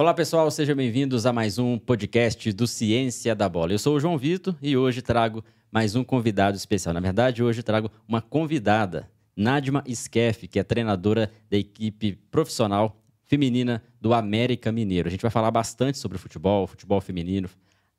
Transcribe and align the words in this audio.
Olá, 0.00 0.14
pessoal, 0.14 0.48
sejam 0.48 0.76
bem-vindos 0.76 1.26
a 1.26 1.32
mais 1.32 1.58
um 1.58 1.76
podcast 1.76 2.52
do 2.52 2.68
Ciência 2.68 3.34
da 3.34 3.48
Bola. 3.48 3.72
Eu 3.72 3.80
sou 3.80 3.96
o 3.96 3.98
João 3.98 4.16
Vitor 4.16 4.54
e 4.62 4.76
hoje 4.76 5.02
trago 5.02 5.44
mais 5.72 5.96
um 5.96 6.04
convidado 6.04 6.56
especial. 6.56 6.94
Na 6.94 7.00
verdade, 7.00 7.42
hoje 7.42 7.64
trago 7.64 7.90
uma 8.06 8.22
convidada, 8.22 9.10
Nadima 9.36 9.82
Skeff, 9.88 10.46
que 10.46 10.60
é 10.60 10.62
treinadora 10.62 11.32
da 11.50 11.56
equipe 11.56 12.12
profissional 12.30 13.02
feminina 13.24 13.82
do 14.00 14.14
América 14.14 14.70
Mineiro. 14.70 15.08
A 15.08 15.10
gente 15.10 15.22
vai 15.22 15.32
falar 15.32 15.50
bastante 15.50 15.98
sobre 15.98 16.16
futebol, 16.16 16.68
futebol 16.68 17.00
feminino, 17.00 17.50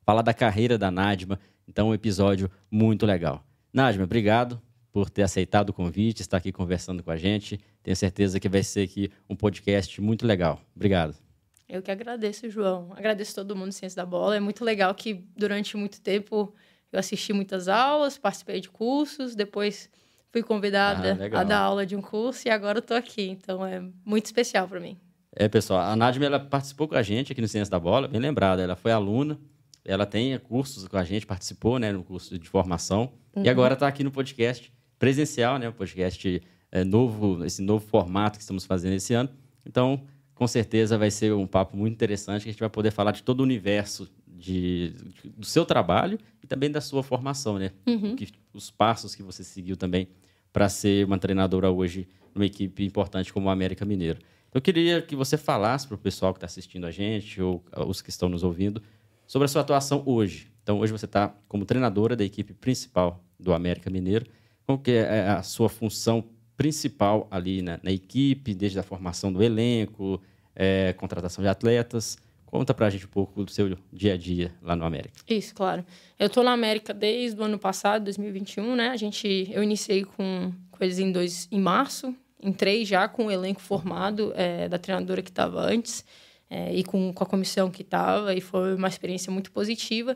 falar 0.05 0.21
da 0.21 0.33
carreira 0.33 0.77
da 0.77 0.89
Nadima. 0.89 1.37
Então, 1.67 1.89
um 1.89 1.93
episódio 1.93 2.49
muito 2.71 3.05
legal. 3.05 3.43
Nadima, 3.73 4.05
obrigado 4.05 4.61
por 4.89 5.09
ter 5.09 5.23
aceitado 5.23 5.71
o 5.71 5.73
convite, 5.73 6.21
estar 6.21 6.37
aqui 6.37 6.53
conversando 6.53 7.03
com 7.03 7.11
a 7.11 7.17
gente. 7.17 7.59
Tenho 7.83 7.97
certeza 7.97 8.39
que 8.39 8.47
vai 8.47 8.63
ser 8.63 8.83
aqui 8.83 9.11
um 9.29 9.35
podcast 9.35 9.99
muito 9.99 10.25
legal. 10.25 10.61
Obrigado. 10.73 11.28
Eu 11.69 11.83
que 11.83 11.91
agradeço, 11.91 12.49
João. 12.49 12.91
Agradeço 12.95 13.35
todo 13.35 13.55
mundo 13.55 13.71
Ciência 13.71 13.95
da 13.95 14.05
Bola. 14.05 14.35
É 14.35 14.39
muito 14.39 14.65
legal 14.65 14.93
que 14.95 15.23
durante 15.37 15.77
muito 15.77 16.01
tempo 16.01 16.51
eu 16.91 16.99
assisti 16.99 17.31
muitas 17.31 17.67
aulas, 17.67 18.17
participei 18.17 18.59
de 18.59 18.69
cursos, 18.69 19.35
depois 19.35 19.87
fui 20.31 20.41
convidada 20.41 21.15
ah, 21.31 21.41
a 21.41 21.43
dar 21.43 21.59
aula 21.59 21.85
de 21.85 21.95
um 21.95 22.01
curso 22.01 22.47
e 22.47 22.51
agora 22.51 22.79
estou 22.79 22.97
aqui. 22.97 23.29
Então 23.29 23.63
é 23.63 23.83
muito 24.03 24.25
especial 24.25 24.67
para 24.67 24.79
mim. 24.79 24.97
É, 25.35 25.47
pessoal, 25.47 25.81
a 25.81 25.95
Nadja 25.95 26.25
ela 26.25 26.39
participou 26.39 26.87
com 26.87 26.95
a 26.95 27.03
gente 27.03 27.31
aqui 27.31 27.39
no 27.39 27.47
Ciência 27.47 27.69
da 27.69 27.79
Bola, 27.79 28.07
bem 28.07 28.19
lembrada. 28.19 28.63
Ela 28.63 28.75
foi 28.75 28.91
aluna, 28.91 29.39
ela 29.85 30.07
tem 30.07 30.37
cursos 30.39 30.87
com 30.87 30.97
a 30.97 31.03
gente, 31.03 31.27
participou 31.27 31.77
né, 31.77 31.91
no 31.91 32.03
curso 32.03 32.37
de 32.39 32.49
formação 32.49 33.13
uhum. 33.35 33.43
e 33.43 33.49
agora 33.49 33.75
está 33.75 33.87
aqui 33.87 34.03
no 34.03 34.09
podcast 34.09 34.73
presencial, 34.97 35.59
né? 35.59 35.69
O 35.69 35.73
podcast 35.73 36.41
é, 36.71 36.83
novo, 36.83 37.45
esse 37.45 37.61
novo 37.61 37.85
formato 37.85 38.39
que 38.39 38.41
estamos 38.41 38.65
fazendo 38.65 38.93
esse 38.93 39.13
ano. 39.13 39.29
Então, 39.63 40.03
com 40.39 40.47
certeza 40.47 40.97
vai 40.97 41.11
ser 41.11 41.33
um 41.33 41.45
papo 41.45 41.75
muito 41.75 41.93
interessante, 41.93 42.43
que 42.43 42.49
a 42.49 42.51
gente 42.53 42.61
vai 42.61 42.69
poder 42.69 42.91
falar 42.91 43.11
de 43.11 43.21
todo 43.21 43.41
o 43.41 43.43
universo 43.43 44.09
de, 44.25 44.91
de 45.21 45.29
do 45.31 45.45
seu 45.45 45.65
trabalho 45.65 46.17
e 46.41 46.47
também 46.47 46.71
da 46.71 46.79
sua 46.79 47.03
formação, 47.03 47.59
né? 47.59 47.71
Uhum. 47.85 48.15
Que, 48.15 48.29
os 48.53 48.71
passos 48.71 49.13
que 49.13 49.21
você 49.21 49.43
seguiu 49.43 49.75
também 49.75 50.07
para 50.53 50.69
ser 50.69 51.05
uma 51.05 51.17
treinadora 51.17 51.69
hoje 51.69 52.07
numa 52.33 52.45
equipe 52.45 52.85
importante 52.85 53.33
como 53.33 53.47
o 53.47 53.49
América 53.49 53.83
Mineiro. 53.83 54.19
Eu 54.53 54.61
queria 54.61 55.01
que 55.01 55.13
você 55.13 55.35
falasse 55.35 55.85
para 55.85 55.95
o 55.95 55.97
pessoal 55.97 56.33
que 56.33 56.37
está 56.37 56.45
assistindo 56.45 56.87
a 56.87 56.91
gente 56.91 57.41
ou 57.41 57.61
os 57.85 58.01
que 58.01 58.09
estão 58.09 58.29
nos 58.29 58.41
ouvindo 58.41 58.81
sobre 59.27 59.43
a 59.45 59.49
sua 59.49 59.59
atuação 59.61 60.03
hoje. 60.05 60.49
Então, 60.63 60.79
hoje 60.79 60.93
você 60.93 61.03
está 61.03 61.35
como 61.49 61.65
treinadora 61.65 62.15
da 62.15 62.23
equipe 62.23 62.53
principal 62.53 63.21
do 63.37 63.51
América 63.51 63.89
Mineiro. 63.89 64.25
Qual 64.65 64.79
que 64.79 64.91
é 64.91 65.27
a 65.27 65.43
sua 65.43 65.67
função 65.67 66.23
principal 66.59 67.25
ali 67.31 67.61
na, 67.61 67.79
na 67.81 67.89
equipe, 67.89 68.53
desde 68.53 68.77
a 68.77 68.83
formação 68.83 69.31
do 69.31 69.41
elenco, 69.41 70.21
é, 70.53 70.91
contratação 70.91 71.41
de 71.41 71.47
atletas. 71.47 72.17
Conta 72.45 72.73
pra 72.73 72.89
gente 72.89 73.05
um 73.05 73.09
pouco 73.09 73.45
do 73.45 73.49
seu 73.49 73.77
dia 73.93 74.15
a 74.15 74.17
dia 74.17 74.51
lá 74.61 74.75
no 74.75 74.83
América. 74.83 75.13
Isso, 75.29 75.55
claro. 75.55 75.85
Eu 76.19 76.29
tô 76.29 76.43
na 76.43 76.51
América 76.51 76.93
desde 76.93 77.39
o 77.39 77.45
ano 77.45 77.57
passado, 77.57 78.03
2021, 78.03 78.75
né? 78.75 78.89
A 78.89 78.97
gente, 78.97 79.49
eu 79.53 79.63
iniciei 79.63 80.03
com, 80.03 80.51
eles 80.81 80.99
em, 80.99 81.13
dois, 81.13 81.47
em 81.49 81.61
março, 81.61 82.13
entrei 82.43 82.83
já 82.83 83.07
com 83.07 83.27
o 83.27 83.31
elenco 83.31 83.61
formado 83.61 84.33
é, 84.35 84.67
da 84.67 84.77
treinadora 84.77 85.21
que 85.21 85.29
estava 85.29 85.61
antes 85.61 86.03
é, 86.49 86.75
e 86.75 86.83
com, 86.83 87.13
com 87.13 87.23
a 87.23 87.27
comissão 87.27 87.71
que 87.71 87.83
estava, 87.83 88.35
e 88.35 88.41
foi 88.41 88.75
uma 88.75 88.89
experiência 88.89 89.31
muito 89.31 89.49
positiva. 89.49 90.13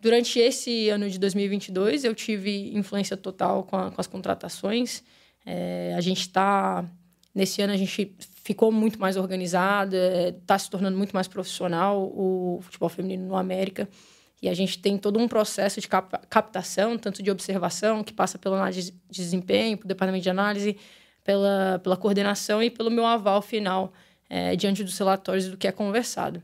Durante 0.00 0.40
esse 0.40 0.88
ano 0.88 1.08
de 1.08 1.20
2022, 1.20 2.02
eu 2.02 2.16
tive 2.16 2.76
influência 2.76 3.16
total 3.16 3.62
com, 3.62 3.76
a, 3.76 3.92
com 3.92 4.00
as 4.00 4.08
contratações. 4.08 5.04
É, 5.44 5.94
a 5.96 6.00
gente 6.00 6.20
está. 6.20 6.84
Nesse 7.34 7.60
ano, 7.60 7.72
a 7.72 7.76
gente 7.76 8.14
ficou 8.44 8.70
muito 8.70 9.00
mais 9.00 9.16
organizada, 9.16 10.28
está 10.28 10.56
se 10.56 10.70
tornando 10.70 10.96
muito 10.96 11.12
mais 11.12 11.26
profissional 11.26 12.00
o 12.14 12.60
futebol 12.62 12.88
feminino 12.88 13.26
no 13.26 13.36
América. 13.36 13.88
E 14.40 14.48
a 14.48 14.54
gente 14.54 14.78
tem 14.78 14.98
todo 14.98 15.18
um 15.18 15.26
processo 15.26 15.80
de 15.80 15.88
captação, 15.88 16.98
tanto 16.98 17.22
de 17.22 17.30
observação, 17.30 18.04
que 18.04 18.12
passa 18.12 18.38
pela 18.38 18.56
análise 18.56 18.92
de 18.92 19.22
desempenho, 19.22 19.78
pelo 19.78 19.88
departamento 19.88 20.22
de 20.22 20.30
análise, 20.30 20.76
pela, 21.24 21.80
pela 21.82 21.96
coordenação 21.96 22.62
e 22.62 22.70
pelo 22.70 22.90
meu 22.90 23.06
aval 23.06 23.40
final 23.40 23.92
é, 24.28 24.54
diante 24.54 24.84
dos 24.84 24.96
relatórios 24.98 25.48
do 25.48 25.56
que 25.56 25.66
é 25.66 25.72
conversado. 25.72 26.42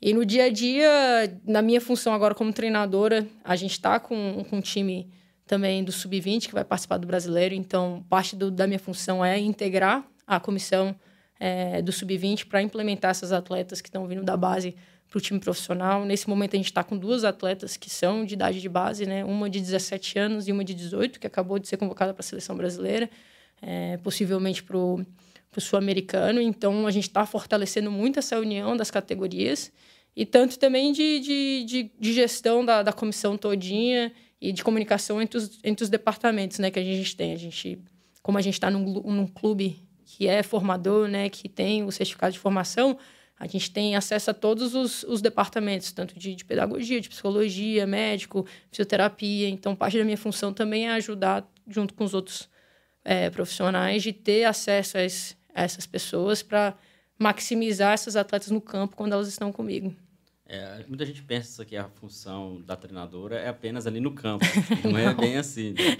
E 0.00 0.14
no 0.14 0.24
dia 0.24 0.44
a 0.44 0.50
dia, 0.50 1.40
na 1.44 1.62
minha 1.62 1.80
função 1.80 2.12
agora 2.14 2.34
como 2.34 2.52
treinadora, 2.52 3.26
a 3.44 3.56
gente 3.56 3.72
está 3.72 4.00
com, 4.00 4.44
com 4.48 4.56
um 4.56 4.60
time 4.60 5.12
também 5.52 5.84
do 5.84 5.92
Sub-20 5.92 6.46
que 6.46 6.54
vai 6.54 6.64
participar 6.64 6.96
do 6.96 7.06
brasileiro. 7.06 7.54
Então, 7.54 8.02
parte 8.08 8.34
do, 8.34 8.50
da 8.50 8.66
minha 8.66 8.78
função 8.78 9.22
é 9.22 9.38
integrar 9.38 10.02
a 10.26 10.40
comissão 10.40 10.96
é, 11.38 11.82
do 11.82 11.92
Sub-20 11.92 12.46
para 12.46 12.62
implementar 12.62 13.10
essas 13.10 13.32
atletas 13.32 13.82
que 13.82 13.90
estão 13.90 14.06
vindo 14.06 14.22
da 14.22 14.34
base 14.34 14.74
para 15.10 15.18
o 15.18 15.20
time 15.20 15.38
profissional. 15.38 16.06
Nesse 16.06 16.26
momento, 16.26 16.54
a 16.54 16.56
gente 16.56 16.70
está 16.70 16.82
com 16.82 16.96
duas 16.96 17.22
atletas 17.22 17.76
que 17.76 17.90
são 17.90 18.24
de 18.24 18.32
idade 18.32 18.62
de 18.62 18.68
base, 18.70 19.04
né? 19.04 19.26
uma 19.26 19.50
de 19.50 19.60
17 19.60 20.18
anos 20.18 20.48
e 20.48 20.52
uma 20.52 20.64
de 20.64 20.72
18, 20.72 21.20
que 21.20 21.26
acabou 21.26 21.58
de 21.58 21.68
ser 21.68 21.76
convocada 21.76 22.14
para 22.14 22.22
a 22.22 22.24
seleção 22.24 22.56
brasileira, 22.56 23.10
é, 23.60 23.98
possivelmente 23.98 24.62
para 24.62 24.78
o 24.78 25.04
sul-americano. 25.58 26.40
Então, 26.40 26.86
a 26.86 26.90
gente 26.90 27.08
está 27.08 27.26
fortalecendo 27.26 27.90
muito 27.90 28.18
essa 28.18 28.38
união 28.38 28.74
das 28.74 28.90
categorias 28.90 29.70
e 30.16 30.24
tanto 30.24 30.58
também 30.58 30.92
de, 30.92 31.20
de, 31.20 31.64
de, 31.64 31.90
de 32.00 32.12
gestão 32.14 32.64
da, 32.64 32.82
da 32.82 32.92
comissão 32.94 33.36
todinha 33.36 34.10
e 34.42 34.52
de 34.52 34.64
comunicação 34.64 35.22
entre 35.22 35.38
os, 35.38 35.60
entre 35.62 35.84
os 35.84 35.88
departamentos 35.88 36.58
né, 36.58 36.68
que 36.68 36.78
a 36.80 36.82
gente 36.82 37.14
tem. 37.14 37.32
A 37.32 37.36
gente, 37.36 37.78
como 38.20 38.36
a 38.36 38.40
gente 38.40 38.54
está 38.54 38.68
num, 38.68 38.82
num 38.82 39.26
clube 39.28 39.80
que 40.04 40.26
é 40.26 40.42
formador, 40.42 41.06
né, 41.06 41.28
que 41.28 41.48
tem 41.48 41.84
o 41.84 41.92
certificado 41.92 42.32
de 42.32 42.40
formação, 42.40 42.98
a 43.38 43.46
gente 43.46 43.70
tem 43.70 43.94
acesso 43.94 44.32
a 44.32 44.34
todos 44.34 44.74
os, 44.74 45.04
os 45.04 45.22
departamentos, 45.22 45.92
tanto 45.92 46.18
de, 46.18 46.34
de, 46.34 46.44
pedagogia, 46.44 47.00
de 47.00 47.08
psicologia, 47.08 47.86
médico, 47.86 48.44
fisioterapia. 48.68 49.48
Então, 49.48 49.76
parte 49.76 49.96
da 49.96 50.04
minha 50.04 50.18
função 50.18 50.52
também 50.52 50.88
é 50.88 50.92
ajudar, 50.94 51.48
junto 51.68 51.94
com 51.94 52.02
os 52.02 52.12
outros 52.12 52.48
é, 53.04 53.30
profissionais, 53.30 54.02
de 54.02 54.12
ter 54.12 54.42
acesso 54.42 54.98
a, 54.98 55.04
esse, 55.04 55.36
a 55.54 55.62
essas 55.62 55.86
pessoas 55.86 56.42
para 56.42 56.74
maximizar 57.16 57.92
essas 57.92 58.16
atletas 58.16 58.50
no 58.50 58.60
campo 58.60 58.96
quando 58.96 59.12
elas 59.12 59.28
estão 59.28 59.52
comigo. 59.52 59.94
É, 60.52 60.84
muita 60.86 61.06
gente 61.06 61.22
pensa 61.22 61.64
que 61.64 61.74
a 61.74 61.88
função 61.88 62.60
da 62.60 62.76
treinadora 62.76 63.36
é 63.36 63.48
apenas 63.48 63.86
ali 63.86 64.00
no 64.00 64.12
campo. 64.12 64.44
Não, 64.84 64.98
é 64.98 65.14
bem 65.14 65.38
assim. 65.38 65.70
Né? 65.70 65.96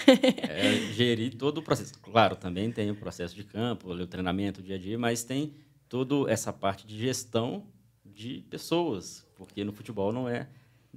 É 0.47 0.73
gerir 0.93 1.35
todo 1.39 1.57
o 1.57 1.63
processo. 1.63 1.95
Claro, 2.03 2.37
também 2.37 2.71
tem 2.71 2.91
o 2.91 2.95
processo 2.95 3.35
de 3.35 3.45
campo, 3.45 3.91
o 3.91 4.07
treinamento, 4.07 4.61
o 4.61 4.63
dia 4.63 4.77
a 4.77 4.79
dia, 4.79 4.99
mas 4.99 5.25
tem 5.25 5.55
toda 5.89 6.31
essa 6.31 6.53
parte 6.53 6.87
de 6.87 6.99
gestão 6.99 7.65
de 8.05 8.45
pessoas, 8.51 9.27
porque 9.37 9.65
no 9.65 9.73
futebol 9.73 10.13
não 10.13 10.29
é 10.29 10.47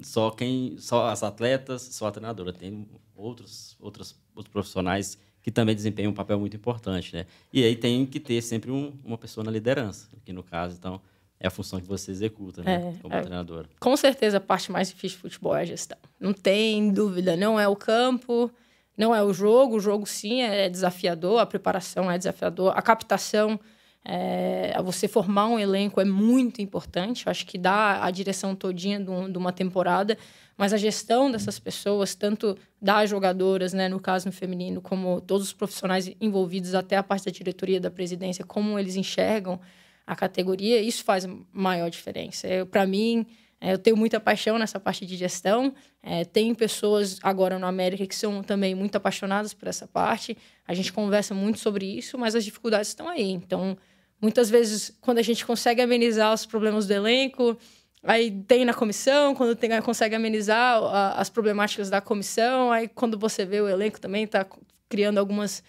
só 0.01 0.31
quem, 0.31 0.75
só 0.77 1.07
as 1.07 1.23
atletas, 1.23 1.81
só 1.81 2.07
a 2.07 2.11
treinadora. 2.11 2.51
Tem 2.51 2.85
outros, 3.15 3.77
outros, 3.79 4.19
outros 4.35 4.51
profissionais 4.51 5.17
que 5.41 5.49
também 5.49 5.73
desempenham 5.73 6.11
um 6.11 6.13
papel 6.13 6.37
muito 6.37 6.57
importante, 6.57 7.15
né? 7.15 7.25
E 7.53 7.63
aí 7.63 7.77
tem 7.77 8.05
que 8.05 8.19
ter 8.19 8.41
sempre 8.41 8.69
um, 8.69 8.99
uma 9.01 9.17
pessoa 9.17 9.45
na 9.45 9.51
liderança, 9.51 10.09
que 10.25 10.33
no 10.33 10.43
caso, 10.43 10.75
então 10.77 10.99
é 11.39 11.47
a 11.47 11.51
função 11.51 11.79
que 11.79 11.87
você 11.87 12.11
executa, 12.11 12.63
né? 12.63 12.75
É, 12.75 13.01
como 13.01 13.13
é, 13.13 13.21
treinador. 13.21 13.67
Com 13.79 13.95
certeza 13.97 14.37
a 14.37 14.41
parte 14.41 14.71
mais 14.71 14.89
difícil 14.89 15.17
do 15.17 15.21
futebol 15.23 15.55
é 15.55 15.61
a 15.61 15.65
gestão. 15.65 15.97
Não 16.19 16.33
tem 16.33 16.91
dúvida. 16.91 17.35
Não 17.35 17.59
é 17.59 17.67
o 17.67 17.75
campo, 17.75 18.49
não 18.97 19.13
é 19.13 19.21
o 19.21 19.33
jogo. 19.33 19.75
O 19.75 19.79
jogo, 19.79 20.05
sim, 20.05 20.41
é 20.41 20.69
desafiador. 20.69 21.39
A 21.39 21.45
preparação 21.45 22.09
é 22.09 22.17
desafiador. 22.17 22.73
A 22.75 22.81
captação, 22.81 23.59
é, 24.03 24.73
você 24.81 25.07
formar 25.07 25.47
um 25.47 25.59
elenco 25.59 25.99
é 25.99 26.05
muito 26.05 26.61
importante. 26.61 27.25
Eu 27.25 27.31
acho 27.31 27.45
que 27.45 27.57
dá 27.57 28.03
a 28.03 28.09
direção 28.11 28.55
todinha 28.55 28.99
de, 28.99 29.11
um, 29.11 29.29
de 29.29 29.37
uma 29.37 29.51
temporada. 29.51 30.17
Mas 30.57 30.71
a 30.71 30.77
gestão 30.77 31.29
dessas 31.29 31.59
pessoas, 31.59 32.15
tanto 32.15 32.57
das 32.81 33.09
jogadoras, 33.09 33.73
né, 33.73 33.89
no 33.89 33.99
caso 33.99 34.25
no 34.27 34.31
feminino, 34.31 34.81
como 34.81 35.19
todos 35.19 35.47
os 35.47 35.53
profissionais 35.53 36.09
envolvidos, 36.21 36.73
até 36.73 36.95
a 36.95 37.03
parte 37.03 37.25
da 37.25 37.31
diretoria, 37.31 37.77
da 37.77 37.91
presidência, 37.91 38.45
como 38.45 38.79
eles 38.79 38.95
enxergam 38.95 39.59
a 40.05 40.15
categoria, 40.15 40.79
isso 40.81 41.03
faz 41.03 41.27
maior 41.51 41.89
diferença. 41.89 42.47
Para 42.69 42.85
mim, 42.85 43.25
é, 43.59 43.73
eu 43.73 43.77
tenho 43.77 43.97
muita 43.97 44.19
paixão 44.19 44.59
nessa 44.59 44.79
parte 44.79 45.05
de 45.05 45.15
gestão. 45.15 45.73
É, 46.03 46.23
tem 46.23 46.53
pessoas 46.53 47.17
agora 47.23 47.57
no 47.57 47.65
América 47.65 48.05
que 48.05 48.15
são 48.15 48.43
também 48.43 48.75
muito 48.75 48.95
apaixonadas 48.95 49.53
por 49.53 49.67
essa 49.67 49.87
parte. 49.87 50.37
A 50.67 50.73
gente 50.73 50.93
conversa 50.93 51.33
muito 51.33 51.59
sobre 51.59 51.85
isso, 51.85 52.17
mas 52.17 52.35
as 52.35 52.43
dificuldades 52.43 52.89
estão 52.89 53.09
aí. 53.09 53.31
Então, 53.31 53.75
muitas 54.21 54.49
vezes, 54.49 54.95
quando 55.01 55.17
a 55.17 55.23
gente 55.23 55.45
consegue 55.45 55.81
amenizar 55.81 56.33
os 56.33 56.45
problemas 56.45 56.85
do 56.85 56.93
elenco, 56.93 57.57
aí 58.03 58.29
tem 58.29 58.65
na 58.65 58.73
comissão, 58.73 59.33
quando 59.33 59.55
tem, 59.55 59.81
consegue 59.81 60.15
amenizar 60.15 60.83
a, 60.83 61.19
as 61.19 61.29
problemáticas 61.29 61.89
da 61.89 61.99
comissão, 61.99 62.71
aí 62.71 62.87
quando 62.87 63.17
você 63.17 63.45
vê 63.45 63.61
o 63.61 63.67
elenco 63.67 63.99
também 63.99 64.25
está 64.25 64.45
criando 64.87 65.17
algumas 65.17 65.63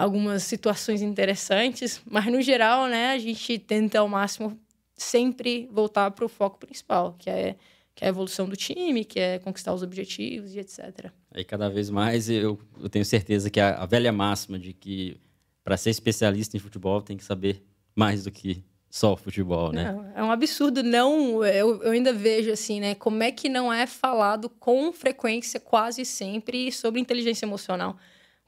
algumas 0.00 0.42
situações 0.42 1.02
interessantes, 1.02 2.00
mas 2.08 2.26
no 2.26 2.40
geral, 2.40 2.86
né, 2.86 3.12
a 3.12 3.18
gente 3.18 3.58
tenta 3.58 3.98
ao 3.98 4.08
máximo 4.08 4.58
sempre 4.96 5.68
voltar 5.72 6.10
para 6.10 6.24
o 6.24 6.28
foco 6.28 6.58
principal, 6.58 7.14
que 7.18 7.28
é, 7.28 7.56
que 7.94 8.04
é 8.04 8.08
a 8.08 8.10
evolução 8.10 8.48
do 8.48 8.56
time, 8.56 9.04
que 9.04 9.20
é 9.20 9.38
conquistar 9.38 9.74
os 9.74 9.82
objetivos 9.82 10.54
e 10.54 10.58
etc. 10.58 11.10
Aí 11.32 11.44
cada 11.44 11.68
vez 11.68 11.90
mais 11.90 12.28
eu, 12.28 12.58
eu 12.80 12.88
tenho 12.88 13.04
certeza 13.04 13.50
que 13.50 13.60
a, 13.60 13.76
a 13.76 13.86
velha 13.86 14.12
máxima 14.12 14.58
de 14.58 14.72
que 14.72 15.16
para 15.62 15.76
ser 15.76 15.90
especialista 15.90 16.56
em 16.56 16.60
futebol 16.60 17.02
tem 17.02 17.16
que 17.16 17.24
saber 17.24 17.62
mais 17.94 18.24
do 18.24 18.30
que 18.30 18.64
só 18.88 19.12
o 19.12 19.16
futebol, 19.16 19.70
né? 19.70 19.92
Não, 19.92 20.12
é 20.16 20.22
um 20.24 20.32
absurdo. 20.32 20.82
Não, 20.82 21.44
eu, 21.44 21.80
eu 21.82 21.92
ainda 21.92 22.12
vejo 22.12 22.50
assim, 22.50 22.80
né? 22.80 22.94
Como 22.94 23.22
é 23.22 23.30
que 23.30 23.48
não 23.48 23.72
é 23.72 23.86
falado 23.86 24.48
com 24.48 24.92
frequência, 24.92 25.60
quase 25.60 26.04
sempre, 26.04 26.72
sobre 26.72 27.00
inteligência 27.00 27.46
emocional? 27.46 27.96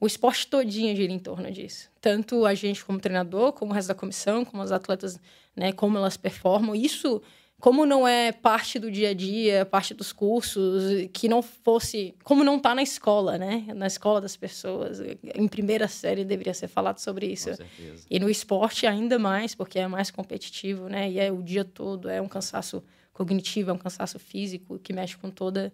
O 0.03 0.07
esporte 0.09 0.49
todinho 0.49 0.97
gira 0.97 1.13
em 1.13 1.19
torno 1.21 1.49
disso. 1.53 1.89
Tanto 2.01 2.45
a 2.45 2.55
gente 2.55 2.85
como 2.85 2.99
treinador, 2.99 3.53
como 3.53 3.71
o 3.71 3.75
resto 3.75 3.87
da 3.87 3.95
comissão, 3.95 4.45
como 4.45 4.61
os 4.61 4.73
atletas, 4.73 5.17
né? 5.55 5.71
Como 5.71 5.97
elas 5.97 6.17
performam. 6.17 6.75
Isso 6.75 7.23
como 7.61 7.87
não 7.87 8.09
é 8.09 8.33
parte 8.33 8.81
do 8.81 8.91
dia 8.91 9.11
a 9.11 9.15
dia, 9.15 9.65
parte 9.65 9.95
dos 9.95 10.13
cursos, 10.13 10.83
que 11.13 11.29
não 11.29 11.41
fosse, 11.41 12.17
como 12.25 12.43
não 12.43 12.57
está 12.57 12.75
na 12.75 12.83
escola, 12.83 13.39
né? 13.39 13.65
Na 13.77 13.87
escola 13.87 14.21
das 14.21 14.37
pessoas, 14.37 14.99
em 15.37 15.47
primeira 15.47 15.87
série 15.87 16.25
deveria 16.25 16.53
ser 16.53 16.67
falado 16.67 16.99
sobre 16.99 17.27
isso. 17.27 17.51
Com 17.51 17.57
certeza. 17.59 18.05
E 18.11 18.19
no 18.19 18.29
esporte 18.29 18.89
ainda 18.89 19.21
mais, 19.21 19.55
porque 19.55 19.79
é 19.79 19.87
mais 19.87 20.11
competitivo, 20.11 20.89
né? 20.89 21.09
E 21.09 21.21
é 21.21 21.31
o 21.31 21.41
dia 21.41 21.65
todo, 21.65 22.09
é 22.09 22.21
um 22.21 22.27
cansaço 22.27 22.83
cognitivo, 23.13 23.71
é 23.71 23.73
um 23.73 23.79
cansaço 23.79 24.19
físico 24.19 24.81
que 24.81 24.93
mexe 24.93 25.17
com 25.17 25.31
toda 25.31 25.73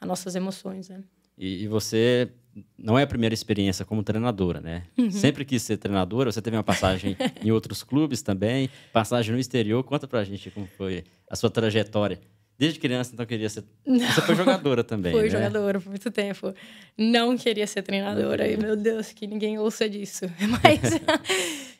as 0.00 0.08
nossas 0.08 0.34
emoções, 0.34 0.88
né? 0.88 1.04
E, 1.38 1.62
e 1.62 1.68
você 1.68 2.32
não 2.76 2.98
é 2.98 3.02
a 3.02 3.06
primeira 3.06 3.34
experiência 3.34 3.84
como 3.84 4.02
treinadora, 4.02 4.60
né? 4.60 4.84
Uhum. 4.96 5.10
Sempre 5.10 5.44
quis 5.44 5.62
ser 5.62 5.76
treinadora, 5.76 6.30
você 6.30 6.40
teve 6.40 6.56
uma 6.56 6.62
passagem 6.62 7.16
em 7.44 7.50
outros 7.50 7.82
clubes 7.82 8.22
também, 8.22 8.70
passagem 8.92 9.32
no 9.32 9.40
exterior. 9.40 9.82
Conta 9.84 10.06
pra 10.06 10.24
gente 10.24 10.50
como 10.50 10.66
foi 10.66 11.04
a 11.28 11.36
sua 11.36 11.50
trajetória. 11.50 12.20
Desde 12.58 12.80
criança, 12.80 13.12
então, 13.14 13.24
queria 13.24 13.48
ser. 13.48 13.64
Não. 13.86 14.00
Você 14.00 14.20
foi 14.20 14.34
jogadora 14.34 14.82
também. 14.82 15.12
Fui 15.12 15.22
né? 15.22 15.30
jogadora 15.30 15.80
por 15.80 15.90
muito 15.90 16.10
tempo. 16.10 16.52
Não 16.96 17.36
queria 17.36 17.68
ser 17.68 17.82
treinadora. 17.82 18.48
E, 18.48 18.56
meu 18.56 18.74
Deus, 18.74 19.12
que 19.12 19.28
ninguém 19.28 19.58
ouça 19.60 19.88
disso. 19.88 20.24
Mas. 20.62 20.80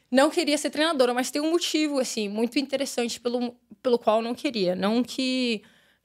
não 0.08 0.30
queria 0.30 0.56
ser 0.56 0.70
treinadora, 0.70 1.12
mas 1.12 1.30
tem 1.30 1.42
um 1.42 1.50
motivo, 1.50 1.98
assim, 1.98 2.28
muito 2.28 2.58
interessante 2.58 3.20
pelo, 3.20 3.54
pelo 3.82 3.98
qual 3.98 4.22
não 4.22 4.34
queria. 4.34 4.74
Não 4.74 5.02
que 5.02 5.62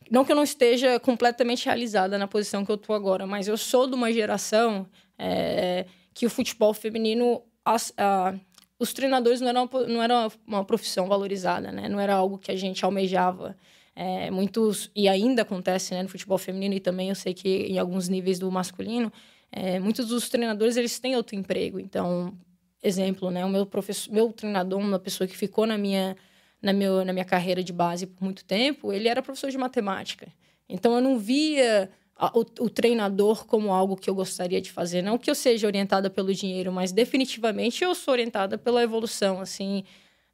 não 0.10 0.26
que 0.26 0.32
eu 0.32 0.36
não 0.36 0.44
esteja 0.44 1.00
completamente 1.00 1.66
realizada 1.66 2.18
na 2.18 2.28
posição 2.28 2.66
que 2.66 2.72
eu 2.72 2.76
estou 2.76 2.96
agora, 2.96 3.26
mas 3.26 3.48
eu 3.48 3.58
sou 3.58 3.88
de 3.88 3.96
uma 3.96 4.12
geração 4.12 4.88
é, 5.18 5.86
que 6.14 6.26
o 6.26 6.30
futebol 6.30 6.74
feminino, 6.74 7.42
as, 7.66 7.94
a, 7.98 8.34
os 8.78 8.94
treinadores 8.94 9.42
não 9.42 9.50
eram, 9.50 9.70
não 9.88 10.04
era 10.04 10.32
uma 10.46 10.64
profissão 10.64 11.08
valorizada, 11.08 11.72
né? 11.72 11.88
Não 11.88 12.00
era 12.00 12.14
algo 12.14 12.38
que 12.38 12.52
a 12.52 12.56
gente 12.56 12.84
almejava. 12.84 13.56
É, 13.96 14.32
muitos, 14.32 14.90
e 14.96 15.08
ainda 15.08 15.44
acontece 15.44 15.94
né, 15.94 16.02
no 16.02 16.10
futebol 16.10 16.38
feminino, 16.38 16.74
e 16.74 16.80
também 16.80 17.10
eu 17.10 17.16
sei 17.16 17.34
que 17.34 17.68
em 17.68 17.78
alguns 17.78 18.10
níveis 18.10 18.40
do 18.40 18.52
masculino, 18.52 19.14
é, 19.52 19.80
muitos 19.80 20.08
dos 20.08 20.30
treinadores 20.30 20.78
eles 20.78 20.98
têm 21.00 21.16
outro 21.16 21.36
emprego. 21.36 21.80
Então, 21.80 22.36
exemplo, 22.82 23.30
né, 23.30 23.46
o 23.46 23.50
meu 23.50 23.66
professor, 23.66 24.12
meu 24.12 24.34
treinador, 24.34 24.80
uma 24.80 25.00
pessoa 25.00 25.28
que 25.28 25.38
ficou 25.38 25.68
na 25.68 25.78
minha 25.78 26.18
na, 26.64 26.72
meu, 26.72 27.04
na 27.04 27.12
minha 27.12 27.26
carreira 27.26 27.62
de 27.62 27.74
base 27.74 28.08
por 28.08 28.24
muito 28.24 28.46
tempo, 28.46 28.94
ele 28.94 29.10
era 29.10 29.22
professor 29.22 29.52
de 29.52 29.58
matemática. 29.58 30.28
Então 30.70 30.96
eu 30.96 31.02
não 31.02 31.20
via 31.20 31.92
a, 32.16 32.32
o, 32.38 32.42
o, 32.62 32.70
treinador 32.70 33.46
como 33.46 33.74
algo 33.74 33.98
que 33.98 34.10
eu 34.10 34.16
gostaria 34.16 34.62
de 34.62 34.72
fazer. 34.72 35.02
Não 35.02 35.18
que 35.18 35.30
eu 35.30 35.36
seja 35.36 35.68
orientada 35.68 36.10
pelo 36.10 36.34
dinheiro, 36.34 36.72
mas 36.72 36.94
definitivamente 36.94 37.84
eu 37.84 37.94
sou 37.94 38.14
orientada 38.14 38.58
pela 38.58 38.82
evolução 38.82 39.42
assim 39.42 39.84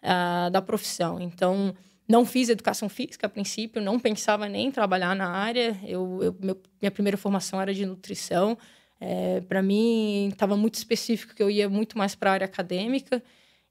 a, 0.03 0.49
da 0.49 0.61
profissão. 0.61 1.19
Então 1.19 1.73
não 2.07 2.23
fiz 2.25 2.47
educação 2.47 2.87
física 2.87 3.25
a 3.25 3.29
princípio, 3.29 3.81
não 3.81 3.99
pensava 3.99 4.47
nem 4.47 4.67
em 4.67 4.71
trabalhar 4.71 5.15
na 5.15 5.29
área. 5.29 5.75
Eu, 5.83 6.19
eu 6.21 6.35
meu, 6.39 6.61
minha 6.79 6.91
primeira 6.91 7.17
formação 7.17 7.59
era 7.59 7.73
de 7.73 7.87
nutrição. 7.87 8.55
É, 9.01 9.41
para 9.41 9.63
mim 9.63 10.27
estava 10.31 10.55
muito 10.55 10.75
específico 10.75 11.33
que 11.33 11.41
eu 11.41 11.49
ia 11.49 11.67
muito 11.67 11.97
mais 11.97 12.13
para 12.13 12.29
a 12.29 12.33
área 12.33 12.45
acadêmica 12.45 13.23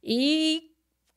e 0.03 0.69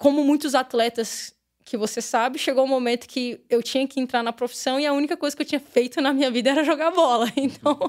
como 0.02 0.24
muitos 0.24 0.56
atletas 0.56 1.32
que 1.64 1.78
você 1.78 2.02
sabe, 2.02 2.40
chegou 2.40 2.66
um 2.66 2.68
momento 2.68 3.08
que 3.08 3.40
eu 3.48 3.62
tinha 3.62 3.88
que 3.88 4.00
entrar 4.00 4.24
na 4.24 4.34
profissão 4.34 4.80
e 4.80 4.86
a 4.88 4.92
única 4.92 5.16
coisa 5.16 5.36
que 5.36 5.44
eu 5.44 5.46
tinha 5.46 5.60
feito 5.60 6.02
na 6.02 6.12
minha 6.12 6.32
vida 6.32 6.50
era 6.50 6.64
jogar 6.64 6.90
bola. 6.90 7.32
Então, 7.38 7.80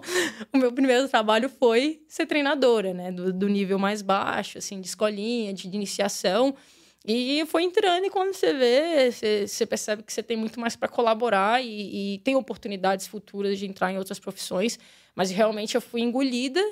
o 0.53 0.59
meu 0.59 0.71
primeiro 0.71 1.09
trabalho 1.09 1.49
foi 1.49 2.03
ser 2.07 2.27
treinadora, 2.27 2.93
né? 2.93 3.11
Do, 3.11 3.33
do 3.33 3.49
nível 3.49 3.79
mais 3.79 4.03
baixo, 4.03 4.59
assim, 4.59 4.79
de 4.79 4.89
escolinha, 4.89 5.55
de, 5.55 5.67
de, 5.69 5.75
iniciação. 5.75 6.55
E 7.03 7.47
foi 7.47 7.63
entrando 7.63 8.05
e 8.05 8.11
quando 8.11 8.35
você 8.35 8.53
vê, 8.53 9.11
você, 9.11 9.49
você 9.49 9.65
percebe 9.65 10.03
que 10.03 10.13
você 10.13 10.23
tem 10.23 10.37
muito 10.37 10.61
mais 10.61 10.77
para 10.77 10.89
colaborar 10.89 11.65
e, 11.65 12.17
e, 12.17 12.19
tem 12.19 12.37
oportunidades 12.37 13.07
futuras 13.07 13.59
de 13.59 13.65
entrar 13.65 13.91
em 13.91 13.97
outras 13.97 14.19
profissões. 14.19 14.79
Mas 15.15 15.31
realmente 15.31 15.77
eu 15.77 15.81
fui 15.81 16.03
engolida 16.03 16.63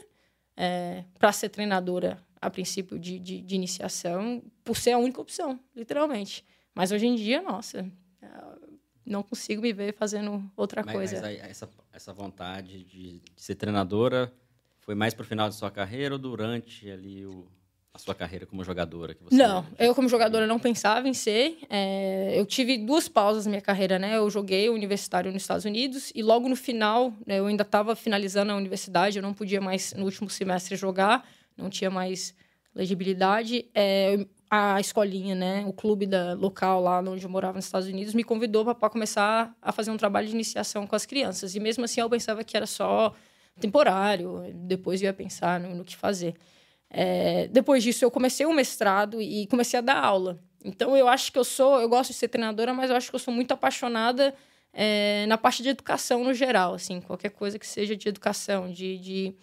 é, 0.62 1.05
para 1.19 1.33
ser 1.33 1.49
treinadora 1.49 2.23
a 2.39 2.51
princípio 2.51 2.99
de, 2.99 3.19
de, 3.19 3.41
de, 3.41 3.55
iniciação, 3.55 4.43
por 4.62 4.77
ser 4.77 4.93
a 4.93 4.99
única 4.99 5.19
opção, 5.19 5.59
literalmente. 5.75 6.45
Mas 6.75 6.93
hoje 6.93 7.07
em 7.07 7.15
dia, 7.15 7.41
nossa, 7.41 7.91
não 9.07 9.23
consigo 9.23 9.62
me 9.62 9.73
ver 9.73 9.95
fazendo 9.95 10.51
outra 10.55 10.83
mas, 10.85 10.95
coisa. 10.95 11.21
Mas 11.23 11.41
essa, 11.41 11.69
essa 11.91 12.12
vontade 12.12 12.85
de, 12.85 13.21
de 13.21 13.43
ser 13.43 13.55
treinadora 13.55 14.31
foi 14.81 14.95
mais 14.95 15.15
para 15.15 15.23
o 15.23 15.27
final 15.27 15.49
de 15.49 15.55
sua 15.55 15.71
carreira 15.71 16.15
ou 16.15 16.19
durante 16.19 16.91
ali 16.91 17.25
o, 17.25 17.49
a 17.93 17.99
sua 17.99 18.15
carreira 18.15 18.47
como 18.47 18.63
jogadora? 18.63 19.15
Que 19.15 19.25
você 19.25 19.37
não, 19.37 19.67
eu 19.79 19.95
como 19.95 20.09
jogadora 20.09 20.47
não 20.47 20.59
pensava 20.59 21.09
em 21.09 21.15
ser. 21.15 21.59
É, 21.69 22.39
eu 22.39 22.47
tive 22.47 22.79
duas 22.79 23.09
pausas 23.09 23.47
na 23.47 23.51
minha 23.51 23.63
carreira, 23.63 23.99
né? 23.99 24.17
Eu 24.17 24.31
joguei 24.31 24.69
universitário 24.69 25.33
nos 25.33 25.43
Estados 25.43 25.65
Unidos 25.65 26.13
e 26.15 26.23
logo 26.23 26.49
no 26.49 26.57
final, 26.57 27.13
né, 27.27 27.39
eu 27.39 27.47
ainda 27.47 27.63
estava 27.63 27.97
finalizando 27.97 28.53
a 28.53 28.57
universidade, 28.57 29.19
eu 29.19 29.23
não 29.23 29.35
podia 29.35 29.61
mais 29.61 29.93
no 29.95 30.05
último 30.05 30.31
semestre 30.31 30.77
jogar 30.77 31.27
não 31.61 31.71
tinha 31.71 31.91
mais 31.91 32.35
legibilidade. 32.75 33.67
É, 33.75 34.27
a 34.51 34.81
escolinha, 34.81 35.35
né, 35.35 35.65
o 35.67 35.73
clube 35.73 36.07
da 36.07 36.33
local 36.35 36.81
lá 36.81 37.01
onde 37.01 37.25
eu 37.25 37.31
morava 37.31 37.57
nos 37.57 37.67
Estados 37.67 37.87
Unidos 37.87 38.15
me 38.15 38.25
convidou 38.25 38.75
para 38.75 38.91
começar 38.91 39.55
a 39.63 39.71
fazer 39.71 39.91
um 39.91 39.97
trabalho 39.97 40.27
de 40.27 40.35
iniciação 40.35 40.87
com 40.87 40.97
as 40.97 41.07
crianças. 41.07 41.55
E 41.55 41.61
mesmo 41.61 41.85
assim 41.85 42.01
eu 42.01 42.11
pensava 42.11 42.43
que 42.43 42.57
era 42.57 42.67
só 42.67 43.15
temporário, 43.61 44.43
depois 44.55 45.03
eu 45.03 45.07
ia 45.07 45.13
pensar 45.13 45.61
no, 45.61 45.75
no 45.75 45.85
que 45.85 45.97
fazer. 45.97 46.35
É, 46.91 47.47
depois 47.49 47.83
disso 47.83 48.05
eu 48.05 48.11
comecei 48.11 48.45
o 48.45 48.53
mestrado 48.53 49.23
e 49.23 49.47
comecei 49.47 49.79
a 49.79 49.83
dar 49.83 50.03
aula. 50.03 50.43
Então 50.65 50.97
eu 50.97 51.09
acho 51.09 51.33
que 51.33 51.39
eu 51.39 51.45
sou, 51.45 51.81
eu 51.81 51.89
gosto 51.89 52.11
de 52.11 52.17
ser 52.17 52.29
treinadora, 52.29 52.75
mas 52.75 52.91
eu 52.91 52.97
acho 52.97 53.09
que 53.09 53.15
eu 53.15 53.21
sou 53.21 53.33
muito 53.33 53.53
apaixonada 53.53 54.35
é, 54.73 55.25
na 55.27 55.39
parte 55.39 55.63
de 55.63 55.71
educação 55.71 56.25
no 56.25 56.35
geral, 56.35 56.75
assim, 56.75 57.01
qualquer 57.01 57.31
coisa 57.31 57.59
que 57.59 57.67
seja 57.67 57.97
de 57.97 58.09
educação, 58.09 58.71
de, 58.71 58.99
de 58.99 59.35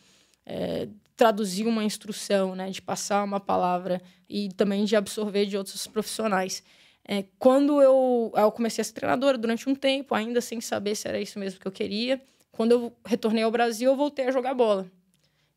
é, 0.46 0.88
traduzir 1.16 1.66
uma 1.66 1.84
instrução, 1.84 2.56
né, 2.56 2.70
de 2.70 2.82
passar 2.82 3.24
uma 3.24 3.40
palavra 3.40 4.02
e 4.30 4.50
também 4.50 4.86
de 4.86 4.96
absorver 4.96 5.46
de 5.46 5.58
outros 5.58 5.88
profissionais. 5.88 6.64
É, 7.08 7.24
quando 7.40 7.82
eu, 7.82 8.32
eu 8.36 8.52
comecei 8.52 8.82
a 8.82 8.86
ser 8.86 8.94
treinadora 8.94 9.38
durante 9.38 9.70
um 9.70 9.74
tempo, 9.74 10.14
ainda 10.14 10.42
sem 10.42 10.62
saber 10.62 10.94
se 10.96 11.08
era 11.08 11.20
isso 11.20 11.40
mesmo 11.40 11.60
que 11.60 11.68
eu 11.68 11.72
queria, 11.72 12.22
quando 12.52 12.72
eu 12.72 12.94
retornei 13.06 13.44
ao 13.44 13.52
Brasil, 13.52 13.92
eu 13.92 13.96
voltei 13.96 14.28
a 14.28 14.32
jogar 14.32 14.54
bola. 14.54 14.90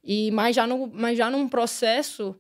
E 0.03 0.31
mas 0.31 0.57
já 0.57 0.67
no, 0.67 0.87
mas 0.87 1.17
já 1.17 1.31
num 1.31 1.49
processo 1.49 2.35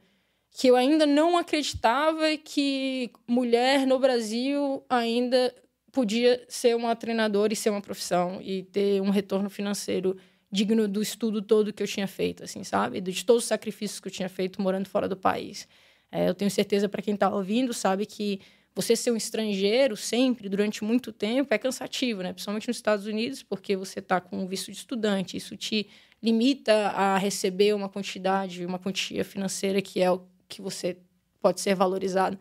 que 0.50 0.69
eu 0.69 0.76
ainda 0.76 1.07
não 1.07 1.37
acreditava 1.38 2.37
que 2.37 3.11
mulher 3.26 3.87
no 3.87 3.99
Brasil 3.99 4.85
ainda 4.88 5.55
podia 5.93 6.45
ser 6.49 6.75
uma 6.75 6.95
treinadora 6.97 7.52
e 7.52 7.57
ser 7.57 7.71
uma 7.71 7.81
profissão 7.81 8.40
e 8.40 8.62
ter 8.64 9.00
um 9.00 9.11
retorno 9.11 9.50
financeiro 9.50 10.17
digno 10.50 10.88
do 10.88 11.00
estudo 11.00 11.40
todo 11.40 11.73
que 11.73 11.83
eu 11.83 11.87
tinha 11.87 12.09
feito, 12.09 12.43
assim, 12.43 12.64
sabe? 12.64 13.00
De 13.00 13.25
todos 13.25 13.45
os 13.45 13.49
sacrifícios 13.49 14.00
que 14.00 14.09
eu 14.09 14.12
tinha 14.12 14.29
feito 14.29 14.61
morando 14.61 14.88
fora 14.88 15.09
do 15.09 15.17
país. 15.17 15.69
É, 16.11 16.29
eu 16.29 16.35
tenho 16.35 16.50
certeza 16.50 16.88
para 16.88 17.02
quem 17.02 17.14
está 17.14 17.33
ouvindo 17.33 17.73
sabe 17.73 18.05
que 18.05 18.40
você 18.75 18.95
ser 18.95 19.11
um 19.11 19.17
estrangeiro 19.17 19.97
sempre 19.97 20.49
durante 20.49 20.85
muito 20.85 21.12
tempo 21.12 21.53
é 21.53 21.59
cansativo, 21.59 22.23
né? 22.23 22.33
Principalmente 22.33 22.69
nos 22.69 22.77
Estados 22.77 23.07
Unidos, 23.07 23.43
porque 23.43 23.77
você 23.77 23.99
está 23.99 24.21
com 24.21 24.39
um 24.39 24.47
visto 24.47 24.71
de 24.71 24.79
estudante, 24.79 25.37
isso 25.37 25.57
te 25.57 25.89
limita 26.23 26.73
a 26.89 27.19
receber 27.19 27.75
uma 27.75 27.89
quantidade, 27.89 28.65
uma 28.65 28.79
quantia 28.79 29.25
financeira 29.25 29.81
que 29.81 30.00
é 30.00 30.11
o 30.11 30.23
que 30.49 30.61
você 30.61 30.99
pode 31.41 31.61
ser 31.61 31.75
valorizado. 31.75 32.39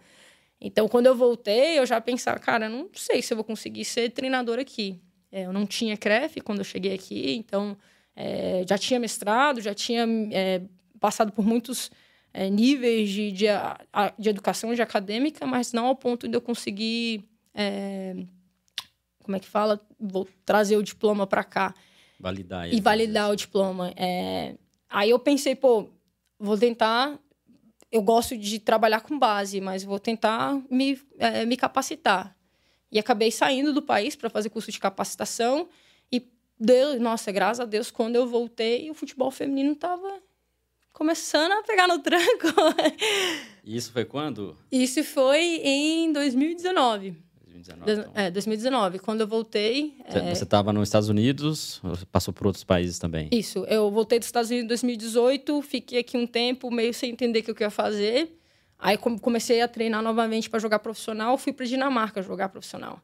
Então, 0.61 0.87
quando 0.87 1.05
eu 1.05 1.15
voltei, 1.15 1.79
eu 1.79 1.85
já 1.85 2.01
pensava, 2.01 2.37
cara, 2.37 2.67
não 2.67 2.89
sei 2.93 3.21
se 3.21 3.33
eu 3.33 3.37
vou 3.37 3.43
conseguir 3.45 3.85
ser 3.85 4.09
treinador 4.11 4.59
aqui. 4.59 4.99
É, 5.31 5.45
eu 5.45 5.53
não 5.53 5.65
tinha 5.65 5.95
CREF 5.95 6.41
quando 6.41 6.59
eu 6.59 6.65
cheguei 6.65 6.93
aqui, 6.93 7.35
então 7.35 7.77
é, 8.15 8.65
já 8.67 8.77
tinha 8.77 8.99
mestrado, 8.99 9.61
já 9.61 9.73
tinha 9.73 10.05
é, 10.31 10.61
passado 10.99 11.31
por 11.31 11.45
muitos 11.45 11.89
é, 12.33 12.49
níveis 12.49 13.09
de, 13.09 13.31
de, 13.31 13.45
de, 14.17 14.29
educação 14.29 14.73
de 14.73 14.81
acadêmica, 14.81 15.45
mas 15.45 15.73
não 15.73 15.87
ao 15.87 15.95
ponto 15.95 16.27
de 16.27 16.35
eu 16.35 16.41
conseguir. 16.41 17.23
É, 17.53 18.15
como 19.23 19.35
é 19.35 19.39
que 19.39 19.47
fala? 19.47 19.79
Vou 19.99 20.27
trazer 20.45 20.77
o 20.77 20.83
diploma 20.83 21.27
para 21.27 21.43
cá. 21.43 21.73
Validar. 22.19 22.71
E 22.73 22.81
validar 22.81 23.31
o 23.31 23.35
diploma. 23.35 23.93
É, 23.95 24.55
aí 24.89 25.09
eu 25.09 25.19
pensei, 25.19 25.55
pô, 25.55 25.89
vou 26.39 26.57
tentar. 26.57 27.17
Eu 27.91 28.01
gosto 28.01 28.37
de 28.37 28.59
trabalhar 28.59 29.01
com 29.01 29.17
base, 29.17 29.59
mas 29.59 29.83
vou 29.83 29.99
tentar 29.99 30.61
me, 30.69 30.99
é, 31.17 31.45
me 31.45 31.57
capacitar. 31.57 32.35
E 32.91 32.99
acabei 32.99 33.31
saindo 33.31 33.73
do 33.73 33.81
país 33.81 34.15
para 34.15 34.29
fazer 34.29 34.49
curso 34.49 34.71
de 34.71 34.79
capacitação 34.79 35.67
Deus, 36.59 36.99
nossa, 36.99 37.31
graças 37.31 37.61
a 37.61 37.65
Deus, 37.65 37.89
quando 37.89 38.17
eu 38.17 38.27
voltei, 38.27 38.91
o 38.91 38.93
futebol 38.93 39.31
feminino 39.31 39.71
estava 39.71 40.21
começando 40.99 41.53
a 41.53 41.63
pegar 41.63 41.87
no 41.87 41.99
tranco. 41.99 42.47
E 43.63 43.77
isso 43.77 43.91
foi 43.93 44.03
quando? 44.03 44.57
Isso 44.69 45.01
foi 45.03 45.61
em 45.63 46.11
2019. 46.11 47.15
2019. 47.45 47.91
Então. 47.91 48.11
É, 48.13 48.29
2019. 48.29 48.99
Quando 48.99 49.21
eu 49.21 49.27
voltei. 49.27 49.95
Você 50.33 50.43
estava 50.43 50.71
é... 50.71 50.73
nos 50.73 50.89
Estados 50.89 51.07
Unidos 51.07 51.79
ou 51.83 51.97
passou 52.11 52.33
por 52.33 52.47
outros 52.47 52.65
países 52.65 52.99
também? 52.99 53.29
Isso. 53.31 53.59
Eu 53.65 53.89
voltei 53.89 54.19
dos 54.19 54.27
Estados 54.27 54.49
Unidos 54.49 54.65
em 54.65 54.67
2018, 54.67 55.61
fiquei 55.61 55.99
aqui 55.99 56.17
um 56.17 56.27
tempo 56.27 56.69
meio 56.69 56.93
sem 56.93 57.11
entender 57.11 57.39
o 57.39 57.43
que 57.43 57.51
eu 57.51 57.67
ia 57.67 57.69
fazer. 57.69 58.37
Aí 58.77 58.97
comecei 58.97 59.61
a 59.61 59.67
treinar 59.67 60.01
novamente 60.01 60.49
para 60.49 60.59
jogar 60.59 60.79
profissional, 60.79 61.37
fui 61.37 61.53
para 61.53 61.65
Dinamarca 61.65 62.21
jogar 62.21 62.49
profissional. 62.49 63.01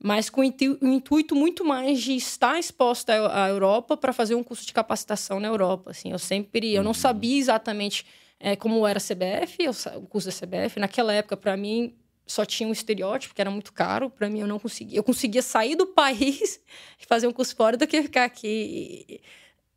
Mas 0.00 0.30
com 0.30 0.42
o 0.42 0.44
intuito 0.44 1.34
muito 1.34 1.64
mais 1.64 2.00
de 2.00 2.14
estar 2.14 2.58
exposta 2.58 3.12
à 3.32 3.48
Europa 3.48 3.96
para 3.96 4.12
fazer 4.12 4.36
um 4.36 4.44
curso 4.44 4.64
de 4.64 4.72
capacitação 4.72 5.40
na 5.40 5.48
Europa. 5.48 5.90
Assim, 5.90 6.12
eu 6.12 6.18
sempre, 6.18 6.72
eu 6.72 6.82
não 6.84 6.90
uhum. 6.90 6.94
sabia 6.94 7.36
exatamente 7.36 8.06
é, 8.38 8.54
como 8.54 8.86
era 8.86 8.98
a 8.98 9.02
CBF, 9.02 9.68
o 9.96 10.06
curso 10.06 10.28
da 10.28 10.34
CBF. 10.34 10.78
Naquela 10.78 11.12
época, 11.12 11.36
para 11.36 11.56
mim, 11.56 11.94
só 12.26 12.44
tinha 12.44 12.68
um 12.68 12.72
estereótipo, 12.72 13.34
que 13.34 13.40
era 13.40 13.50
muito 13.50 13.72
caro. 13.72 14.08
Para 14.08 14.28
mim, 14.28 14.40
eu 14.40 14.46
não 14.46 14.58
conseguia. 14.58 14.98
Eu 14.98 15.02
conseguia 15.02 15.42
sair 15.42 15.74
do 15.74 15.86
país 15.94 16.60
e 17.00 17.06
fazer 17.06 17.26
um 17.26 17.32
curso 17.32 17.56
fora 17.56 17.76
do 17.76 17.86
que 17.86 18.02
ficar 18.02 18.24
aqui. 18.24 19.20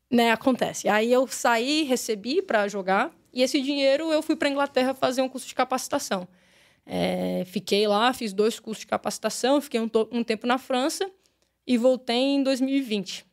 Né, 0.09 0.31
acontece. 0.31 0.87
Aí 0.87 1.11
eu 1.11 1.25
saí, 1.27 1.83
recebi 1.83 2.41
para 2.41 2.67
jogar. 2.67 3.11
E 3.33 3.41
esse 3.41 3.61
dinheiro 3.61 4.11
eu 4.11 4.21
fui 4.21 4.35
para 4.35 4.49
Inglaterra 4.49 4.93
fazer 4.93 5.21
um 5.21 5.29
curso 5.29 5.47
de 5.47 5.55
capacitação. 5.55 6.27
É, 6.93 7.45
fiquei 7.45 7.87
lá, 7.87 8.11
fiz 8.11 8.33
dois 8.33 8.59
cursos 8.59 8.81
de 8.81 8.87
capacitação, 8.87 9.61
fiquei 9.61 9.79
um, 9.79 9.89
um 10.11 10.25
tempo 10.25 10.45
na 10.45 10.57
França 10.57 11.09
e 11.65 11.77
voltei 11.77 12.17
em 12.17 12.43
2020. 12.43 13.25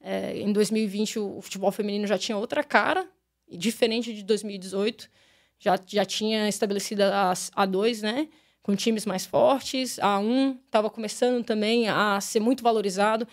É, 0.00 0.38
em 0.38 0.50
2020 0.50 1.18
o, 1.18 1.36
o, 1.36 1.42
futebol 1.42 1.70
feminino 1.70 2.06
já 2.06 2.16
tinha 2.16 2.38
outra 2.38 2.64
cara, 2.64 3.06
diferente 3.46 4.14
de 4.14 4.22
2018. 4.22 5.10
Já, 5.58 5.78
já 5.86 6.06
tinha 6.06 6.48
estabelecido 6.48 7.02
a 7.02 7.34
A2, 7.34 8.00
né? 8.00 8.28
Com 8.62 8.74
times 8.74 9.04
mais 9.04 9.26
fortes. 9.26 9.98
A 9.98 10.18
A1 10.18 10.56
estava 10.64 10.88
começando 10.88 11.44
também 11.44 11.86
a 11.86 12.18
ser 12.18 12.40
muito 12.40 12.62
valorizado. 12.62 13.28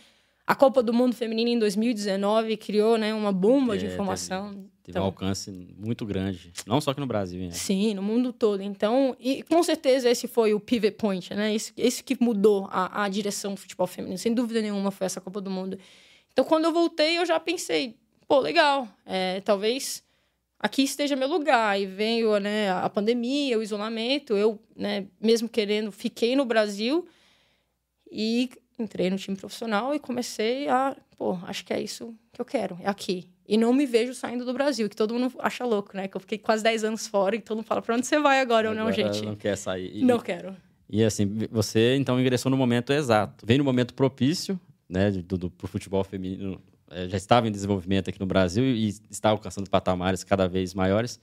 A 0.46 0.56
Copa 0.56 0.84
do 0.84 0.92
Mundo 0.92 1.16
Feminino 1.16 1.51
em 1.51 1.60
2019 1.60 2.58
criou 2.58 2.98
né, 2.98 3.13
uma 3.13 3.32
bomba 3.32 3.75
é, 3.75 3.77
de 3.77 3.86
informação. 3.86 4.50
Teve, 4.50 4.70
teve 4.88 4.98
então, 4.98 5.03
um 5.03 5.08
alcance 5.08 5.51
muito 5.77 6.06
grande, 6.06 6.53
não 6.65 6.79
só 6.79 6.91
aqui 6.91 7.01
no 7.01 7.06
Brasil. 7.06 7.41
Né? 7.41 7.51
Sim, 7.51 7.94
no 7.94 8.01
mundo 8.01 8.32
todo. 8.32 8.63
Então, 8.63 9.17
e 9.20 9.44
com 9.44 9.62
certeza 9.62 10.10
esse 10.10 10.29
foi 10.29 10.53
o 10.53 10.62
pivot 10.62 10.91
point, 10.91 11.34
né? 11.34 11.53
Esse, 11.53 11.74
esse 11.75 12.01
que 12.01 12.15
mudou 12.22 12.70
a, 12.72 13.03
a 13.03 13.10
direção 13.10 13.53
do 13.53 13.60
futebol 13.60 13.86
feminino. 13.86 14.17
Sem 14.17 14.34
dúvida 14.34 14.62
nenhuma 14.62 14.89
foi 14.89 15.06
essa 15.06 15.20
Copa 15.20 15.41
do 15.41 15.51
Mundo. 15.51 15.77
Então, 16.32 16.46
quando 16.46 16.65
eu 16.65 16.72
voltei, 16.72 17.17
eu 17.17 17.25
já 17.25 17.38
pensei, 17.38 17.98
pô, 18.29 18.39
legal, 18.39 18.88
é, 19.06 19.41
talvez 19.41 20.01
aqui 20.58 20.84
esteja 20.84 21.17
meu 21.17 21.27
lugar. 21.27 21.77
E 21.77 21.86
veio 21.86 22.39
né, 22.39 22.72
a 22.72 22.89
pandemia, 22.89 23.60
o 23.60 23.63
isolamento. 23.63 24.38
Eu, 24.38 24.58
né, 24.74 25.06
mesmo 25.20 25.50
querendo, 25.50 25.91
fiquei 25.91 26.34
no 26.34 26.46
Brasil 26.46 27.06
e 28.10 28.50
entrei 28.79 29.10
no 29.10 29.17
time 29.17 29.36
profissional 29.36 29.94
e 29.94 30.00
comecei 30.00 30.70
a, 30.70 30.96
pô, 31.17 31.38
acho 31.44 31.65
que 31.65 31.74
é 31.74 31.82
isso 31.82 32.15
que 32.32 32.39
eu 32.39 32.46
quero, 32.46 32.77
é 32.82 32.88
aqui. 32.88 33.27
E 33.48 33.58
não 33.58 33.72
me 33.72 33.86
vejo 33.86 34.13
saindo 34.13 34.44
do 34.44 34.54
Brasil, 34.54 34.89
que 34.89 34.96
todo 34.96 35.13
mundo 35.13 35.34
acha 35.39 35.63
louco, 35.63 35.96
né? 35.96 36.08
Que 36.08 36.18
eu 36.18 36.22
fiquei 36.22 36.38
quase 36.38 36.62
10 36.63 36.84
anos 36.84 37.08
fora 37.08 37.36
e 37.36 37.39
todo 37.39 37.58
mundo 37.58 37.66
fala, 37.66 37.82
pra 37.82 37.96
onde 37.96 38.06
você 38.06 38.20
vai 38.20 38.42
agora, 38.42 38.70
ou 38.70 38.75
não, 38.75 38.92
gente? 38.92 39.25
Não 39.25 39.36
quer 39.36 39.56
sair. 39.56 39.92
E, 39.96 40.04
não 40.04 40.20
quero. 40.20 40.54
E 40.89 41.04
assim, 41.04 41.48
você 41.50 41.96
então 41.96 42.20
ingressou 42.20 42.50
no 42.50 42.58
momento 42.58 42.92
exato. 42.92 43.46
Vem 43.46 43.58
no 43.58 43.63
momento 43.63 43.94
propício, 43.94 44.60
né, 44.89 45.12
do, 45.12 45.38
do, 45.38 45.50
pro 45.50 45.68
futebol 45.68 46.04
feminino. 46.04 46.62
É, 46.92 47.08
já 47.08 47.16
estava 47.16 47.48
em 47.48 47.51
desenvolvimento 47.51 48.10
aqui 48.10 48.20
no 48.20 48.25
Brasil 48.25 48.63
e 48.63 48.89
está 49.10 49.30
alcançando 49.30 49.70
patamares 49.70 50.25
cada 50.25 50.48
vez 50.48 50.74
maiores. 50.74 51.20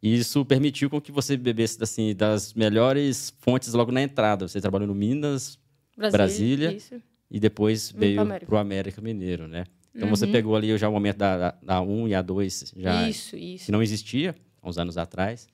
E 0.00 0.14
isso 0.14 0.44
permitiu 0.44 0.88
com 0.88 1.00
que 1.00 1.10
você 1.10 1.36
bebesse 1.36 1.82
assim, 1.82 2.14
das 2.14 2.54
melhores 2.54 3.34
fontes 3.40 3.72
logo 3.72 3.90
na 3.90 4.02
entrada. 4.02 4.46
Você 4.46 4.60
trabalhou 4.60 4.86
no 4.86 4.94
Minas, 4.94 5.58
Brasília, 5.96 6.70
Brasília 6.70 7.02
e 7.30 7.40
depois 7.40 7.90
veio 7.90 8.24
para 8.24 8.54
o 8.54 8.58
América 8.58 9.00
Mineiro, 9.00 9.48
né? 9.48 9.64
Então 9.94 10.08
uhum. 10.08 10.16
você 10.16 10.26
pegou 10.26 10.56
ali 10.56 10.76
já 10.76 10.88
o 10.88 10.92
momento 10.92 11.18
da, 11.18 11.52
da, 11.62 11.80
1 11.80 12.08
e 12.08 12.14
a 12.14 12.22
2 12.22 12.74
já 12.76 13.08
isso, 13.08 13.36
isso. 13.36 13.66
que 13.66 13.72
não 13.72 13.82
existia 13.82 14.34
há 14.60 14.68
uns 14.68 14.76
anos 14.76 14.98
atrás. 14.98 15.46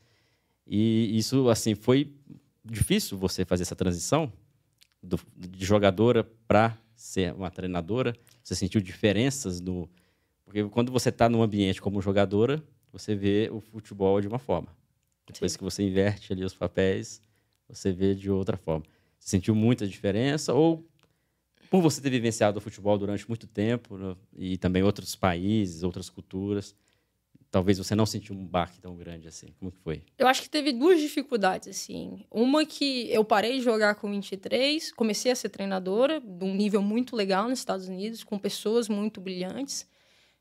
E 0.67 1.17
isso 1.19 1.49
assim 1.49 1.75
foi 1.75 2.13
difícil 2.65 3.19
você 3.19 3.45
fazer 3.45 3.63
essa 3.63 3.77
transição 3.77 4.33
do, 5.03 5.19
de 5.37 5.65
jogadora 5.65 6.25
para 6.47 6.77
ser 6.95 7.35
uma 7.35 7.51
treinadora. 7.51 8.17
Você 8.43 8.55
sentiu 8.55 8.81
diferenças 8.81 9.61
no 9.61 9.89
porque 10.51 10.65
quando 10.65 10.91
você 10.91 11.11
está 11.11 11.29
num 11.29 11.43
ambiente 11.43 11.81
como 11.81 12.03
jogadora, 12.03 12.61
você 12.93 13.15
vê 13.15 13.49
o 13.53 13.61
futebol 13.61 14.21
de 14.21 14.27
uma 14.27 14.39
forma. 14.39 14.69
Depois 15.25 15.53
Sim. 15.53 15.59
que 15.59 15.63
você 15.63 15.85
inverte 15.85 16.33
ali 16.33 16.43
os 16.45 16.55
papéis, 16.55 17.23
você 17.69 17.93
vê 17.93 18.17
de 18.17 18.29
outra 18.29 18.57
forma. 18.57 18.85
Você 19.17 19.29
sentiu 19.29 19.55
muita 19.55 19.87
diferença 19.87 20.53
ou 20.53 20.85
por 21.71 21.81
você 21.81 22.00
ter 22.00 22.11
vivenciado 22.11 22.59
o 22.59 22.61
futebol 22.61 22.99
durante 22.99 23.27
muito 23.29 23.47
tempo 23.47 23.97
né, 23.97 24.17
e 24.37 24.59
também 24.59 24.83
outros 24.83 25.15
países, 25.15 25.85
outras 25.85 26.11
culturas, 26.11 26.75
talvez 27.49 27.79
você 27.79 27.95
não 27.95 28.05
sentiu 28.05 28.35
um 28.35 28.45
baque 28.45 28.81
tão 28.81 28.97
grande 28.97 29.29
assim. 29.29 29.55
Como 29.57 29.71
que 29.71 29.79
foi? 29.79 30.03
Eu 30.19 30.27
acho 30.27 30.43
que 30.43 30.50
teve 30.50 30.73
duas 30.73 31.00
dificuldades 31.00 31.69
assim. 31.69 32.25
Uma 32.29 32.67
que 32.67 33.09
eu 33.12 33.25
parei 33.25 33.59
de 33.59 33.65
jogar 33.65 33.95
com 33.95 34.11
23, 34.11 34.93
comecei 34.93 35.31
a 35.31 35.37
ser 35.37 35.49
treinadora 35.49 36.21
de 36.21 36.45
um 36.45 36.53
nível 36.53 36.83
muito 36.83 37.15
legal 37.15 37.49
nos 37.49 37.61
Estados 37.61 37.87
Unidos, 37.87 38.25
com 38.25 38.37
pessoas 38.37 38.89
muito 38.89 39.21
brilhantes. 39.21 39.87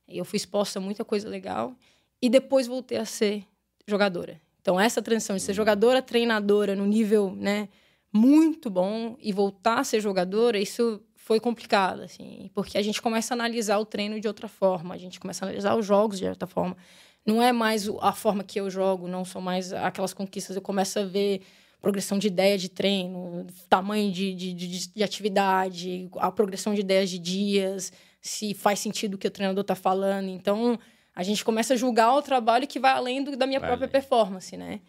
Eu 0.08 0.26
fui 0.26 0.38
exposta 0.38 0.80
a 0.80 0.82
muita 0.82 1.06
coisa 1.06 1.30
legal 1.30 1.76
e 2.20 2.28
depois 2.28 2.66
voltei 2.66 2.98
a 2.98 3.06
ser 3.06 3.46
jogadora. 3.88 4.42
Então 4.62 4.80
essa 4.80 5.00
transição 5.00 5.36
de 5.36 5.44
ser 5.44 5.52
uhum. 5.52 5.58
jogadora, 5.58 6.02
treinadora 6.02 6.76
no 6.76 6.88
nível, 6.88 7.36
né, 7.36 7.70
muito 8.12 8.68
bom 8.68 9.16
e 9.22 9.32
voltar 9.32 9.80
a 9.80 9.84
ser 9.84 10.02
jogadora, 10.02 10.60
isso 10.60 11.00
foi 11.30 11.40
complicado, 11.40 12.02
assim, 12.02 12.50
porque 12.56 12.76
a 12.76 12.82
gente 12.82 13.00
começa 13.00 13.36
a 13.36 13.36
analisar 13.36 13.78
o 13.78 13.86
treino 13.86 14.20
de 14.20 14.28
outra 14.28 14.48
forma, 14.48 14.96
a 14.96 14.98
gente 14.98 15.20
começa 15.20 15.46
a 15.46 15.48
analisar 15.48 15.76
os 15.76 15.86
jogos 15.86 16.18
de 16.18 16.26
outra 16.26 16.48
forma. 16.48 16.76
Não 17.24 17.40
é 17.40 17.52
mais 17.52 17.88
a 18.02 18.14
forma 18.14 18.44
que 18.44 18.60
eu 18.60 18.68
jogo, 18.68 19.08
não 19.08 19.24
são 19.24 19.40
mais 19.40 19.72
aquelas 19.72 20.12
conquistas. 20.12 20.56
Eu 20.56 20.62
começo 20.64 20.98
a 20.98 21.04
ver 21.04 21.44
progressão 21.80 22.18
de 22.18 22.26
ideia 22.26 22.58
de 22.58 22.68
treino, 22.68 23.46
tamanho 23.70 24.12
de, 24.12 24.34
de, 24.34 24.54
de, 24.54 24.88
de 24.88 25.04
atividade, 25.04 26.10
a 26.16 26.32
progressão 26.32 26.74
de 26.74 26.82
ideias 26.82 27.12
de 27.12 27.20
dias, 27.20 27.94
se 28.20 28.56
faz 28.56 28.80
sentido 28.80 29.14
o 29.14 29.18
que 29.20 29.28
o 29.28 29.32
treinador 29.32 29.62
está 29.62 29.76
falando. 29.76 30.30
Então, 30.30 30.80
a 31.16 31.22
gente 31.22 31.46
começa 31.46 31.76
a 31.76 31.78
julgar 31.78 32.12
o 32.16 32.24
trabalho 32.24 32.66
que 32.66 32.80
vai 32.80 32.94
além 32.94 33.24
do, 33.24 33.38
da 33.38 33.46
minha 33.46 33.60
própria 33.62 33.88
performance, 33.88 34.58
né? 34.58 34.82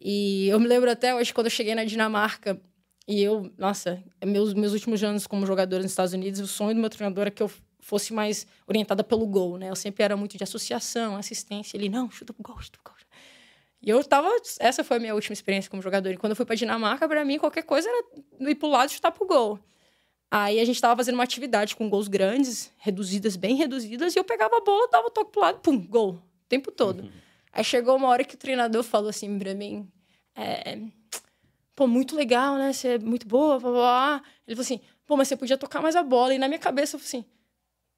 E 0.00 0.48
eu 0.48 0.58
me 0.58 0.66
lembro 0.66 0.90
até 0.90 1.14
hoje, 1.14 1.32
quando 1.32 1.46
eu 1.46 1.52
cheguei 1.52 1.76
na 1.76 1.84
Dinamarca, 1.84 2.60
e 3.06 3.22
eu, 3.22 3.52
nossa, 3.58 4.02
meus, 4.24 4.54
meus 4.54 4.72
últimos 4.72 5.02
anos 5.02 5.26
como 5.26 5.46
jogadora 5.46 5.82
nos 5.82 5.92
Estados 5.92 6.12
Unidos, 6.12 6.40
o 6.40 6.46
sonho 6.46 6.74
do 6.74 6.80
meu 6.80 6.90
treinador 6.90 7.26
é 7.26 7.30
que 7.30 7.42
eu 7.42 7.50
fosse 7.80 8.12
mais 8.14 8.46
orientada 8.66 9.04
pelo 9.04 9.26
gol, 9.26 9.58
né? 9.58 9.68
Eu 9.68 9.76
sempre 9.76 10.02
era 10.02 10.16
muito 10.16 10.38
de 10.38 10.42
associação, 10.42 11.16
assistência. 11.16 11.76
Ele, 11.76 11.88
não, 11.88 12.10
chuta 12.10 12.32
pro 12.32 12.42
gol, 12.42 12.60
chuta 12.60 12.78
pro 12.82 12.92
gol. 12.92 12.94
E 13.82 13.90
eu 13.90 14.02
tava. 14.02 14.28
Essa 14.58 14.82
foi 14.82 14.96
a 14.96 15.00
minha 15.00 15.14
última 15.14 15.34
experiência 15.34 15.70
como 15.70 15.82
jogador. 15.82 16.10
E 16.10 16.16
quando 16.16 16.30
eu 16.30 16.36
fui 16.36 16.46
pra 16.46 16.54
Dinamarca, 16.54 17.06
para 17.06 17.22
mim, 17.24 17.38
qualquer 17.38 17.62
coisa 17.62 17.86
era 17.86 18.50
ir 18.50 18.54
pro 18.54 18.68
lado 18.68 18.88
e 18.88 18.94
chutar 18.94 19.12
pro 19.12 19.26
gol. 19.26 19.58
Aí 20.30 20.58
a 20.58 20.64
gente 20.64 20.80
tava 20.80 20.96
fazendo 20.96 21.14
uma 21.14 21.22
atividade 21.22 21.76
com 21.76 21.88
gols 21.88 22.08
grandes, 22.08 22.72
reduzidas, 22.78 23.36
bem 23.36 23.54
reduzidas, 23.56 24.16
e 24.16 24.18
eu 24.18 24.24
pegava 24.24 24.56
a 24.56 24.60
bola, 24.60 24.88
dava 24.90 25.06
o 25.06 25.10
toque 25.10 25.30
pro 25.30 25.42
lado, 25.42 25.60
pum, 25.60 25.78
gol. 25.86 26.14
O 26.14 26.48
tempo 26.48 26.72
todo. 26.72 27.02
Uhum. 27.02 27.10
Aí 27.52 27.62
chegou 27.62 27.94
uma 27.94 28.08
hora 28.08 28.24
que 28.24 28.34
o 28.34 28.38
treinador 28.38 28.82
falou 28.82 29.10
assim 29.10 29.38
pra 29.38 29.54
mim. 29.54 29.86
É, 30.34 30.78
pô, 31.74 31.86
muito 31.86 32.16
legal, 32.16 32.56
né? 32.56 32.72
Você 32.72 32.88
é 32.88 32.98
muito 32.98 33.26
boa, 33.26 33.58
blá, 33.58 33.70
blá, 33.70 33.80
blá. 33.80 34.22
Ele 34.46 34.56
falou 34.56 34.64
assim, 34.64 34.80
pô, 35.06 35.16
mas 35.16 35.28
você 35.28 35.36
podia 35.36 35.58
tocar 35.58 35.82
mais 35.82 35.96
a 35.96 36.02
bola. 36.02 36.34
E 36.34 36.38
na 36.38 36.48
minha 36.48 36.58
cabeça 36.58 36.96
eu 36.96 37.00
falei 37.00 37.20
assim, 37.20 37.24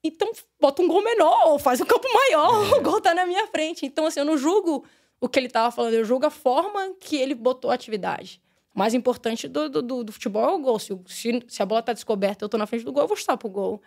então 0.03 0.31
bota 0.61 0.83
um 0.83 0.89
gol 0.89 1.03
menor, 1.03 1.49
ou 1.49 1.59
faz 1.59 1.81
um 1.81 1.85
campo 1.85 2.07
maior, 2.13 2.73
é. 2.73 2.79
o 2.79 2.83
gol 2.83 3.01
tá 3.01 3.15
na 3.15 3.27
minha 3.27 3.47
frente. 3.49 3.85
Então, 3.85 4.07
assim, 4.07 4.21
eu 4.21 4.27
não 4.27 4.39
julgo 4.39 4.85
o 5.21 5.29
que 5.29 5.39
ele 5.39 5.49
tava 5.49 5.71
falando, 5.71 5.95
eu 5.95 6.05
julgo 6.05 6.27
a 6.27 6.31
forma 6.31 6.95
que 7.01 7.17
ele 7.17 7.35
botou 7.35 7.71
a 7.71 7.75
atividade. 7.75 8.41
O 8.75 8.79
mais 8.79 8.95
importante 8.95 9.49
do, 9.49 9.69
do, 9.69 10.05
do 10.05 10.13
futebol 10.13 10.45
é 10.45 10.53
o 10.53 10.59
gol. 10.59 10.79
Se, 10.79 10.99
se, 11.07 11.43
se, 11.49 11.63
a 11.63 11.67
bola 11.67 11.83
tá 11.83 11.93
descoberta 11.93 12.45
eu 12.45 12.49
tô 12.49 12.59
na 12.59 12.67
frente 12.67 12.85
do 12.85 12.93
gol, 12.93 13.05
eu 13.05 13.09
vou 13.09 13.17
chutar 13.17 13.37
pro 13.37 13.49
gol. 13.49 13.81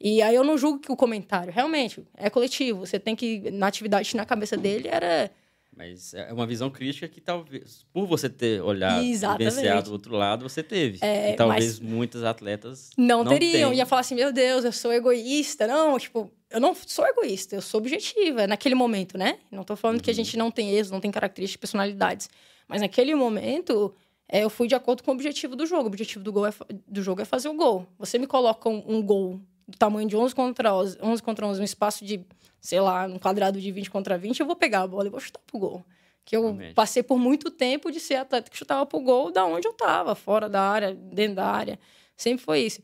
E 0.00 0.20
aí 0.20 0.34
eu 0.34 0.44
não 0.44 0.58
julgo 0.58 0.80
que 0.80 0.92
o 0.92 0.96
comentário, 0.96 1.52
realmente, 1.52 2.06
é 2.16 2.28
coletivo. 2.28 2.80
Você 2.80 2.98
tem 2.98 3.16
que, 3.16 3.50
na 3.50 3.66
atividade 3.66 4.14
na 4.16 4.26
cabeça 4.26 4.56
dele, 4.56 4.88
era 4.88 5.30
mas 5.76 6.14
é 6.14 6.32
uma 6.32 6.46
visão 6.46 6.70
crítica 6.70 7.08
que 7.08 7.20
talvez, 7.20 7.84
por 7.92 8.06
você 8.06 8.28
ter 8.28 8.62
olhado 8.62 9.02
vivenciado 9.02 9.90
do 9.90 9.92
outro 9.92 10.14
lado, 10.16 10.48
você 10.48 10.62
teve. 10.62 10.98
É, 11.02 11.32
e 11.32 11.36
talvez 11.36 11.80
muitos 11.80 12.22
atletas 12.22 12.90
não, 12.96 13.24
não 13.24 13.32
teriam. 13.32 13.52
Tenham. 13.52 13.74
Ia 13.74 13.86
falar 13.86 14.00
assim, 14.00 14.14
meu 14.14 14.32
Deus, 14.32 14.64
eu 14.64 14.72
sou 14.72 14.92
egoísta. 14.92 15.66
Não, 15.66 15.98
tipo, 15.98 16.30
eu 16.50 16.60
não 16.60 16.74
sou 16.74 17.06
egoísta, 17.06 17.56
eu 17.56 17.62
sou 17.62 17.80
objetiva 17.80 18.46
naquele 18.46 18.74
momento, 18.74 19.18
né? 19.18 19.38
Não 19.50 19.64
tô 19.64 19.74
falando 19.74 19.96
uhum. 19.96 20.02
que 20.02 20.10
a 20.10 20.12
uhum. 20.12 20.16
gente 20.16 20.36
não 20.36 20.50
tem 20.50 20.70
erros, 20.70 20.90
não 20.90 21.00
tem 21.00 21.10
características, 21.10 21.60
personalidades. 21.60 22.30
Mas 22.68 22.80
naquele 22.80 23.14
momento, 23.14 23.94
é, 24.28 24.44
eu 24.44 24.50
fui 24.50 24.68
de 24.68 24.74
acordo 24.74 25.02
com 25.02 25.10
o 25.10 25.14
objetivo 25.14 25.56
do 25.56 25.66
jogo. 25.66 25.84
O 25.84 25.86
objetivo 25.86 26.22
do, 26.22 26.32
gol 26.32 26.46
é, 26.46 26.52
do 26.86 27.02
jogo 27.02 27.20
é 27.20 27.24
fazer 27.24 27.48
o 27.48 27.54
gol. 27.54 27.86
Você 27.98 28.18
me 28.18 28.26
coloca 28.26 28.68
um, 28.68 28.82
um 28.86 29.02
gol 29.02 29.40
do 29.66 29.76
tamanho 29.78 30.08
de 30.08 30.16
11 30.16 30.34
contra 30.34 30.74
11, 30.74 30.98
11 31.02 31.22
contra 31.22 31.46
11, 31.46 31.60
um 31.60 31.64
espaço 31.64 32.04
de 32.04 32.24
sei 32.64 32.80
lá, 32.80 33.04
um 33.04 33.18
quadrado 33.18 33.60
de 33.60 33.70
20 33.70 33.90
contra 33.90 34.16
20, 34.16 34.40
eu 34.40 34.46
vou 34.46 34.56
pegar 34.56 34.80
a 34.80 34.86
bola 34.86 35.06
e 35.06 35.10
vou 35.10 35.20
chutar 35.20 35.40
pro 35.46 35.58
gol. 35.58 35.84
Que 36.24 36.34
eu 36.34 36.44
Realmente. 36.44 36.72
passei 36.72 37.02
por 37.02 37.18
muito 37.18 37.50
tempo 37.50 37.92
de 37.92 38.00
ser 38.00 38.14
atleta 38.14 38.50
que 38.50 38.56
chutava 38.56 38.86
pro 38.86 39.00
gol 39.00 39.30
da 39.30 39.44
onde 39.44 39.68
eu 39.68 39.74
tava, 39.74 40.14
fora 40.14 40.48
da 40.48 40.62
área, 40.62 40.94
dentro 40.94 41.36
da 41.36 41.44
área. 41.46 41.78
Sempre 42.16 42.42
foi 42.42 42.60
isso. 42.60 42.80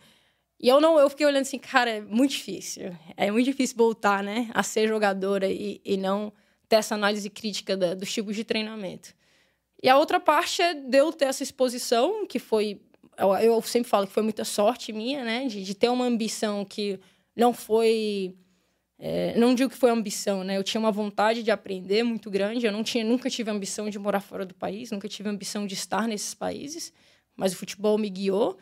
E 0.61 0.69
eu 0.69 0.83
não, 0.83 0.99
eu 0.99 1.09
fiquei 1.09 1.25
olhando 1.25 1.43
assim, 1.43 1.59
cara, 1.59 1.89
é 1.89 2.01
muito 2.03 2.33
difícil. 2.33 2.95
É 3.17 3.31
muito 3.31 3.47
difícil 3.47 3.75
voltar, 3.75 4.23
né, 4.23 4.51
a 4.53 4.63
ser 4.63 4.87
jogadora 4.87 5.49
e, 5.49 5.81
e 5.83 5.97
não 5.97 6.31
ter 6.69 6.77
essa 6.77 6.95
análise 6.95 7.31
crítica 7.31 7.75
da, 7.75 7.95
dos 7.95 8.13
tipos 8.13 8.37
de 8.37 8.45
treinamento. 8.45 9.15
E 9.83 9.89
a 9.89 9.97
outra 9.97 10.21
parte 10.21 10.61
é 10.61 10.75
de 10.75 10.99
eu 10.99 11.11
ter 11.11 11.25
essa 11.25 11.43
exposição, 11.43 12.27
que 12.27 12.39
foi. 12.39 12.83
Eu, 13.21 13.35
eu 13.37 13.63
sempre 13.63 13.89
falo 13.89 14.07
que 14.07 14.13
foi 14.13 14.23
muita 14.23 14.45
sorte 14.45 14.93
minha, 14.93 15.23
né? 15.23 15.47
De, 15.47 15.63
de 15.63 15.75
ter 15.75 15.91
uma 15.91 16.07
ambição 16.07 16.65
que 16.65 16.99
não 17.37 17.53
foi. 17.53 18.35
É, 18.99 19.39
não 19.39 19.55
digo 19.55 19.71
que 19.71 19.77
foi 19.77 19.91
ambição, 19.91 20.43
né? 20.43 20.57
Eu 20.57 20.65
tinha 20.65 20.81
uma 20.81 20.91
vontade 20.91 21.43
de 21.43 21.51
aprender 21.51 22.03
muito 22.03 22.31
grande. 22.31 22.65
Eu 22.65 22.73
não 22.73 22.83
tinha, 22.83 23.05
nunca 23.05 23.29
tive 23.29 23.51
ambição 23.51 23.91
de 23.91 23.99
morar 23.99 24.21
fora 24.21 24.47
do 24.47 24.55
país, 24.55 24.91
nunca 24.91 25.07
tive 25.09 25.29
ambição 25.29 25.67
de 25.67 25.75
estar 25.75 26.09
nesses 26.09 26.35
países, 26.35 26.93
mas 27.37 27.53
o 27.53 27.57
futebol 27.57 27.99
me 27.99 28.09
guiou. 28.09 28.57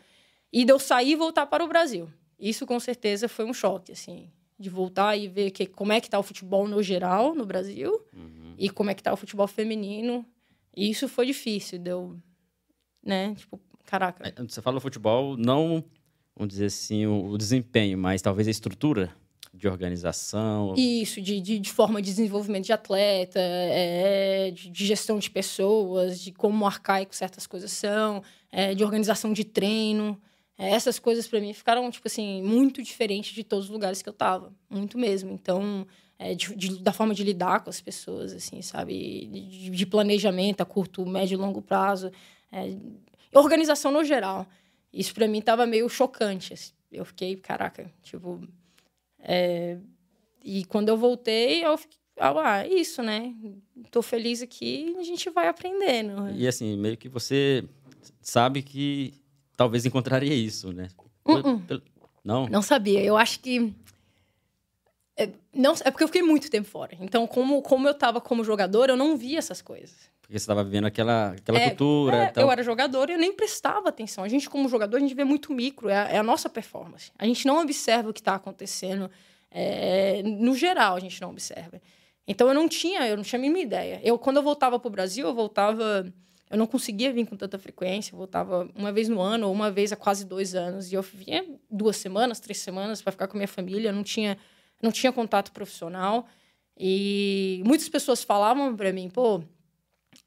E 0.51 0.65
de 0.65 0.73
eu 0.73 0.79
sair 0.79 1.11
e 1.11 1.15
voltar 1.15 1.45
para 1.45 1.63
o 1.63 1.67
Brasil. 1.67 2.09
Isso 2.37 2.65
com 2.65 2.79
certeza 2.79 3.27
foi 3.27 3.45
um 3.45 3.53
choque, 3.53 3.91
assim, 3.91 4.29
de 4.57 4.69
voltar 4.69 5.15
e 5.15 5.27
ver 5.27 5.51
que, 5.51 5.65
como 5.65 5.93
é 5.93 6.01
que 6.01 6.07
está 6.07 6.17
o 6.17 6.23
futebol 6.23 6.67
no 6.67 6.81
geral 6.81 7.35
no 7.35 7.45
Brasil 7.45 8.01
uhum. 8.13 8.55
e 8.57 8.69
como 8.69 8.89
é 8.89 8.93
que 8.93 9.01
está 9.01 9.13
o 9.13 9.17
futebol 9.17 9.47
feminino. 9.47 10.25
E 10.75 10.89
isso 10.89 11.07
foi 11.07 11.25
difícil, 11.25 11.77
deu, 11.77 12.17
né? 13.03 13.35
Tipo, 13.35 13.59
caraca. 13.89 14.27
É, 14.27 14.43
você 14.43 14.61
fala 14.61 14.79
futebol, 14.79 15.35
não, 15.35 15.83
vamos 16.35 16.53
dizer 16.53 16.67
assim, 16.67 17.07
o, 17.07 17.35
desempenho, 17.37 17.97
mas 17.97 18.21
talvez 18.21 18.47
a 18.47 18.51
estrutura 18.51 19.11
de 19.51 19.67
organização. 19.67 20.75
Isso, 20.77 21.19
de, 21.19 21.41
de, 21.41 21.57
de, 21.57 21.71
forma 21.71 21.99
de 21.99 22.09
desenvolvimento 22.11 22.65
de 22.65 22.71
atleta, 22.71 23.39
é, 23.39 24.51
de, 24.51 24.69
de, 24.69 24.85
gestão 24.85 25.17
de 25.17 25.29
pessoas, 25.31 26.19
de 26.19 26.31
como 26.31 26.67
arcaico 26.67 27.15
certas 27.15 27.47
coisas 27.47 27.71
são, 27.71 28.21
é, 28.51 28.75
de 28.75 28.83
organização 28.83 29.33
de 29.33 29.43
treino. 29.43 30.21
É, 30.55 30.69
essas 30.69 30.99
coisas 30.99 31.27
para 31.27 31.41
mim 31.41 31.51
ficaram, 31.51 31.89
tipo 31.89 32.07
assim, 32.07 32.43
muito 32.43 32.83
diferentes 32.83 33.33
de 33.33 33.43
todos 33.43 33.65
os 33.65 33.71
lugares 33.71 34.03
que 34.03 34.09
eu 34.09 34.13
tava. 34.13 34.53
Muito 34.69 34.99
mesmo. 34.99 35.31
Então, 35.31 35.87
é, 36.19 36.35
da 36.81 36.93
forma 36.93 37.15
de 37.15 37.23
lidar 37.23 37.63
com 37.63 37.71
as 37.71 37.81
pessoas, 37.81 38.33
assim, 38.33 38.61
sabe? 38.61 39.25
De, 39.25 39.69
de 39.71 39.85
planejamento 39.87 40.61
a 40.61 40.65
curto, 40.65 41.03
médio 41.07 41.35
e 41.35 41.37
longo 41.37 41.61
prazo. 41.61 42.11
É, 43.31 43.39
organização 43.39 43.91
no 43.91 44.03
geral. 44.03 44.47
Isso 44.91 45.13
para 45.13 45.27
mim 45.27 45.41
tava 45.41 45.65
meio 45.65 45.87
chocante. 45.89 46.53
Assim. 46.53 46.73
Eu 46.91 47.05
fiquei, 47.05 47.35
caraca, 47.35 47.91
tipo... 48.01 48.41
É, 49.19 49.77
e 50.43 50.63
quando 50.65 50.89
eu 50.89 50.97
voltei, 50.97 51.65
eu 51.65 51.77
fiquei, 51.77 51.99
ah, 52.19 52.67
isso, 52.67 53.01
né? 53.01 53.33
Tô 53.91 54.01
feliz 54.01 54.41
aqui, 54.41 54.95
a 54.97 55.03
gente 55.03 55.29
vai 55.29 55.47
aprendendo. 55.47 56.29
E 56.31 56.47
assim, 56.47 56.75
meio 56.75 56.97
que 56.97 57.07
você 57.07 57.63
sabe 58.21 58.61
que 58.61 59.13
talvez 59.55 59.85
encontraria 59.85 60.33
isso, 60.33 60.73
né? 60.73 60.89
Uh 61.25 61.35
-uh. 61.35 61.81
Não? 62.23 62.47
Não 62.47 62.61
sabia. 62.61 63.01
Eu 63.03 63.15
acho 63.15 63.39
que. 63.39 63.73
É, 65.17 65.29
não, 65.53 65.73
é 65.83 65.91
porque 65.91 66.03
eu 66.03 66.07
fiquei 66.07 66.21
muito 66.21 66.49
tempo 66.49 66.67
fora. 66.67 66.97
Então, 66.99 67.25
como, 67.25 67.61
como 67.61 67.87
eu 67.87 67.91
estava 67.91 68.19
como 68.21 68.43
jogador, 68.43 68.89
eu 68.89 68.97
não 68.97 69.17
via 69.17 69.37
essas 69.37 69.61
coisas. 69.61 70.09
Porque 70.29 70.37
você 70.37 70.43
estava 70.43 70.63
vivendo 70.63 70.85
aquela, 70.85 71.31
aquela 71.31 71.57
é, 71.57 71.69
cultura. 71.69 72.17
É, 72.17 72.29
então... 72.29 72.43
Eu 72.43 72.51
era 72.51 72.61
jogador 72.61 73.09
e 73.09 73.13
eu 73.13 73.17
nem 73.17 73.33
prestava 73.33 73.89
atenção. 73.89 74.23
A 74.23 74.27
gente, 74.27 74.47
como 74.47 74.69
jogador, 74.69 74.97
a 74.97 74.99
gente 74.99 75.15
vê 75.15 75.23
muito 75.23 75.51
micro, 75.51 75.89
é 75.89 75.97
a, 75.97 76.03
é 76.03 76.17
a 76.19 76.23
nossa 76.23 76.47
performance. 76.47 77.11
A 77.17 77.25
gente 77.25 77.47
não 77.47 77.59
observa 77.59 78.11
o 78.11 78.13
que 78.13 78.19
está 78.19 78.35
acontecendo. 78.35 79.09
É, 79.49 80.21
no 80.21 80.53
geral, 80.55 80.95
a 80.95 80.99
gente 80.99 81.19
não 81.19 81.31
observa. 81.31 81.81
Então, 82.27 82.47
eu 82.47 82.53
não 82.53 82.69
tinha, 82.69 83.07
eu 83.07 83.17
não 83.17 83.23
tinha 83.23 83.39
a 83.39 83.41
mínima 83.41 83.57
ideia. 83.57 83.99
Eu, 84.03 84.19
quando 84.19 84.37
eu 84.37 84.43
voltava 84.43 84.79
para 84.79 84.87
o 84.87 84.91
Brasil, 84.91 85.25
eu 85.25 85.33
voltava 85.33 86.05
eu 86.47 86.57
não 86.59 86.67
conseguia 86.67 87.11
vir 87.11 87.25
com 87.25 87.35
tanta 87.35 87.57
frequência, 87.57 88.13
eu 88.13 88.17
voltava 88.17 88.69
uma 88.75 88.91
vez 88.91 89.07
no 89.09 89.19
ano 89.19 89.47
ou 89.47 89.53
uma 89.53 89.71
vez 89.71 89.91
a 89.91 89.95
quase 89.95 90.25
dois 90.25 90.53
anos. 90.53 90.91
E 90.91 90.95
eu 90.95 91.01
vinha 91.01 91.43
duas 91.71 91.97
semanas, 91.97 92.39
três 92.39 92.59
semanas 92.59 93.01
para 93.01 93.11
ficar 93.11 93.27
com 93.27 93.35
a 93.35 93.39
minha 93.39 93.47
família, 93.47 93.89
eu 93.89 93.93
não 93.93 94.03
tinha, 94.03 94.37
não 94.79 94.91
tinha 94.91 95.11
contato 95.11 95.51
profissional. 95.51 96.27
E 96.77 97.63
muitas 97.65 97.89
pessoas 97.89 98.23
falavam 98.23 98.75
para 98.75 98.93
mim, 98.93 99.09
pô, 99.09 99.43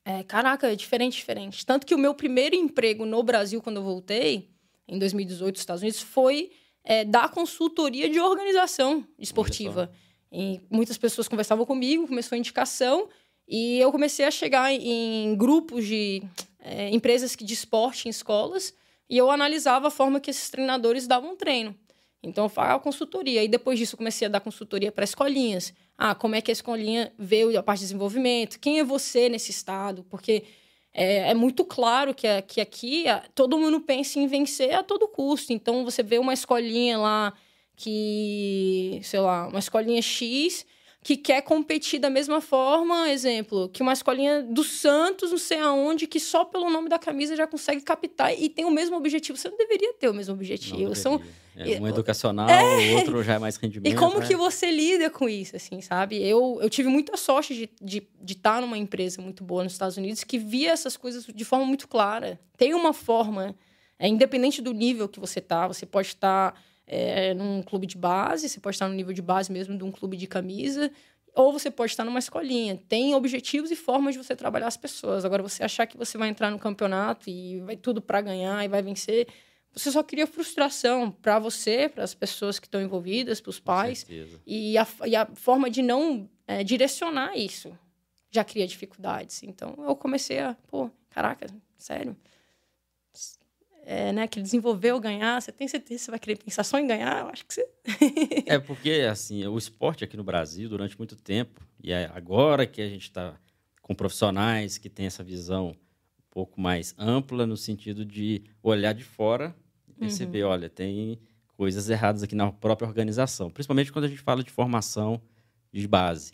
é, 0.04 0.22
caraca, 0.22 0.70
é 0.72 0.74
diferente, 0.74 1.16
diferente. 1.16 1.64
Tanto 1.64 1.86
que 1.86 1.94
o 1.94 1.98
meu 1.98 2.14
primeiro 2.14 2.54
emprego 2.54 3.04
no 3.04 3.22
Brasil, 3.22 3.62
quando 3.62 3.76
eu 3.76 3.82
voltei, 3.82 4.50
em 4.88 4.98
2018, 4.98 5.54
nos 5.54 5.60
Estados 5.60 5.82
Unidos, 5.82 6.00
foi 6.00 6.50
é, 6.84 7.04
dar 7.04 7.30
consultoria 7.30 8.08
de 8.08 8.18
organização 8.18 9.06
esportiva. 9.18 9.92
E 10.30 10.60
muitas 10.70 10.98
pessoas 10.98 11.28
conversavam 11.28 11.64
comigo, 11.64 12.08
começou 12.08 12.34
a 12.34 12.38
indicação. 12.38 13.08
E 13.46 13.78
eu 13.78 13.92
comecei 13.92 14.24
a 14.24 14.30
chegar 14.30 14.72
em 14.72 15.36
grupos 15.36 15.86
de 15.86 16.22
é, 16.58 16.90
empresas 16.90 17.36
de 17.36 17.54
esporte 17.54 18.08
em 18.08 18.10
escolas 18.10 18.74
e 19.08 19.18
eu 19.18 19.30
analisava 19.30 19.88
a 19.88 19.90
forma 19.90 20.20
que 20.20 20.30
esses 20.30 20.48
treinadores 20.48 21.06
davam 21.06 21.36
treino. 21.36 21.76
Então, 22.22 22.44
eu 22.44 22.48
falava 22.48 22.80
consultoria. 22.80 23.42
E 23.42 23.48
depois 23.48 23.78
disso, 23.78 23.96
comecei 23.96 24.26
a 24.26 24.30
dar 24.30 24.40
consultoria 24.40 24.92
para 24.92 25.04
escolinhas. 25.04 25.74
Ah, 25.96 26.14
como 26.14 26.34
é 26.34 26.40
que 26.40 26.50
a 26.50 26.52
escolinha 26.52 27.12
vê 27.18 27.56
a 27.56 27.62
parte 27.62 27.80
de 27.80 27.86
desenvolvimento? 27.86 28.58
Quem 28.58 28.78
é 28.78 28.84
você 28.84 29.28
nesse 29.28 29.50
estado? 29.50 30.04
Porque 30.10 30.44
é, 30.92 31.30
é 31.30 31.34
muito 31.34 31.64
claro 31.64 32.14
que, 32.14 32.26
que 32.42 32.60
aqui 32.60 33.04
todo 33.34 33.58
mundo 33.58 33.80
pensa 33.80 34.18
em 34.18 34.26
vencer 34.26 34.74
a 34.74 34.82
todo 34.82 35.08
custo. 35.08 35.52
Então, 35.52 35.84
você 35.84 36.02
vê 36.02 36.18
uma 36.18 36.32
escolinha 36.34 36.98
lá 36.98 37.32
que, 37.76 39.00
sei 39.02 39.20
lá, 39.20 39.48
uma 39.48 39.58
escolinha 39.58 40.02
X 40.02 40.66
que 41.02 41.16
quer 41.16 41.42
competir 41.42 41.98
da 41.98 42.08
mesma 42.08 42.40
forma, 42.40 43.10
exemplo, 43.10 43.68
que 43.68 43.82
uma 43.82 43.92
escolinha 43.92 44.40
do 44.40 44.62
Santos, 44.62 45.32
não 45.32 45.38
sei 45.38 45.58
aonde, 45.58 46.06
que 46.06 46.20
só 46.20 46.44
pelo 46.44 46.70
nome 46.70 46.88
da 46.88 46.98
camisa 46.98 47.34
já 47.34 47.44
consegue 47.44 47.80
captar 47.80 48.32
e 48.38 48.48
tem 48.48 48.64
o 48.64 48.70
mesmo 48.70 48.96
objetivo. 48.96 49.36
Você 49.36 49.48
não 49.48 49.56
deveria 49.56 49.92
ter 49.94 50.08
o 50.08 50.14
mesmo 50.14 50.32
objetivo. 50.32 50.94
São 50.94 51.20
é, 51.56 51.80
um 51.80 51.88
educacional, 51.88 52.48
é... 52.48 52.92
o 52.92 52.96
outro 52.98 53.22
já 53.24 53.34
é 53.34 53.38
mais 53.38 53.56
rendimento. 53.56 53.92
E 53.92 53.96
como 53.96 54.20
né? 54.20 54.26
que 54.26 54.36
você 54.36 54.70
lida 54.70 55.10
com 55.10 55.28
isso, 55.28 55.56
assim, 55.56 55.80
sabe? 55.80 56.24
Eu, 56.24 56.60
eu 56.62 56.70
tive 56.70 56.88
muita 56.88 57.16
sorte 57.16 57.52
de 57.52 57.64
estar 57.64 57.84
de, 57.84 58.08
de 58.22 58.32
estar 58.34 58.60
numa 58.60 58.78
empresa 58.78 59.20
muito 59.20 59.42
boa 59.42 59.64
nos 59.64 59.72
Estados 59.72 59.96
Unidos 59.96 60.22
que 60.22 60.38
via 60.38 60.70
essas 60.70 60.96
coisas 60.96 61.26
de 61.26 61.44
forma 61.44 61.66
muito 61.66 61.88
clara. 61.88 62.38
Tem 62.56 62.74
uma 62.74 62.92
forma, 62.92 63.56
é, 63.98 64.06
independente 64.06 64.62
do 64.62 64.72
nível 64.72 65.08
que 65.08 65.18
você 65.18 65.40
tá, 65.40 65.66
você 65.66 65.84
pode 65.84 66.08
estar... 66.08 66.52
Tá, 66.52 66.58
é, 66.86 67.34
num 67.34 67.62
clube 67.62 67.86
de 67.86 67.96
base, 67.96 68.48
você 68.48 68.60
pode 68.60 68.76
estar 68.76 68.88
no 68.88 68.94
nível 68.94 69.12
de 69.12 69.22
base 69.22 69.50
mesmo 69.50 69.76
de 69.76 69.84
um 69.84 69.90
clube 69.90 70.16
de 70.16 70.26
camisa, 70.26 70.90
ou 71.34 71.52
você 71.52 71.70
pode 71.70 71.92
estar 71.92 72.04
numa 72.04 72.18
escolinha. 72.18 72.78
Tem 72.88 73.14
objetivos 73.14 73.70
e 73.70 73.76
formas 73.76 74.14
de 74.14 74.22
você 74.22 74.36
trabalhar 74.36 74.66
as 74.66 74.76
pessoas. 74.76 75.24
Agora, 75.24 75.42
você 75.42 75.62
achar 75.62 75.86
que 75.86 75.96
você 75.96 76.18
vai 76.18 76.28
entrar 76.28 76.50
no 76.50 76.58
campeonato 76.58 77.30
e 77.30 77.60
vai 77.60 77.76
tudo 77.76 78.02
para 78.02 78.20
ganhar 78.20 78.62
e 78.64 78.68
vai 78.68 78.82
vencer, 78.82 79.26
você 79.72 79.90
só 79.90 80.02
cria 80.02 80.26
frustração 80.26 81.10
para 81.10 81.38
você, 81.38 81.88
para 81.88 82.04
as 82.04 82.14
pessoas 82.14 82.58
que 82.58 82.66
estão 82.66 82.82
envolvidas, 82.82 83.40
para 83.40 83.50
os 83.50 83.58
pais. 83.58 84.04
E 84.46 84.76
a, 84.76 84.86
e 85.06 85.16
a, 85.16 85.26
forma 85.34 85.70
de 85.70 85.80
não 85.80 86.28
é, 86.46 86.62
direcionar 86.62 87.36
isso 87.36 87.76
já 88.30 88.44
cria 88.44 88.66
dificuldades. 88.66 89.42
Então, 89.42 89.74
eu 89.78 89.96
comecei 89.96 90.40
a, 90.40 90.54
pô, 90.68 90.90
caraca, 91.08 91.46
sério 91.78 92.16
é, 93.84 94.12
né, 94.12 94.28
que 94.28 94.40
desenvolveu 94.40 95.00
ganhar, 95.00 95.40
você 95.40 95.50
tem 95.50 95.66
certeza 95.66 95.98
que 95.98 96.04
você 96.04 96.10
vai 96.10 96.20
querer 96.20 96.36
pensar 96.36 96.64
só 96.64 96.78
em 96.78 96.86
ganhar? 96.86 97.20
Eu 97.20 97.28
acho 97.28 97.44
que 97.44 97.54
você. 97.54 97.68
é 98.46 98.58
porque, 98.58 99.06
assim, 99.10 99.46
o 99.46 99.58
esporte 99.58 100.04
aqui 100.04 100.16
no 100.16 100.24
Brasil, 100.24 100.68
durante 100.68 100.96
muito 100.96 101.16
tempo, 101.16 101.60
e 101.82 101.92
é 101.92 102.10
agora 102.14 102.66
que 102.66 102.80
a 102.80 102.88
gente 102.88 103.02
está 103.02 103.36
com 103.80 103.94
profissionais 103.94 104.78
que 104.78 104.88
têm 104.88 105.06
essa 105.06 105.24
visão 105.24 105.70
um 105.70 106.30
pouco 106.30 106.60
mais 106.60 106.94
ampla, 106.96 107.46
no 107.46 107.56
sentido 107.56 108.04
de 108.04 108.44
olhar 108.62 108.92
de 108.94 109.04
fora 109.04 109.54
e 109.88 109.92
perceber: 109.92 110.44
uhum. 110.44 110.50
olha, 110.50 110.68
tem 110.70 111.18
coisas 111.56 111.90
erradas 111.90 112.22
aqui 112.22 112.34
na 112.34 112.50
própria 112.52 112.88
organização, 112.88 113.50
principalmente 113.50 113.92
quando 113.92 114.06
a 114.06 114.08
gente 114.08 114.20
fala 114.20 114.42
de 114.42 114.50
formação 114.50 115.20
de 115.72 115.86
base. 115.88 116.32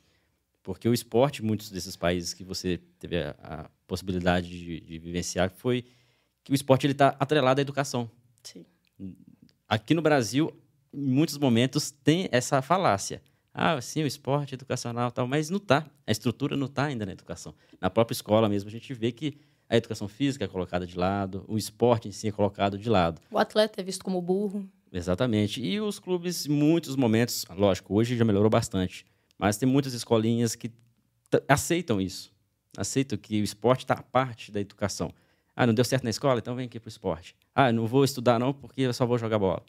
Porque 0.63 0.87
o 0.87 0.93
esporte, 0.93 1.43
muitos 1.43 1.71
desses 1.71 1.97
países 1.97 2.35
que 2.35 2.45
você 2.45 2.79
teve 2.99 3.23
a, 3.23 3.35
a 3.41 3.71
possibilidade 3.87 4.49
de, 4.51 4.81
de 4.81 4.99
vivenciar, 4.99 5.51
foi 5.51 5.85
que 6.49 6.53
o 6.53 6.55
esporte 6.55 6.87
ele 6.87 6.93
está 6.93 7.15
atrelado 7.21 7.61
à 7.61 7.63
educação. 7.63 8.11
Sim. 8.43 8.65
Aqui 9.69 9.93
no 9.93 10.01
Brasil, 10.01 10.51
em 10.95 11.07
muitos 11.07 11.37
momentos, 11.37 11.91
tem 11.91 12.27
essa 12.33 12.63
falácia. 12.63 13.21
Ah, 13.53 13.79
sim, 13.83 14.03
o 14.03 14.07
esporte 14.07 14.55
educacional 14.55 15.13
tal, 15.13 15.29
mas 15.29 15.51
não 15.51 15.59
está. 15.59 15.85
A 16.07 16.11
estrutura 16.11 16.57
não 16.57 16.65
está 16.65 16.87
ainda 16.87 17.05
na 17.05 17.13
educação. 17.13 17.55
Na 17.79 17.91
própria 17.91 18.15
escola 18.15 18.49
mesmo, 18.49 18.67
a 18.69 18.73
gente 18.73 18.95
vê 18.95 19.13
que 19.13 19.37
a 19.69 19.77
educação 19.77 20.09
física 20.09 20.47
é 20.47 20.49
colocada 20.49 20.87
de 20.87 20.97
lado, 20.97 21.45
o 21.47 21.59
esporte 21.59 22.09
em 22.09 22.13
si 22.13 22.29
é 22.29 22.33
colocado 22.33 22.79
de 22.79 22.89
lado. 22.89 23.21
O 23.31 23.37
atleta 23.37 23.83
é 23.83 23.85
visto 23.85 24.03
como 24.03 24.23
burro. 24.23 24.67
Exatamente. 24.91 25.63
E 25.63 25.79
os 25.79 25.99
clubes, 25.99 26.47
em 26.47 26.51
muitos 26.51 26.97
momentos, 26.97 27.45
lógico, 27.51 27.95
hoje 27.95 28.17
já 28.17 28.25
melhorou 28.25 28.49
bastante, 28.49 29.05
mas 29.37 29.59
tem 29.59 29.69
muitas 29.69 29.93
escolinhas 29.93 30.57
que 30.57 30.73
aceitam 31.47 32.01
isso. 32.01 32.33
Aceitam 32.75 33.19
que 33.19 33.39
o 33.39 33.45
esporte 33.45 33.81
está 33.85 33.95
à 33.95 34.03
parte 34.03 34.51
da 34.51 34.63
educação. 34.63 35.13
Ah, 35.61 35.67
não 35.67 35.75
deu 35.75 35.85
certo 35.85 36.05
na 36.05 36.11
escola? 36.11 36.39
Então 36.39 36.55
vem 36.55 36.67
aqui 36.67 36.79
para 36.79 36.87
o 36.87 36.89
esporte. 36.89 37.35
Ah, 37.53 37.73
não 37.73 37.85
vou 37.85 38.05
estudar 38.05 38.39
não 38.39 38.55
porque 38.55 38.83
eu 38.83 38.93
só 38.93 39.05
vou 39.05 39.19
jogar 39.19 39.41
bola. 39.41 39.61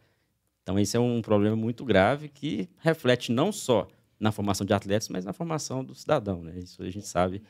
Então 0.61 0.77
esse 0.77 0.95
é 0.95 0.99
um 0.99 1.19
problema 1.19 1.55
muito 1.55 1.83
grave 1.83 2.29
que 2.29 2.69
reflete 2.77 3.31
não 3.31 3.51
só 3.51 3.87
na 4.19 4.31
formação 4.31 4.67
de 4.67 4.71
atletas, 4.71 5.09
mas 5.09 5.25
na 5.25 5.33
formação 5.33 5.83
do 5.83 5.95
cidadão. 5.95 6.43
Né? 6.43 6.59
Isso 6.59 6.83
a 6.83 6.89
gente 6.91 7.07
sabe 7.07 7.41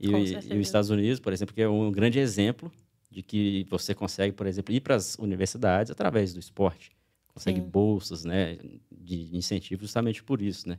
E, 0.00 0.08
e 0.08 0.58
os 0.58 0.66
Estados 0.66 0.90
Unidos, 0.90 1.20
por 1.20 1.32
exemplo, 1.32 1.54
que 1.54 1.62
é 1.62 1.68
um 1.68 1.92
grande 1.92 2.18
exemplo 2.18 2.72
de 3.08 3.22
que 3.22 3.64
você 3.70 3.94
consegue, 3.94 4.32
por 4.32 4.48
exemplo, 4.48 4.74
ir 4.74 4.80
para 4.80 4.96
as 4.96 5.14
universidades 5.20 5.92
através 5.92 6.34
do 6.34 6.40
esporte. 6.40 6.90
Consegue 7.28 7.60
Sim. 7.60 7.68
bolsas, 7.68 8.24
né, 8.24 8.58
de 8.90 9.36
incentivo 9.36 9.82
justamente 9.82 10.24
por 10.24 10.42
isso, 10.42 10.68
né? 10.68 10.78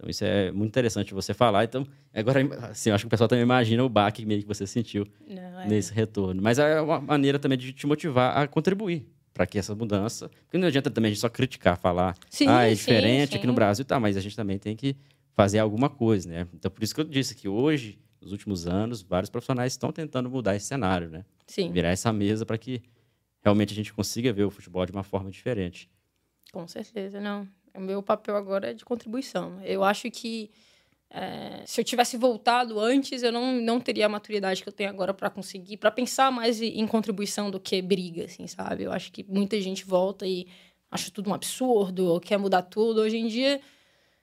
Então, 0.00 0.08
isso 0.08 0.24
é 0.24 0.50
muito 0.50 0.70
interessante 0.70 1.12
você 1.12 1.34
falar. 1.34 1.64
Então, 1.64 1.86
agora, 2.14 2.40
assim, 2.70 2.88
eu 2.88 2.94
acho 2.94 3.04
que 3.04 3.08
o 3.08 3.10
pessoal 3.10 3.28
também 3.28 3.42
imagina 3.42 3.84
o 3.84 3.88
baque 3.88 4.24
meio 4.24 4.40
que 4.40 4.48
você 4.48 4.66
sentiu 4.66 5.06
não, 5.28 5.60
é. 5.60 5.68
nesse 5.68 5.92
retorno. 5.92 6.40
Mas 6.40 6.58
é 6.58 6.80
uma 6.80 6.98
maneira 6.98 7.38
também 7.38 7.58
de 7.58 7.70
te 7.74 7.86
motivar 7.86 8.38
a 8.38 8.48
contribuir 8.48 9.06
para 9.34 9.46
que 9.46 9.58
essa 9.58 9.74
mudança. 9.74 10.30
Porque 10.46 10.56
não 10.56 10.68
adianta 10.68 10.90
também 10.90 11.10
a 11.10 11.12
gente 11.12 11.20
só 11.20 11.28
criticar, 11.28 11.76
falar, 11.76 12.16
sim, 12.30 12.46
ah, 12.48 12.62
é 12.62 12.72
diferente 12.72 13.26
sim, 13.26 13.32
sim. 13.32 13.38
aqui 13.38 13.46
no 13.46 13.52
Brasil, 13.52 13.84
tá, 13.84 14.00
mas 14.00 14.16
a 14.16 14.20
gente 14.20 14.34
também 14.34 14.58
tem 14.58 14.74
que 14.74 14.96
fazer 15.34 15.58
alguma 15.58 15.90
coisa, 15.90 16.30
né? 16.30 16.48
Então, 16.54 16.70
por 16.70 16.82
isso 16.82 16.94
que 16.94 17.00
eu 17.02 17.04
disse 17.04 17.34
que 17.34 17.46
hoje, 17.46 17.98
nos 18.22 18.32
últimos 18.32 18.66
anos, 18.66 19.02
vários 19.02 19.28
profissionais 19.28 19.74
estão 19.74 19.92
tentando 19.92 20.30
mudar 20.30 20.56
esse 20.56 20.64
cenário, 20.64 21.10
né? 21.10 21.26
Sim. 21.46 21.70
Virar 21.72 21.90
essa 21.90 22.10
mesa 22.10 22.46
para 22.46 22.56
que 22.56 22.80
realmente 23.42 23.74
a 23.74 23.76
gente 23.76 23.92
consiga 23.92 24.32
ver 24.32 24.44
o 24.44 24.50
futebol 24.50 24.86
de 24.86 24.92
uma 24.92 25.02
forma 25.02 25.30
diferente. 25.30 25.90
Com 26.52 26.66
certeza, 26.66 27.20
não. 27.20 27.46
O 27.74 27.80
meu 27.80 28.02
papel 28.02 28.36
agora 28.36 28.70
é 28.70 28.74
de 28.74 28.84
contribuição. 28.84 29.60
Eu 29.62 29.84
acho 29.84 30.10
que 30.10 30.50
é, 31.10 31.62
se 31.66 31.80
eu 31.80 31.84
tivesse 31.84 32.16
voltado 32.16 32.78
antes, 32.78 33.22
eu 33.22 33.32
não, 33.32 33.52
não 33.60 33.80
teria 33.80 34.06
a 34.06 34.08
maturidade 34.08 34.62
que 34.62 34.68
eu 34.68 34.72
tenho 34.72 34.88
agora 34.88 35.12
para 35.12 35.28
conseguir, 35.28 35.76
para 35.76 35.90
pensar 35.90 36.30
mais 36.30 36.62
em 36.62 36.86
contribuição 36.86 37.50
do 37.50 37.58
que 37.58 37.82
briga, 37.82 38.26
assim, 38.26 38.46
sabe? 38.46 38.84
Eu 38.84 38.92
acho 38.92 39.10
que 39.10 39.24
muita 39.24 39.60
gente 39.60 39.84
volta 39.84 40.24
e 40.24 40.46
acha 40.90 41.10
tudo 41.10 41.28
um 41.30 41.34
absurdo, 41.34 42.06
ou 42.06 42.20
quer 42.20 42.38
mudar 42.38 42.62
tudo. 42.62 43.00
Hoje 43.00 43.16
em 43.16 43.26
dia, 43.26 43.60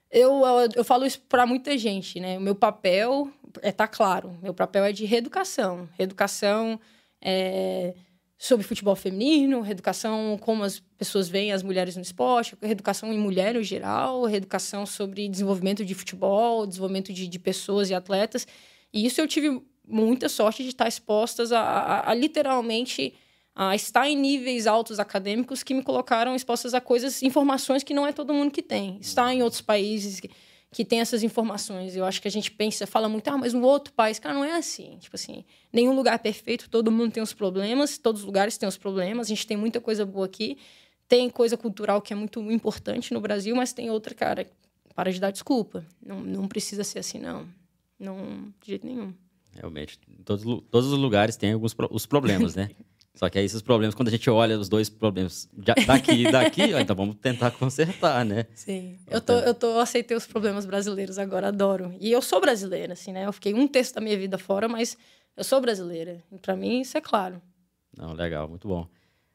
eu, 0.09 0.45
eu, 0.45 0.69
eu 0.75 0.83
falo 0.83 1.05
isso 1.05 1.19
para 1.21 1.45
muita 1.45 1.77
gente, 1.77 2.19
né? 2.19 2.37
O 2.37 2.41
meu 2.41 2.55
papel 2.55 3.29
é 3.61 3.71
tá 3.71 3.87
claro, 3.87 4.37
meu 4.41 4.53
papel 4.53 4.85
é 4.85 4.93
de 4.93 5.05
reeducação. 5.05 5.89
Reeducação 5.97 6.79
é, 7.21 7.93
sobre 8.37 8.65
futebol 8.65 8.95
feminino, 8.95 9.61
reeducação 9.61 10.37
como 10.39 10.63
as 10.63 10.79
pessoas 10.97 11.27
veem 11.27 11.51
as 11.51 11.63
mulheres 11.63 11.95
no 11.95 12.03
esporte, 12.03 12.55
reeducação 12.61 13.11
em 13.11 13.17
mulher 13.17 13.55
no 13.55 13.63
geral, 13.63 14.25
reeducação 14.25 14.85
sobre 14.85 15.27
desenvolvimento 15.27 15.83
de 15.83 15.95
futebol, 15.95 16.67
desenvolvimento 16.67 17.11
de, 17.11 17.27
de 17.27 17.39
pessoas 17.39 17.89
e 17.89 17.95
atletas. 17.95 18.45
E 18.93 19.05
isso 19.05 19.19
eu 19.19 19.27
tive 19.27 19.61
muita 19.87 20.29
sorte 20.29 20.61
de 20.61 20.69
estar 20.69 20.87
expostas 20.87 21.51
a, 21.51 21.59
a, 21.59 22.11
a, 22.11 22.13
literalmente 22.13 23.13
a 23.55 23.75
estar 23.75 24.07
em 24.07 24.15
níveis 24.15 24.67
altos 24.67 24.99
acadêmicos 24.99 25.63
que 25.63 25.73
me 25.73 25.81
colocaram 25.81 26.35
expostas 26.35 26.75
a 26.75 26.81
coisas, 26.81 27.23
informações 27.23 27.81
que 27.81 27.93
não 27.93 28.05
é 28.05 28.11
todo 28.11 28.33
mundo 28.33 28.51
que 28.51 28.61
tem. 28.61 28.99
Estar 29.01 29.33
em 29.33 29.41
outros 29.41 29.61
países 29.61 30.21
que 30.71 30.83
tem 30.83 30.99
essas 30.99 31.23
informações. 31.23 31.95
Eu 31.95 32.05
acho 32.05 32.21
que 32.21 32.27
a 32.27 32.31
gente 32.31 32.51
pensa, 32.51 32.85
fala 32.85 33.07
muito, 33.07 33.27
ah, 33.29 33.37
mas 33.37 33.53
no 33.53 33.65
outro 33.65 33.93
país, 33.93 34.19
cara, 34.19 34.35
não 34.35 34.43
é 34.43 34.57
assim. 34.57 34.97
Tipo 34.99 35.15
assim, 35.15 35.43
nenhum 35.71 35.95
lugar 35.95 36.15
é 36.15 36.17
perfeito, 36.17 36.69
todo 36.69 36.91
mundo 36.91 37.13
tem 37.13 37.23
os 37.23 37.33
problemas, 37.33 37.97
todos 37.97 38.21
os 38.21 38.25
lugares 38.25 38.57
têm 38.57 38.67
os 38.67 38.77
problemas, 38.77 39.27
a 39.27 39.29
gente 39.29 39.47
tem 39.47 39.57
muita 39.57 39.79
coisa 39.79 40.05
boa 40.05 40.25
aqui. 40.25 40.57
Tem 41.07 41.29
coisa 41.29 41.55
cultural 41.55 42.01
que 42.01 42.11
é 42.11 42.15
muito 42.15 42.41
importante 42.51 43.13
no 43.13 43.21
Brasil, 43.21 43.55
mas 43.55 43.71
tem 43.71 43.89
outra, 43.89 44.13
cara, 44.13 44.45
para 44.93 45.11
de 45.11 45.21
dar 45.21 45.31
desculpa. 45.31 45.85
Não, 46.05 46.19
não 46.19 46.47
precisa 46.47 46.83
ser 46.83 46.99
assim, 46.99 47.17
não. 47.17 47.47
Não, 47.97 48.53
de 48.61 48.67
jeito 48.67 48.85
nenhum. 48.85 49.13
Realmente, 49.53 49.97
todos, 50.25 50.43
todos 50.69 50.91
os 50.91 50.99
lugares 50.99 51.37
têm 51.37 51.53
alguns 51.53 51.73
os 51.89 52.05
problemas, 52.05 52.55
né? 52.55 52.69
Só 53.17 53.27
que 53.31 53.39
aí 53.39 53.45
esses 53.45 53.63
problemas, 53.63 53.95
quando 53.95 54.09
a 54.09 54.11
gente 54.11 54.29
olha 54.29 54.59
os 54.59 54.69
dois 54.69 54.91
problemas 54.91 55.49
daqui 55.87 56.11
e 56.11 56.31
daqui, 56.31 56.71
ó, 56.75 56.79
então 56.79 56.95
vamos 56.95 57.15
tentar 57.15 57.49
consertar, 57.49 58.23
né? 58.23 58.45
Sim. 58.53 58.95
Eu, 59.07 59.19
tô, 59.19 59.33
eu 59.33 59.55
tô, 59.55 59.79
aceitei 59.79 60.15
os 60.15 60.27
problemas 60.27 60.67
brasileiros 60.67 61.17
agora, 61.17 61.47
adoro. 61.47 61.95
E 61.99 62.11
eu 62.11 62.21
sou 62.21 62.39
brasileira, 62.39 62.93
assim, 62.93 63.11
né? 63.11 63.25
Eu 63.25 63.33
fiquei 63.33 63.55
um 63.55 63.67
terço 63.67 63.95
da 63.95 64.01
minha 64.01 64.15
vida 64.15 64.37
fora, 64.37 64.69
mas 64.69 64.95
eu 65.35 65.43
sou 65.43 65.59
brasileira. 65.59 66.23
E 66.31 66.37
para 66.37 66.55
mim 66.55 66.81
isso 66.81 66.95
é 66.95 67.01
claro. 67.01 67.41
Não, 67.97 68.13
legal, 68.13 68.47
muito 68.47 68.67
bom. 68.67 68.87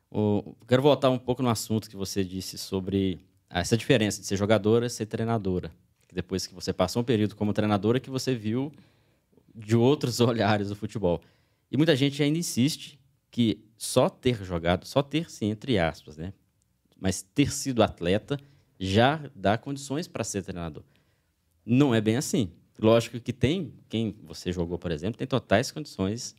O, 0.08 0.54
quero 0.68 0.80
voltar 0.80 1.10
um 1.10 1.18
pouco 1.18 1.42
no 1.42 1.48
assunto 1.48 1.90
que 1.90 1.96
você 1.96 2.22
disse 2.22 2.56
sobre 2.56 3.18
essa 3.50 3.76
diferença 3.76 4.20
de 4.20 4.28
ser 4.28 4.36
jogadora 4.36 4.86
e 4.86 4.90
ser 4.90 5.06
treinadora. 5.06 5.72
Depois 6.12 6.46
que 6.46 6.54
você 6.54 6.72
passou 6.72 7.02
um 7.02 7.04
período 7.04 7.34
como 7.34 7.52
treinadora, 7.52 7.98
que 7.98 8.10
você 8.10 8.32
viu 8.32 8.72
de 9.52 9.74
outros 9.74 10.20
olhares 10.22 10.70
o 10.70 10.76
futebol. 10.76 11.20
E 11.68 11.76
muita 11.76 11.96
gente 11.96 12.22
ainda 12.22 12.38
insiste 12.38 13.01
que 13.32 13.64
só 13.78 14.10
ter 14.10 14.44
jogado, 14.44 14.86
só 14.86 15.02
ter 15.02 15.28
sim, 15.28 15.46
entre 15.46 15.78
aspas, 15.78 16.18
né? 16.18 16.34
Mas 17.00 17.22
ter 17.22 17.50
sido 17.50 17.82
atleta 17.82 18.38
já 18.78 19.28
dá 19.34 19.56
condições 19.58 20.06
para 20.06 20.22
ser 20.22 20.44
treinador. 20.44 20.84
Não 21.64 21.94
é 21.94 22.00
bem 22.00 22.16
assim. 22.16 22.52
Lógico 22.78 23.18
que 23.18 23.32
tem, 23.32 23.72
quem 23.88 24.14
você 24.22 24.52
jogou, 24.52 24.78
por 24.78 24.92
exemplo, 24.92 25.18
tem 25.18 25.26
totais 25.26 25.72
condições 25.72 26.36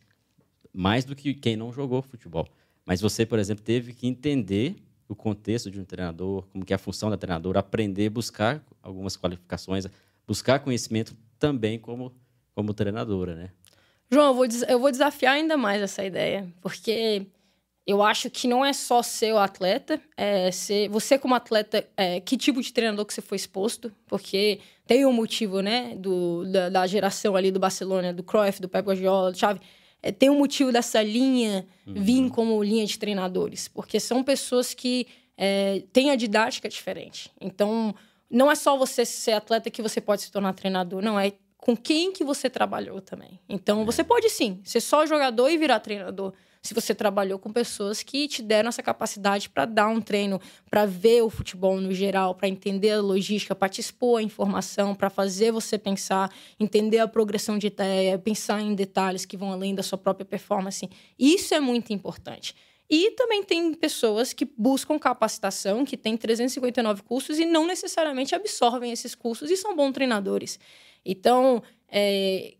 mais 0.72 1.04
do 1.04 1.16
que 1.16 1.34
quem 1.34 1.58
não 1.58 1.74
jogou 1.74 2.02
futebol. 2.02 2.48
Mas 2.86 3.02
você, 3.02 3.26
por 3.26 3.40
exemplo, 3.40 3.64
teve 3.64 3.94
que 3.94 4.08
entender 4.08 4.76
o 5.08 5.16
contexto 5.16 5.72
de 5.72 5.80
um 5.80 5.86
treinador, 5.86 6.46
como 6.48 6.64
que 6.64 6.74
é 6.74 6.76
a 6.76 6.80
função 6.80 7.10
da 7.10 7.18
treinadora, 7.18 7.60
aprender, 7.60 8.10
buscar 8.10 8.64
algumas 8.82 9.18
qualificações, 9.18 9.88
buscar 10.28 10.60
conhecimento 10.60 11.16
também 11.40 11.80
como, 11.80 12.14
como 12.54 12.74
treinadora, 12.74 13.36
né? 13.36 13.52
João, 14.14 14.28
eu 14.28 14.34
vou, 14.34 14.46
eu 14.68 14.80
vou 14.80 14.92
desafiar 14.92 15.34
ainda 15.34 15.58
mais 15.58 15.82
essa 15.82 16.04
ideia, 16.04 16.48
porque 16.62 17.26
eu 17.86 18.02
acho 18.02 18.30
que 18.30 18.48
não 18.48 18.64
é 18.64 18.72
só 18.72 19.02
ser 19.02 19.34
o 19.34 19.38
atleta, 19.38 20.00
é 20.16 20.52
ser 20.52 20.88
você 20.90 21.18
como 21.18 21.36
atleta, 21.36 21.86
é, 21.98 22.20
que 22.22 22.38
tipo 22.38 22.62
de 22.62 22.72
treinador 22.72 23.06
que 23.06 23.14
você 23.14 23.22
foi 23.22 23.36
exposto, 23.36 23.92
porque 24.08 24.60
tem 24.88 25.06
um 25.06 25.12
motivo, 25.12 25.62
né, 25.62 25.96
do, 25.98 26.46
da, 26.46 26.70
da 26.70 26.88
geração 26.88 27.36
ali 27.36 27.52
do 27.52 27.60
Barcelona, 27.60 28.14
do 28.14 28.24
Cruyff, 28.24 28.62
do 28.62 28.70
Pep 28.70 28.86
Guardiola, 28.86 29.32
do 29.32 29.38
Xavi, 29.38 29.60
é, 30.02 30.12
tem 30.12 30.30
um 30.30 30.38
motivo 30.38 30.72
dessa 30.72 31.02
linha 31.02 31.66
uhum. 31.86 31.94
vir 31.96 32.30
como 32.30 32.62
linha 32.64 32.86
de 32.86 32.98
treinadores, 32.98 33.68
porque 33.68 34.00
são 34.00 34.24
pessoas 34.24 34.74
que 34.74 35.08
é, 35.38 35.84
têm 35.92 36.12
a 36.12 36.16
didática 36.16 36.70
diferente. 36.70 37.32
Então, 37.40 37.94
não 38.30 38.50
é 38.50 38.56
só 38.56 38.78
você 38.78 39.06
ser 39.06 39.34
atleta 39.34 39.70
que 39.70 39.82
você 39.82 40.00
pode 40.00 40.22
se 40.22 40.32
tornar 40.32 40.54
treinador, 40.54 41.02
não, 41.02 41.20
é 41.20 41.34
com 41.64 41.78
quem 41.78 42.12
que 42.12 42.26
você 42.26 42.50
trabalhou 42.50 43.00
também. 43.00 43.40
Então, 43.48 43.84
é. 43.84 43.86
você 43.86 44.04
pode 44.04 44.30
sim 44.30 44.60
ser 44.66 44.82
só 44.82 45.06
jogador 45.06 45.50
e 45.50 45.58
virar 45.58 45.80
treinador. 45.80 46.34
Se 46.62 46.74
você 46.74 46.94
trabalhou 46.94 47.40
com 47.40 47.54
pessoas 47.54 48.04
que 48.04 48.28
te 48.28 48.42
deram 48.42 48.68
essa 48.68 48.84
capacidade 48.84 49.50
para 49.50 49.64
dar 49.64 49.88
um 49.88 50.02
treino, 50.02 50.42
para 50.70 50.86
ver 50.86 51.22
o 51.22 51.30
futebol 51.30 51.80
no 51.80 51.94
geral, 51.94 52.36
para 52.36 52.50
entender 52.50 52.92
a 52.92 53.02
logística, 53.02 53.56
para 53.56 53.70
te 53.70 53.80
expor 53.80 54.20
a 54.20 54.24
informação, 54.24 54.94
para 54.94 55.10
fazer 55.10 55.54
você 55.54 55.78
pensar, 55.78 56.30
entender 56.60 57.00
a 57.00 57.08
progressão 57.08 57.58
de 57.58 57.68
ideia, 57.68 58.20
pensar 58.20 58.60
em 58.60 58.76
detalhes 58.76 59.26
que 59.26 59.38
vão 59.38 59.54
além 59.54 59.74
da 59.74 59.84
sua 59.84 59.98
própria 59.98 60.26
performance. 60.26 60.90
Isso 61.18 61.54
é 61.54 61.62
muito 61.62 61.94
importante. 61.94 62.54
E 62.90 63.12
também 63.12 63.42
tem 63.42 63.74
pessoas 63.74 64.34
que 64.34 64.46
buscam 64.58 65.00
capacitação, 65.00 65.86
que 65.86 65.96
têm 65.96 66.18
359 66.18 67.04
cursos 67.04 67.40
e 67.40 67.46
não 67.46 67.66
necessariamente 67.66 68.36
absorvem 68.36 68.92
esses 68.92 69.16
cursos 69.16 69.50
e 69.50 69.56
são 69.56 69.76
bons 69.76 69.94
treinadores. 69.94 70.60
Então, 71.06 71.62
é, 71.88 72.56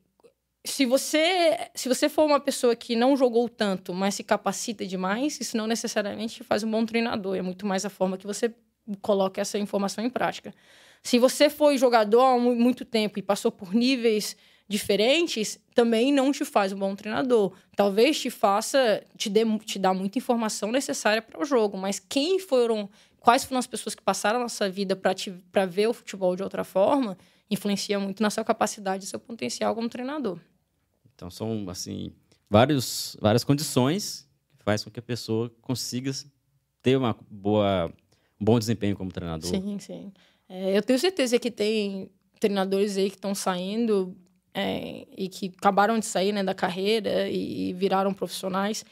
se 0.66 0.86
você 0.86 1.70
se 1.76 1.90
você 1.90 2.08
for 2.08 2.26
uma 2.26 2.40
pessoa 2.40 2.76
que 2.76 2.96
não 2.96 3.18
jogou 3.18 3.50
tanto, 3.50 3.94
mas 3.94 4.16
se 4.16 4.24
capacita 4.24 4.86
demais, 4.86 5.40
isso 5.40 5.58
não 5.58 5.68
necessariamente 5.68 6.44
faz 6.44 6.64
um 6.64 6.72
bom 6.72 6.86
treinador. 6.86 7.36
É 7.36 7.42
muito 7.42 7.66
mais 7.66 7.86
a 7.86 7.90
forma 7.90 8.18
que 8.18 8.26
você 8.26 8.54
coloca 9.02 9.42
essa 9.42 9.58
informação 9.58 10.04
em 10.04 10.10
prática. 10.10 10.54
Se 11.02 11.20
você 11.20 11.50
foi 11.50 11.78
jogador 11.78 12.22
há 12.22 12.38
muito 12.40 12.86
tempo 12.86 13.20
e 13.20 13.22
passou 13.22 13.52
por 13.52 13.74
níveis 13.74 14.38
diferentes, 14.68 15.60
também 15.76 16.14
não 16.14 16.32
te 16.32 16.46
faz 16.46 16.72
um 16.72 16.80
bom 16.80 16.96
treinador. 16.96 17.54
Talvez 17.76 18.20
te 18.20 18.30
faça, 18.30 19.04
te 19.18 19.30
dê, 19.30 19.42
te 19.60 19.78
dá 19.78 19.94
muita 19.94 20.18
informação 20.18 20.72
necessária 20.72 21.22
para 21.22 21.42
o 21.42 21.46
jogo, 21.46 21.78
mas 21.78 22.00
quem 22.00 22.40
foram, 22.40 22.90
quais 23.20 23.44
foram 23.44 23.60
as 23.60 23.68
pessoas 23.68 23.94
que 23.94 24.02
passaram 24.02 24.40
a 24.40 24.44
nossa 24.44 24.70
vida 24.70 24.96
para 24.96 25.66
ver 25.66 25.88
o 25.88 25.94
futebol 25.94 26.36
de 26.36 26.44
outra 26.44 26.64
forma, 26.64 27.18
influencia 27.54 28.00
muito 28.00 28.22
na 28.22 28.30
sua 28.30 28.44
capacidade 28.44 29.06
e 29.06 29.08
seu 29.08 29.20
potencial 29.20 29.74
como 29.76 29.88
treinador. 29.88 30.40
Então 31.16 31.30
são 31.30 31.70
assim 31.70 32.12
vários, 32.50 33.18
várias 33.20 33.44
condições 33.44 34.28
que 34.58 34.64
faz 34.64 34.84
com 34.84 34.92
que 34.92 35.00
a 35.00 35.04
pessoa 35.04 35.50
consiga 35.62 36.12
ter 36.82 36.98
uma 36.98 37.16
boa, 37.30 37.92
um 38.40 38.46
bom 38.46 38.60
desempenho 38.60 38.96
como 38.96 39.12
treinador. 39.12 39.50
Sim, 39.50 39.80
sim. 39.80 40.12
É, 40.50 40.78
eu 40.78 40.82
tenho 40.82 41.00
certeza 41.00 41.40
que 41.40 41.50
tem 41.50 42.10
treinadores 42.40 42.98
aí 42.98 43.10
que 43.10 43.16
estão 43.16 43.34
saindo 43.34 44.16
é, 44.54 45.08
e 45.18 45.30
que 45.30 45.52
acabaram 45.58 45.98
de 45.98 46.06
sair 46.06 46.32
né, 46.32 46.44
da 46.44 46.54
carreira 46.54 47.30
e, 47.30 47.70
e 47.70 47.74
viraram 47.74 48.14
profissionais, 48.14 48.86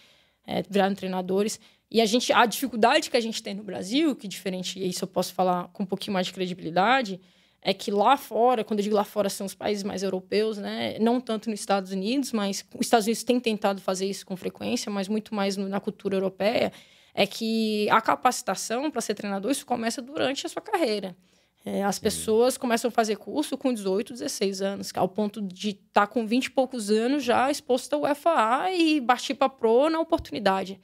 é, 0.46 0.64
viraram 0.64 0.96
treinadores. 0.96 1.60
E 1.90 2.00
a 2.00 2.06
gente, 2.06 2.32
a 2.32 2.46
dificuldade 2.46 3.10
que 3.10 3.18
a 3.18 3.22
gente 3.22 3.44
tem 3.44 3.54
no 3.54 3.64
Brasil, 3.64 4.16
que 4.16 4.28
diferente, 4.28 4.82
isso 4.82 5.04
eu 5.04 5.08
posso 5.08 5.34
falar 5.34 5.68
com 5.74 5.84
um 5.84 5.86
pouquinho 5.86 6.14
mais 6.14 6.26
de 6.26 6.34
credibilidade, 6.34 7.20
é 7.62 7.74
que 7.74 7.92
lá 7.92 8.18
fora, 8.18 8.64
quando 8.64 8.80
eu 8.80 8.84
digo 8.84 8.96
lá 8.96 9.04
fora, 9.04 9.30
são 9.30 9.46
os 9.46 9.54
países 9.54 9.84
mais 9.84 10.02
europeus, 10.02 10.58
né? 10.58 10.98
Não 11.00 11.22
tanto 11.22 11.50
nos 11.50 11.60
Estados 11.60 11.92
Unidos, 11.92 12.32
mas 12.32 12.66
os 12.74 12.88
Estados 12.88 13.06
Unidos 13.06 13.24
têm 13.24 13.40
tentado 13.40 13.80
fazer 13.80 14.08
isso 14.08 14.26
com 14.26 14.36
frequência, 14.36 14.92
mas 14.92 15.08
muito 15.08 15.36
mais 15.36 15.58
na 15.58 15.80
cultura 15.80 16.16
europeia, 16.16 16.74
é 17.14 17.28
que 17.28 17.88
a 17.90 18.02
capacitação 18.02 18.90
para 18.90 19.02
ser 19.02 19.14
treinador, 19.14 19.52
isso 19.52 19.66
começa 19.66 20.02
durante 20.02 20.46
a 20.46 20.50
sua 20.50 20.62
carreira. 20.62 21.16
É, 21.64 21.84
as 21.84 22.00
pessoas 22.00 22.58
começam 22.58 22.88
a 22.88 22.92
fazer 22.92 23.18
curso 23.18 23.56
com 23.56 23.72
18, 23.72 24.14
16 24.14 24.62
anos, 24.64 24.92
ao 24.96 25.08
ponto 25.08 25.40
de 25.40 25.70
estar 25.70 26.08
tá 26.08 26.08
com 26.08 26.26
20 26.26 26.46
e 26.46 26.50
poucos 26.50 26.90
anos 26.90 27.24
já 27.24 27.52
exposto 27.52 27.94
ao 27.94 28.12
UFA 28.12 28.72
e 28.72 29.00
partir 29.02 29.36
para 29.36 29.48
pro 29.48 29.88
na 29.88 30.00
oportunidade. 30.00 30.82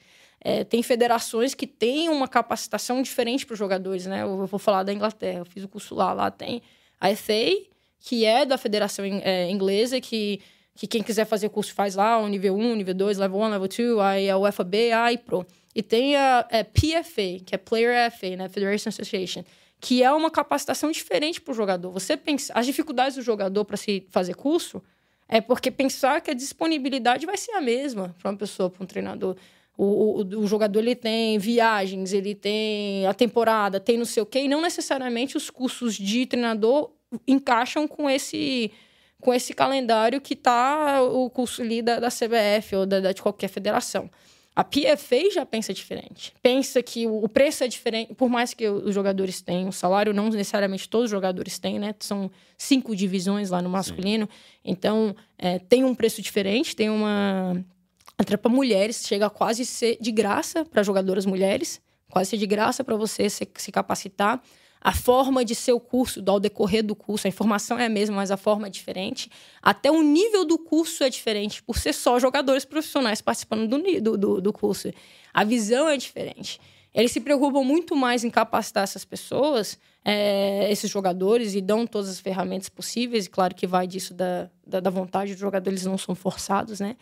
É, 0.49 0.63
tem 0.63 0.81
federações 0.81 1.53
que 1.53 1.67
têm 1.67 2.07
uma 2.07 2.25
capacitação 2.25 3.01
diferente 3.01 3.45
para 3.45 3.51
os 3.51 3.59
jogadores, 3.59 4.05
né? 4.05 4.21
Eu 4.21 4.47
vou 4.47 4.57
falar 4.57 4.81
da 4.83 4.93
Inglaterra, 4.93 5.39
eu 5.39 5.45
fiz 5.45 5.65
o 5.65 5.67
curso 5.67 5.93
lá. 5.93 6.13
Lá 6.13 6.31
tem 6.31 6.61
a 7.01 7.13
FA, 7.13 7.51
que 7.99 8.23
é 8.23 8.45
da 8.45 8.57
federação 8.57 9.03
é, 9.03 9.51
inglesa, 9.51 9.99
que, 9.99 10.39
que 10.73 10.87
quem 10.87 11.03
quiser 11.03 11.25
fazer 11.25 11.49
curso 11.49 11.73
faz 11.73 11.95
lá, 11.95 12.17
o 12.17 12.29
nível 12.29 12.55
1, 12.55 12.75
nível 12.75 12.93
2, 12.93 13.17
level 13.17 13.41
1, 13.41 13.49
level 13.49 13.67
2, 13.67 13.99
aí 13.99 14.29
a 14.29 14.37
UFAB, 14.37 14.75
a 14.93 15.11
e 15.11 15.17
Pro. 15.17 15.45
E 15.75 15.83
tem 15.83 16.15
a 16.15 16.47
é, 16.49 16.63
PFA, 16.63 17.43
que 17.45 17.53
é 17.53 17.57
Player 17.57 18.09
FA, 18.09 18.37
né? 18.37 18.47
Federation 18.47 18.87
Association 18.87 19.43
que 19.79 20.01
é 20.01 20.11
uma 20.11 20.31
capacitação 20.31 20.89
diferente 20.89 21.39
para 21.39 21.51
o 21.51 21.55
jogador. 21.55 21.91
Você 21.91 22.17
pensa, 22.17 22.51
as 22.55 22.65
dificuldades 22.65 23.15
do 23.15 23.21
jogador 23.21 23.63
para 23.63 23.77
se 23.77 24.07
fazer 24.09 24.33
curso 24.33 24.81
é 25.27 25.39
porque 25.39 25.69
pensar 25.69 26.19
que 26.21 26.31
a 26.31 26.33
disponibilidade 26.33 27.27
vai 27.27 27.37
ser 27.37 27.51
a 27.51 27.61
mesma 27.61 28.15
para 28.17 28.31
uma 28.31 28.37
pessoa, 28.37 28.71
para 28.71 28.83
um 28.83 28.87
treinador. 28.87 29.35
O, 29.77 30.21
o, 30.21 30.39
o, 30.39 30.47
jogador 30.47 30.79
ele 30.79 30.95
tem 30.95 31.37
viagens, 31.37 32.11
ele 32.11 32.33
tem 32.33 33.05
a 33.05 33.13
temporada, 33.13 33.79
tem 33.79 33.95
não 33.95 34.05
sei 34.05 34.23
o 34.23 34.25
quê, 34.25 34.39
e 34.39 34.47
não 34.47 34.59
necessariamente 34.59 35.37
os 35.37 35.51
cursos 35.51 35.95
de 35.95 36.25
treinador 36.25 36.89
encaixam 37.27 37.87
com 37.87 38.09
esse 38.09 38.71
com 39.19 39.33
esse 39.33 39.53
calendário 39.53 40.21
que 40.21 40.33
está 40.33 41.01
o 41.01 41.29
curso 41.29 41.61
ali 41.61 41.81
da, 41.81 41.99
da 41.99 42.09
CBF 42.09 42.75
ou 42.75 42.85
da, 42.85 42.99
da, 42.99 43.11
de 43.11 43.21
qualquer 43.21 43.47
federação. 43.47 44.09
A 44.55 44.63
PFA 44.63 45.29
já 45.31 45.45
pensa 45.45 45.71
diferente. 45.71 46.33
Pensa 46.41 46.81
que 46.81 47.05
o 47.05 47.29
preço 47.29 47.63
é 47.63 47.67
diferente, 47.67 48.15
por 48.15 48.27
mais 48.27 48.55
que 48.55 48.67
os 48.67 48.93
jogadores 48.93 49.39
tenham, 49.39 49.69
o 49.69 49.71
salário 49.71 50.13
não 50.15 50.29
necessariamente 50.29 50.89
todos 50.89 51.05
os 51.05 51.11
jogadores 51.11 51.59
têm, 51.59 51.77
né? 51.77 51.93
São 51.99 52.31
cinco 52.57 52.95
divisões 52.95 53.51
lá 53.51 53.61
no 53.61 53.69
masculino. 53.69 54.25
Sim. 54.25 54.59
Então, 54.65 55.15
é, 55.37 55.59
tem 55.59 55.83
um 55.83 55.93
preço 55.93 56.23
diferente, 56.23 56.75
tem 56.75 56.89
uma. 56.89 57.63
Até 58.17 58.35
para 58.35 58.49
mulheres, 58.49 59.03
chega 59.05 59.27
a 59.27 59.29
quase 59.29 59.65
ser 59.65 59.97
de 60.01 60.11
graça 60.11 60.65
para 60.65 60.81
jogadoras 60.83 61.25
mulheres, 61.25 61.79
quase 62.09 62.31
ser 62.31 62.37
de 62.37 62.47
graça 62.47 62.83
para 62.83 62.95
você 62.95 63.29
se, 63.29 63.47
se 63.55 63.71
capacitar 63.71 64.41
a 64.81 64.93
forma 64.93 65.43
de 65.43 65.55
ser 65.55 65.73
o 65.73 65.79
curso, 65.79 66.23
ao 66.25 66.39
decorrer 66.39 66.83
do 66.83 66.95
curso, 66.95 67.27
a 67.27 67.29
informação 67.29 67.79
é 67.79 67.85
a 67.85 67.89
mesma, 67.89 68.15
mas 68.15 68.31
a 68.31 68.37
forma 68.37 68.67
é 68.67 68.69
diferente. 68.69 69.29
Até 69.61 69.91
o 69.91 70.01
nível 70.01 70.45
do 70.45 70.57
curso 70.57 71.03
é 71.03 71.09
diferente, 71.09 71.63
por 71.63 71.77
ser 71.77 71.93
só 71.93 72.19
jogadores 72.19 72.63
profissionais 72.63 73.21
participando 73.21 73.67
do, 73.67 74.17
do, 74.17 74.41
do 74.41 74.53
curso. 74.53 74.89
A 75.33 75.43
visão 75.43 75.89
é 75.89 75.97
diferente. 75.97 76.59
Eles 76.93 77.11
se 77.11 77.19
preocupam 77.19 77.63
muito 77.63 77.95
mais 77.95 78.23
em 78.23 78.29
capacitar 78.29 78.83
essas 78.83 79.03
pessoas, 79.03 79.77
é, 80.05 80.71
esses 80.71 80.89
jogadores, 80.89 81.53
e 81.53 81.61
dão 81.61 81.85
todas 81.85 82.09
as 82.09 82.19
ferramentas 82.19 82.69
possíveis. 82.69 83.25
E 83.25 83.29
claro 83.29 83.53
que 83.53 83.67
vai 83.67 83.87
disso 83.87 84.13
da, 84.13 84.49
da, 84.65 84.79
da 84.79 84.89
vontade 84.89 85.31
dos 85.31 85.41
jogadores, 85.41 85.81
eles 85.81 85.85
não 85.85 85.97
são 85.97 86.15
forçados, 86.15 86.79
né? 86.79 86.95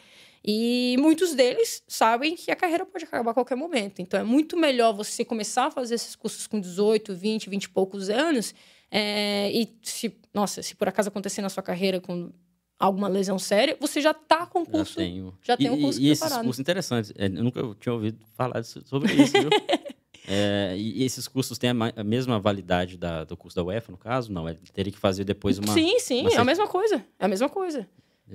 E 0.47 0.95
muitos 0.99 1.34
deles 1.34 1.81
sabem 1.88 2.36
que 2.36 2.51
a 2.51 2.55
carreira 2.55 2.86
pode 2.86 3.03
acabar 3.03 3.31
a 3.31 3.34
qualquer 3.34 3.55
momento. 3.55 3.99
Então 3.99 4.19
é 4.19 4.23
muito 4.23 4.55
melhor 4.55 4.93
você 4.93 5.25
começar 5.25 5.65
a 5.65 5.71
fazer 5.71 5.95
esses 5.95 6.15
cursos 6.15 6.45
com 6.45 6.60
18, 6.60 7.15
20, 7.15 7.49
20 7.49 7.63
e 7.63 7.69
poucos 7.69 8.12
anos. 8.12 8.53
É, 8.91 9.51
e 9.51 9.75
se, 9.81 10.15
nossa, 10.31 10.62
se 10.62 10.75
por 10.75 10.88
acaso 10.88 11.10
acontecer 11.10 11.41
na 11.41 11.49
sua 11.49 11.63
carreira 11.63 11.99
com 11.99 12.31
alguma 12.77 13.08
lesão 13.08 13.39
séria, 13.39 13.75
você 13.79 13.99
já 13.99 14.12
está 14.12 14.45
com 14.45 14.62
o 14.62 14.65
curso. 14.67 14.93
Já, 14.93 14.97
tenho. 14.97 15.34
já 15.41 15.58
tem 15.58 15.71
um 15.71 15.81
curso 15.81 15.99
e, 15.99 16.05
e 16.05 16.10
esses 16.12 16.38
cursos 16.38 16.60
interessantes. 16.60 17.12
É, 17.17 17.25
eu 17.25 17.43
nunca 17.43 17.62
tinha 17.79 17.93
ouvido 17.93 18.19
falar 18.36 18.63
sobre 18.63 19.13
isso, 19.13 19.34
viu? 19.34 19.49
é, 20.27 20.75
e 20.77 21.03
esses 21.03 21.27
cursos 21.27 21.58
têm 21.58 21.71
a, 21.71 22.03
mesma 22.03 22.39
validade 22.39 22.97
da, 22.97 23.23
do 23.23 23.36
curso 23.36 23.55
da 23.55 23.63
UEFA, 23.63 23.91
no 23.91 23.97
caso? 23.97 24.31
Não, 24.31 24.47
é, 24.47 24.55
teria 24.71 24.93
que 24.93 24.99
fazer 24.99 25.23
depois 25.23 25.58
uma. 25.58 25.73
Sim, 25.73 25.97
sim, 25.99 26.21
uma... 26.21 26.31
é 26.31 26.38
a 26.38 26.43
mesma 26.43 26.67
coisa. 26.67 27.03
É 27.17 27.25
a 27.25 27.27
mesma 27.27 27.49
coisa. 27.49 27.88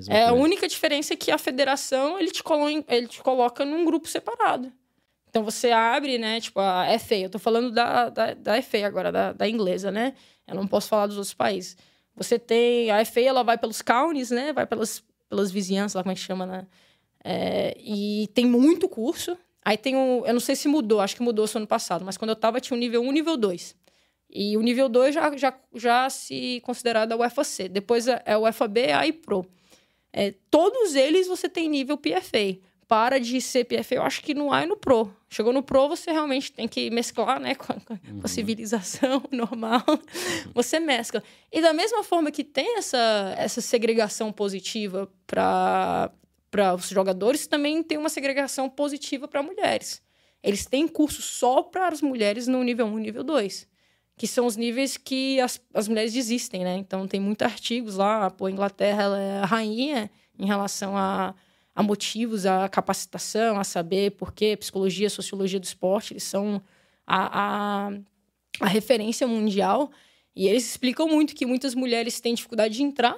É 0.09 0.26
a 0.26 0.33
única 0.33 0.68
diferença 0.68 1.14
é 1.14 1.16
que 1.16 1.31
a 1.31 1.38
federação 1.38 2.18
ele 2.18 2.31
te, 2.31 2.42
colo 2.42 2.68
ele 2.68 3.09
te 3.09 3.22
coloca 3.22 3.64
num 3.64 3.85
grupo 3.85 4.09
separado. 4.09 4.72
Então 5.29 5.44
você 5.44 5.70
abre, 5.70 6.18
né? 6.18 6.40
Tipo, 6.40 6.61
a 6.61 6.87
FA. 6.98 7.16
Eu 7.16 7.31
tô 7.31 7.38
falando 7.38 7.70
da, 7.70 8.09
da, 8.09 8.35
da 8.35 8.62
FA 8.62 8.87
agora, 8.87 9.11
da, 9.12 9.33
da 9.33 9.48
inglesa, 9.48 9.90
né? 9.90 10.14
Eu 10.46 10.55
não 10.55 10.66
posso 10.66 10.88
falar 10.88 11.07
dos 11.07 11.16
outros 11.16 11.35
países. 11.35 11.76
Você 12.16 12.38
tem. 12.38 12.90
A 12.90 13.05
FA 13.05 13.20
ela 13.20 13.42
vai 13.42 13.57
pelos 13.57 13.81
counties, 13.81 14.31
né? 14.31 14.53
Vai 14.53 14.66
pelas, 14.66 15.03
pelas 15.29 15.50
vizinhanças, 15.50 15.94
lá 15.94 16.03
como 16.03 16.12
é 16.12 16.14
que 16.14 16.20
chama, 16.20 16.46
né? 16.46 16.66
É, 17.24 17.76
e 17.79 18.29
tem 18.35 18.46
muito 18.46 18.88
curso. 18.88 19.37
Aí 19.64 19.76
tem 19.76 19.96
o. 19.96 20.24
Eu 20.26 20.33
não 20.33 20.40
sei 20.40 20.57
se 20.57 20.68
mudou, 20.68 21.00
acho 21.00 21.16
que 21.16 21.22
mudou 21.22 21.46
no 21.46 21.59
ano 21.59 21.66
passado, 21.66 22.05
mas 22.05 22.16
quando 22.16 22.31
eu 22.31 22.37
tava 22.37 22.61
tinha 22.61 22.76
o 22.76 22.81
nível 22.81 23.03
1 23.03 23.05
e 23.05 23.12
nível 23.12 23.37
2. 23.37 23.76
E 24.33 24.57
o 24.57 24.62
nível 24.62 24.88
2 24.88 25.14
já, 25.14 25.37
já, 25.37 25.55
já 25.74 26.11
se 26.11 26.61
considerado 26.64 27.12
a 27.12 27.16
UFAC. 27.16 27.68
Depois 27.68 28.07
é, 28.09 28.22
é 28.24 28.37
o 28.37 28.48
UFAB, 28.48 28.79
A 28.92 29.07
e 29.07 29.12
Pro. 29.12 29.46
É, 30.12 30.35
todos 30.51 30.94
eles 30.94 31.27
você 31.27 31.49
tem 31.49 31.68
nível 31.68 31.96
PFA. 31.96 32.59
Para 32.88 33.20
de 33.20 33.40
ser 33.40 33.66
PFA, 33.66 33.94
eu 33.94 34.03
acho 34.03 34.20
que 34.20 34.35
no 34.35 34.53
A 34.53 34.64
e 34.64 34.66
no 34.66 34.77
Pro. 34.77 35.14
Chegou 35.29 35.53
no 35.53 35.62
Pro, 35.62 35.88
você 35.88 36.11
realmente 36.11 36.51
tem 36.51 36.66
que 36.66 36.90
mesclar 36.90 37.38
né, 37.38 37.55
com, 37.55 37.73
a, 37.73 37.77
com 37.77 37.92
a 37.92 37.99
uhum. 38.12 38.27
civilização 38.27 39.23
normal. 39.31 39.85
Você 40.53 40.81
mescla. 40.81 41.23
E 41.53 41.61
da 41.61 41.73
mesma 41.73 42.03
forma 42.03 42.33
que 42.33 42.42
tem 42.42 42.79
essa, 42.79 43.35
essa 43.38 43.61
segregação 43.61 44.33
positiva 44.33 45.09
para 45.25 46.11
os 46.77 46.88
jogadores, 46.88 47.46
também 47.46 47.81
tem 47.81 47.96
uma 47.96 48.09
segregação 48.09 48.68
positiva 48.68 49.29
para 49.29 49.40
mulheres. 49.40 50.03
Eles 50.42 50.66
têm 50.66 50.88
curso 50.88 51.23
só 51.23 51.62
para 51.62 51.94
as 51.94 52.03
mulheres 52.03 52.49
no 52.49 52.64
nível 52.64 52.87
1 52.87 52.99
e 52.99 53.03
nível 53.03 53.23
2 53.23 53.70
que 54.21 54.27
são 54.27 54.45
os 54.45 54.55
níveis 54.55 54.99
que 54.99 55.41
as, 55.41 55.59
as 55.73 55.89
mulheres 55.89 56.13
desistem, 56.13 56.63
né? 56.63 56.77
Então, 56.77 57.09
tem 57.09 57.19
muitos 57.19 57.43
artigos 57.43 57.97
lá, 57.97 58.29
pô, 58.31 58.45
a 58.45 58.51
Inglaterra 58.51 59.05
ela 59.05 59.19
é 59.19 59.39
a 59.39 59.47
rainha 59.47 60.11
em 60.39 60.45
relação 60.45 60.95
a, 60.95 61.35
a 61.75 61.83
motivos, 61.83 62.45
a 62.45 62.69
capacitação, 62.69 63.59
a 63.59 63.65
saber 63.65 64.11
por 64.11 64.35
que 64.35 64.59
psicologia, 64.59 65.09
sociologia 65.09 65.59
do 65.59 65.65
esporte, 65.65 66.13
eles 66.13 66.23
são 66.23 66.61
a, 67.07 67.87
a, 67.89 67.93
a 68.61 68.67
referência 68.69 69.27
mundial. 69.27 69.91
E 70.37 70.47
eles 70.47 70.69
explicam 70.69 71.09
muito 71.09 71.35
que 71.35 71.47
muitas 71.47 71.75
mulheres 71.75 72.21
têm 72.21 72.35
dificuldade 72.35 72.75
de 72.75 72.83
entrar 72.83 73.17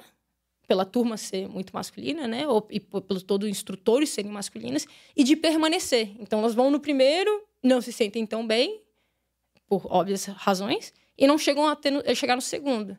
pela 0.65 0.85
turma 0.85 1.17
ser 1.17 1.49
muito 1.49 1.73
masculina, 1.73 2.29
né? 2.29 2.47
Ou 2.47 2.65
e 2.71 2.79
pelo 2.79 3.19
todo 3.19 3.45
instrutores 3.45 4.09
serem 4.09 4.31
masculinas 4.31 4.87
e 5.17 5.25
de 5.25 5.35
permanecer. 5.35 6.15
Então 6.17 6.39
elas 6.39 6.55
vão 6.55 6.71
no 6.71 6.79
primeiro, 6.79 7.43
não 7.61 7.81
se 7.81 7.91
sentem 7.91 8.25
tão 8.25 8.47
bem, 8.47 8.82
por 9.67 9.85
óbvias 9.89 10.25
razões, 10.25 10.93
e 11.17 11.27
não 11.27 11.37
chegam 11.37 11.67
a, 11.67 11.75
ter 11.75 11.91
no, 11.91 12.03
a 12.05 12.15
chegar 12.15 12.35
no 12.35 12.41
segundo. 12.41 12.97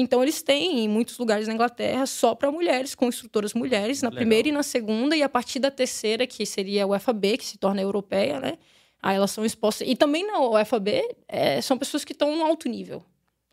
Então, 0.00 0.22
eles 0.22 0.42
têm 0.42 0.84
em 0.84 0.88
muitos 0.88 1.18
lugares 1.18 1.48
na 1.48 1.54
Inglaterra 1.54 2.06
só 2.06 2.34
para 2.34 2.52
mulheres, 2.52 2.94
com 2.94 3.08
instrutoras 3.08 3.52
mulheres, 3.52 4.00
na 4.00 4.08
Legal. 4.08 4.18
primeira 4.18 4.48
e 4.48 4.52
na 4.52 4.62
segunda, 4.62 5.16
e 5.16 5.22
a 5.22 5.28
partir 5.28 5.58
da 5.58 5.70
terceira, 5.70 6.26
que 6.26 6.46
seria 6.46 6.84
a 6.84 6.86
UFAB, 6.86 7.36
que 7.36 7.44
se 7.44 7.58
torna 7.58 7.82
europeia, 7.82 8.38
né? 8.38 8.58
Aí 9.02 9.16
elas 9.16 9.30
são 9.32 9.44
expostas. 9.44 9.88
E 9.88 9.96
também 9.96 10.26
na 10.26 10.40
UFAB, 10.40 11.02
é, 11.26 11.60
são 11.60 11.76
pessoas 11.76 12.04
que 12.04 12.12
estão 12.12 12.36
no 12.36 12.44
alto 12.44 12.68
nível 12.68 13.04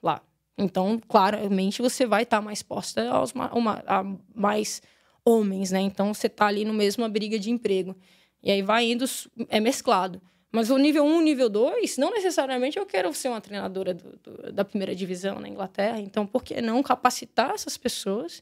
lá. 0.03 0.21
Então, 0.57 1.01
claramente, 1.07 1.81
você 1.81 2.05
vai 2.05 2.23
estar 2.23 2.37
tá 2.37 2.41
mais 2.41 2.59
exposta 2.59 3.09
aos, 3.09 3.31
uma, 3.31 3.83
a 3.87 4.03
mais 4.33 4.81
homens, 5.25 5.71
né? 5.71 5.81
Então, 5.81 6.13
você 6.13 6.27
está 6.27 6.45
ali 6.45 6.63
no 6.63 6.73
mesmo 6.73 7.07
briga 7.09 7.39
de 7.39 7.49
emprego. 7.49 7.95
E 8.43 8.51
aí 8.51 8.61
vai 8.61 8.91
indo, 8.91 9.05
é 9.49 9.59
mesclado. 9.59 10.21
Mas 10.51 10.69
o 10.69 10.77
nível 10.77 11.03
1, 11.03 11.21
nível 11.21 11.49
2, 11.49 11.97
não 11.97 12.11
necessariamente 12.11 12.77
eu 12.77 12.85
quero 12.85 13.13
ser 13.13 13.27
uma 13.27 13.41
treinadora 13.41 13.93
do, 13.93 14.17
do, 14.17 14.53
da 14.53 14.63
primeira 14.63 14.95
divisão 14.95 15.39
na 15.39 15.49
Inglaterra. 15.49 15.99
Então, 15.99 16.25
por 16.25 16.43
que 16.43 16.61
não 16.61 16.81
capacitar 16.81 17.51
essas 17.51 17.77
pessoas 17.77 18.41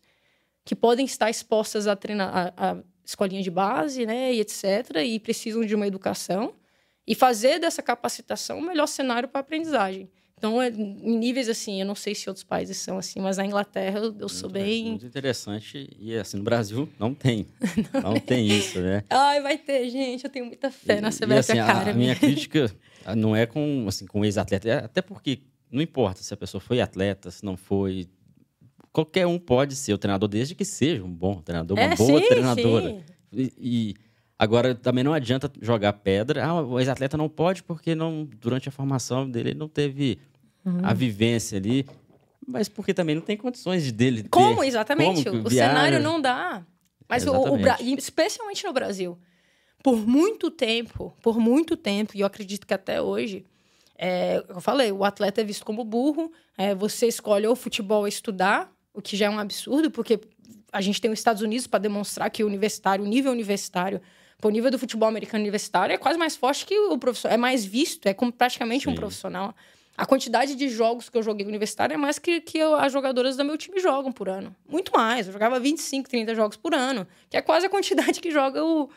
que 0.63 0.75
podem 0.75 1.05
estar 1.05 1.29
expostas 1.29 1.87
a 1.87 1.95
treinar 1.95 2.53
a, 2.55 2.71
a 2.71 2.77
escolinha 3.03 3.41
de 3.41 3.51
base, 3.51 4.05
né, 4.05 4.33
e 4.33 4.39
etc, 4.39 4.97
e 5.03 5.19
precisam 5.19 5.65
de 5.65 5.75
uma 5.75 5.87
educação 5.87 6.53
e 7.05 7.13
fazer 7.13 7.59
dessa 7.59 7.81
capacitação 7.81 8.59
o 8.59 8.61
melhor 8.61 8.87
cenário 8.87 9.27
para 9.27 9.39
a 9.39 9.41
aprendizagem. 9.41 10.09
Então, 10.43 10.61
é, 10.61 10.67
em 10.67 11.17
níveis 11.17 11.47
assim, 11.47 11.79
eu 11.79 11.85
não 11.85 11.95
sei 11.95 12.13
se 12.13 12.27
outros 12.27 12.43
países 12.43 12.75
são 12.75 12.97
assim, 12.97 13.21
mas 13.21 13.37
na 13.37 13.45
Inglaterra 13.45 14.01
eu, 14.19 14.27
sou 14.27 14.49
bem. 14.49 14.89
Muito 14.89 15.05
interessante. 15.05 15.89
E 15.97 16.13
assim, 16.17 16.35
no 16.35 16.43
Brasil 16.43 16.89
não 16.99 17.13
tem. 17.13 17.47
não, 17.93 18.01
não 18.11 18.19
tem 18.19 18.45
isso, 18.45 18.81
né? 18.81 19.05
Ai, 19.09 19.41
vai 19.41 19.57
ter, 19.57 19.89
gente. 19.89 20.25
Eu 20.25 20.29
tenho 20.29 20.45
muita 20.45 20.69
fé 20.69 20.99
na 20.99 21.11
CBF, 21.11 21.31
e, 21.31 21.37
assim, 21.37 21.55
cara. 21.55 21.91
A, 21.91 21.91
a 21.91 21.93
minha 21.93 22.13
crítica 22.13 22.69
não 23.15 23.33
é 23.33 23.45
com, 23.45 23.85
assim, 23.87 24.05
com 24.05 24.25
ex-atleta. 24.25 24.67
É 24.67 24.83
até 24.83 25.01
porque 25.01 25.39
não 25.71 25.81
importa 25.81 26.21
se 26.21 26.33
a 26.33 26.37
pessoa 26.37 26.59
foi 26.59 26.81
atleta, 26.81 27.31
se 27.31 27.45
não 27.45 27.55
foi. 27.55 28.09
Qualquer 28.91 29.25
um 29.25 29.39
pode 29.39 29.77
ser 29.77 29.93
o 29.93 29.97
treinador, 29.97 30.27
desde 30.27 30.55
que 30.55 30.65
seja 30.65 31.05
um 31.05 31.13
bom 31.13 31.41
treinador, 31.41 31.77
uma 31.77 31.93
é, 31.93 31.95
boa 31.95 32.19
sim, 32.19 32.27
treinadora. 32.27 32.89
Sim. 32.89 33.03
E, 33.31 33.53
e 33.57 33.95
Agora, 34.37 34.75
também 34.75 35.05
não 35.05 35.13
adianta 35.13 35.49
jogar 35.61 35.93
pedra. 35.93 36.43
Ah, 36.43 36.61
o 36.61 36.77
ex-atleta 36.77 37.15
não 37.15 37.29
pode 37.29 37.63
porque 37.63 37.95
não, 37.95 38.27
durante 38.41 38.67
a 38.67 38.71
formação 38.73 39.29
dele 39.29 39.51
ele 39.51 39.59
não 39.59 39.69
teve 39.69 40.19
uhum. 40.65 40.79
a 40.83 40.93
vivência 40.93 41.57
ali. 41.57 41.85
Mas 42.45 42.67
porque 42.67 42.93
também 42.93 43.15
não 43.15 43.21
tem 43.21 43.37
condições 43.37 43.83
de 43.83 43.91
dele. 43.91 44.27
Como, 44.29 44.61
ter, 44.61 44.67
exatamente? 44.67 45.23
Como 45.23 45.47
o 45.47 45.49
cenário 45.49 45.99
não 45.99 46.19
dá. 46.19 46.65
Mas 47.07 47.25
o, 47.25 47.31
o, 47.31 47.57
especialmente 47.97 48.63
no 48.65 48.73
Brasil, 48.73 49.17
por 49.83 49.97
muito 49.97 50.49
tempo, 50.51 51.15
por 51.21 51.39
muito 51.39 51.77
tempo, 51.77 52.13
e 52.15 52.21
eu 52.21 52.27
acredito 52.27 52.65
que 52.67 52.73
até 52.73 53.01
hoje, 53.01 53.45
É, 53.95 54.43
eu 54.49 54.59
falei, 54.59 54.91
o 54.91 55.03
atleta 55.03 55.41
é 55.41 55.43
visto 55.45 55.63
como 55.63 55.83
burro, 55.85 56.31
é, 56.57 56.73
você 56.75 57.07
escolhe 57.07 57.45
ou 57.47 57.55
futebol 57.55 58.01
ou 58.01 58.07
estudar, 58.07 58.69
o 58.91 59.01
que 59.01 59.15
já 59.15 59.27
é 59.27 59.29
um 59.29 59.39
absurdo, 59.39 59.91
porque 59.91 60.19
a 60.71 60.81
gente 60.81 60.99
tem 60.99 61.11
os 61.11 61.19
Estados 61.19 61.41
Unidos 61.41 61.67
para 61.67 61.79
demonstrar 61.79 62.29
que 62.31 62.43
o 62.43 62.47
universitário, 62.47 63.05
o 63.05 63.07
nível 63.07 63.31
universitário, 63.31 64.01
o 64.41 64.49
nível 64.49 64.71
do 64.71 64.79
futebol 64.79 65.07
americano 65.07 65.43
universitário 65.43 65.93
é 65.93 65.97
quase 65.97 66.17
mais 66.17 66.35
forte 66.35 66.65
que 66.65 66.77
o 66.77 66.97
profissional, 66.97 67.35
é 67.35 67.37
mais 67.37 67.63
visto, 67.63 68.07
é 68.07 68.13
como 68.13 68.31
praticamente 68.31 68.85
Sim. 68.85 68.91
um 68.91 68.95
profissional. 68.95 69.55
A 69.95 70.05
quantidade 70.05 70.55
de 70.55 70.69
jogos 70.69 71.07
que 71.07 71.17
eu 71.17 71.21
joguei 71.21 71.45
universitário 71.45 71.93
é 71.93 71.97
mais 71.97 72.17
que, 72.17 72.41
que 72.41 72.57
eu, 72.57 72.73
as 72.73 72.91
jogadoras 72.91 73.37
do 73.37 73.45
meu 73.45 73.55
time 73.57 73.79
jogam 73.79 74.11
por 74.11 74.27
ano. 74.27 74.55
Muito 74.67 74.91
mais. 74.91 75.27
Eu 75.27 75.33
jogava 75.33 75.59
25, 75.59 76.09
30 76.09 76.33
jogos 76.33 76.57
por 76.57 76.73
ano, 76.73 77.07
que 77.29 77.37
é 77.37 77.41
quase 77.41 77.67
a 77.67 77.69
quantidade 77.69 78.19
que 78.19 78.31
joga 78.31 78.63
o, 78.63 78.89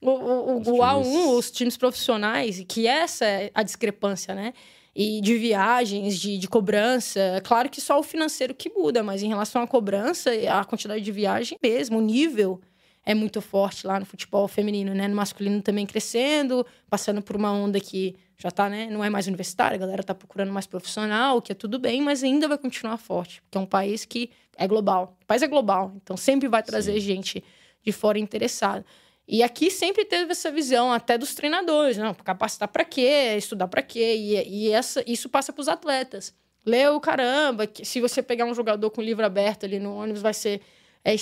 o, 0.00 0.10
o, 0.10 0.58
o 0.58 0.78
A1, 0.78 1.36
os 1.36 1.50
times 1.50 1.76
profissionais, 1.76 2.60
e 2.60 2.64
que 2.64 2.86
essa 2.86 3.24
é 3.24 3.50
a 3.52 3.64
discrepância, 3.64 4.32
né? 4.32 4.54
E 4.94 5.20
de 5.20 5.36
viagens, 5.36 6.20
de, 6.20 6.38
de 6.38 6.46
cobrança. 6.46 7.18
É 7.18 7.40
claro 7.40 7.68
que 7.68 7.80
só 7.80 7.98
o 7.98 8.02
financeiro 8.04 8.54
que 8.54 8.70
muda, 8.70 9.02
mas 9.02 9.24
em 9.24 9.28
relação 9.28 9.60
à 9.60 9.66
cobrança, 9.66 10.30
a 10.48 10.64
quantidade 10.64 11.02
de 11.02 11.10
viagem 11.10 11.58
mesmo, 11.60 11.98
o 11.98 12.00
nível 12.00 12.60
é 13.04 13.12
muito 13.12 13.40
forte 13.40 13.86
lá 13.86 13.98
no 13.98 14.06
futebol 14.06 14.46
feminino, 14.46 14.94
né? 14.94 15.08
No 15.08 15.16
masculino 15.16 15.60
também 15.60 15.84
crescendo, 15.84 16.64
passando 16.88 17.20
por 17.20 17.34
uma 17.34 17.50
onda 17.50 17.80
que 17.80 18.14
já 18.36 18.50
tá, 18.50 18.68
né? 18.68 18.88
Não 18.90 19.02
é 19.02 19.10
mais 19.10 19.26
universitária, 19.26 19.76
a 19.76 19.78
galera 19.78 20.02
tá 20.02 20.14
procurando 20.14 20.52
mais 20.52 20.66
profissional, 20.66 21.40
que 21.40 21.52
é 21.52 21.54
tudo 21.54 21.78
bem, 21.78 22.02
mas 22.02 22.22
ainda 22.22 22.48
vai 22.48 22.58
continuar 22.58 22.96
forte, 22.96 23.40
porque 23.42 23.58
é 23.58 23.60
um 23.60 23.66
país 23.66 24.04
que 24.04 24.30
é 24.56 24.66
global. 24.66 25.16
O 25.22 25.26
país 25.26 25.42
é 25.42 25.46
global, 25.46 25.92
então 25.96 26.16
sempre 26.16 26.48
vai 26.48 26.62
trazer 26.62 26.94
Sim. 26.94 27.00
gente 27.00 27.44
de 27.82 27.92
fora 27.92 28.18
interessada. 28.18 28.84
E 29.26 29.42
aqui 29.42 29.70
sempre 29.70 30.04
teve 30.04 30.32
essa 30.32 30.50
visão, 30.50 30.92
até 30.92 31.16
dos 31.16 31.34
treinadores, 31.34 31.96
não, 31.96 32.12
capacitar 32.12 32.68
para 32.68 32.84
quê, 32.84 33.34
estudar 33.38 33.68
para 33.68 33.82
quê, 33.82 34.16
e, 34.16 34.66
e 34.66 34.70
essa, 34.70 35.02
isso 35.06 35.28
passa 35.28 35.52
para 35.52 35.62
os 35.62 35.68
atletas. 35.68 36.34
Leu, 36.66 36.98
caramba, 37.00 37.66
que 37.66 37.84
se 37.84 38.00
você 38.00 38.22
pegar 38.22 38.44
um 38.44 38.54
jogador 38.54 38.90
com 38.90 39.00
livro 39.00 39.24
aberto 39.24 39.64
ali 39.64 39.78
no 39.78 39.94
ônibus, 39.94 40.22
vai 40.22 40.34
ser 40.34 40.60
é, 41.04 41.14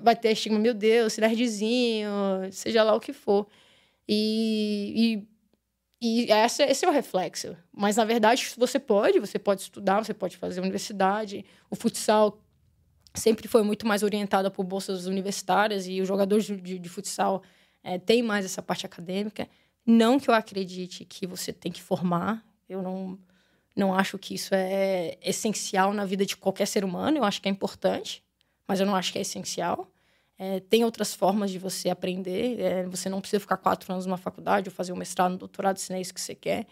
vai 0.00 0.14
ter 0.14 0.32
estigma, 0.32 0.58
meu 0.58 0.74
Deus, 0.74 1.16
nerdzinho, 1.16 2.10
seja 2.52 2.82
lá 2.82 2.94
o 2.94 3.00
que 3.00 3.12
for. 3.12 3.46
E, 4.06 4.92
e 4.94 5.33
e 6.06 6.30
essa, 6.30 6.62
esse 6.64 6.84
é 6.84 6.88
o 6.88 6.92
reflexo. 6.92 7.56
Mas, 7.72 7.96
na 7.96 8.04
verdade, 8.04 8.52
você 8.58 8.78
pode, 8.78 9.18
você 9.18 9.38
pode 9.38 9.62
estudar, 9.62 10.04
você 10.04 10.12
pode 10.12 10.36
fazer 10.36 10.60
universidade. 10.60 11.42
O 11.70 11.74
futsal 11.74 12.38
sempre 13.14 13.48
foi 13.48 13.62
muito 13.62 13.86
mais 13.86 14.02
orientado 14.02 14.50
por 14.50 14.64
bolsas 14.64 15.06
universitárias 15.06 15.86
e 15.86 16.02
os 16.02 16.06
jogadores 16.06 16.44
de, 16.44 16.78
de, 16.78 16.88
futsal 16.90 17.42
é, 17.82 17.98
têm 17.98 18.22
mais 18.22 18.44
essa 18.44 18.60
parte 18.60 18.84
acadêmica. 18.84 19.48
Não 19.86 20.20
que 20.20 20.28
eu 20.28 20.34
acredite 20.34 21.06
que 21.06 21.26
você 21.26 21.54
tem 21.54 21.72
que 21.72 21.80
formar. 21.80 22.44
Eu 22.68 22.82
não, 22.82 23.18
não 23.74 23.94
acho 23.94 24.18
que 24.18 24.34
isso 24.34 24.54
é 24.54 25.16
essencial 25.22 25.94
na 25.94 26.04
vida 26.04 26.26
de 26.26 26.36
qualquer 26.36 26.66
ser 26.66 26.84
humano. 26.84 27.16
Eu 27.16 27.24
acho 27.24 27.40
que 27.40 27.48
é 27.48 27.50
importante, 27.50 28.22
mas 28.68 28.78
eu 28.78 28.84
não 28.84 28.94
acho 28.94 29.10
que 29.10 29.16
é 29.16 29.22
essencial. 29.22 29.90
É, 30.38 30.60
tem 30.60 30.84
outras 30.84 31.14
formas 31.14 31.50
de 31.50 31.58
você 31.58 31.90
aprender. 31.90 32.60
É, 32.60 32.84
você 32.84 33.08
não 33.08 33.20
precisa 33.20 33.40
ficar 33.40 33.56
quatro 33.56 33.92
anos 33.92 34.06
numa 34.06 34.16
faculdade 34.16 34.68
ou 34.68 34.74
fazer 34.74 34.92
um 34.92 34.96
mestrado, 34.96 35.34
um 35.34 35.36
doutorado, 35.36 35.78
se 35.78 35.90
não 35.90 35.98
é 35.98 36.00
isso 36.00 36.14
que 36.14 36.20
você 36.20 36.34
quer. 36.34 36.66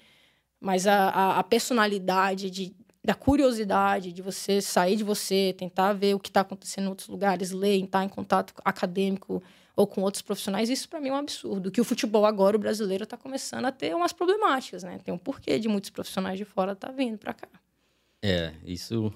Mas 0.61 0.87
a, 0.87 1.09
a, 1.09 1.39
a 1.39 1.43
personalidade, 1.43 2.51
de, 2.51 2.75
da 3.05 3.15
curiosidade, 3.15 4.13
de 4.13 4.23
você 4.23 4.61
sair 4.61 4.97
de 4.97 5.05
você, 5.05 5.55
tentar 5.57 5.93
ver 5.93 6.15
o 6.15 6.21
que 6.21 6.29
está 6.29 6.41
acontecendo 6.41 6.85
em 6.87 6.89
outros 6.89 7.09
lugares, 7.09 7.51
ler, 7.51 7.83
estar 7.83 8.05
em 8.05 8.09
contato 8.09 8.55
acadêmico 8.65 9.43
ou 9.75 9.87
com 9.87 10.03
outros 10.03 10.23
profissionais, 10.23 10.69
isso 10.69 10.89
para 10.89 11.01
mí 11.01 11.09
é 11.09 11.13
um 11.13 11.17
absurdo. 11.17 11.71
Que 11.71 11.81
o 11.81 11.85
futebol 11.85 12.27
agora, 12.27 12.57
o 12.57 12.61
brasileiro, 12.61 13.05
está 13.05 13.17
começando 13.17 13.65
a 13.65 13.73
ter 13.73 13.95
umas 13.95 14.13
problemáticas, 14.13 14.83
né? 14.83 14.99
Tem 15.03 15.13
um 15.15 15.19
porquê 15.19 15.59
de 15.59 15.69
muitos 15.69 15.91
profissionais 15.91 16.39
de 16.39 16.45
fora 16.45 16.73
estar 16.73 16.89
tá 16.89 16.93
vindo 16.93 17.19
para 17.19 17.33
cá. 17.33 17.49
É, 18.23 18.55
isso 18.65 19.13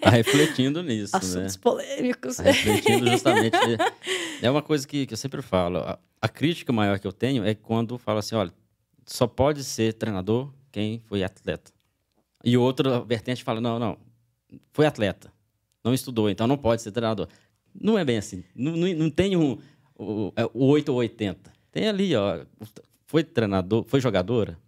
tá 0.00 0.10
refletindo 0.10 0.82
nisso, 0.82 1.16
Assuntos 1.16 1.56
né? 1.56 1.60
Polêmicos. 1.62 2.36
Tá 2.36 2.44
refletindo 2.44 3.10
justamente. 3.10 3.56
é 4.42 4.50
uma 4.50 4.62
coisa 4.62 4.86
que, 4.86 5.06
que 5.06 5.12
eu 5.14 5.18
sempre 5.18 5.42
falo. 5.42 5.78
A, 5.78 5.98
a, 6.20 6.28
crítica 6.28 6.72
maior 6.72 6.98
que 6.98 7.06
eu 7.06 7.12
tenho 7.12 7.44
é 7.44 7.54
quando 7.54 7.98
falo 7.98 8.18
assim, 8.18 8.34
olha, 8.34 8.52
só 9.06 9.26
pode 9.26 9.64
ser 9.64 9.94
treinador 9.94 10.52
quem 10.70 11.00
foi 11.00 11.22
atleta. 11.22 11.72
E 12.44 12.56
outra 12.56 13.00
vertente 13.00 13.42
fala, 13.42 13.60
não, 13.60 13.78
não, 13.78 13.98
foi 14.72 14.86
atleta, 14.86 15.32
não 15.84 15.92
estudou, 15.92 16.30
então 16.30 16.46
não 16.46 16.56
pode 16.56 16.82
ser 16.82 16.92
treinador. 16.92 17.28
Não 17.74 17.98
é 17.98 18.04
bem 18.04 18.18
assim. 18.18 18.44
Não, 18.54 18.72
não, 18.76 18.88
não 18.94 19.10
tem 19.10 19.36
um, 19.36 19.58
o, 19.96 20.32
é, 20.36 20.44
o 20.52 20.66
8 20.66 20.88
ou 20.90 20.98
80. 20.98 21.52
Tem 21.70 21.88
ali, 21.88 22.14
ó, 22.16 22.44
foi 23.06 23.22
treinador, 23.22 23.84
foi 23.84 24.00
jogadora, 24.00 24.58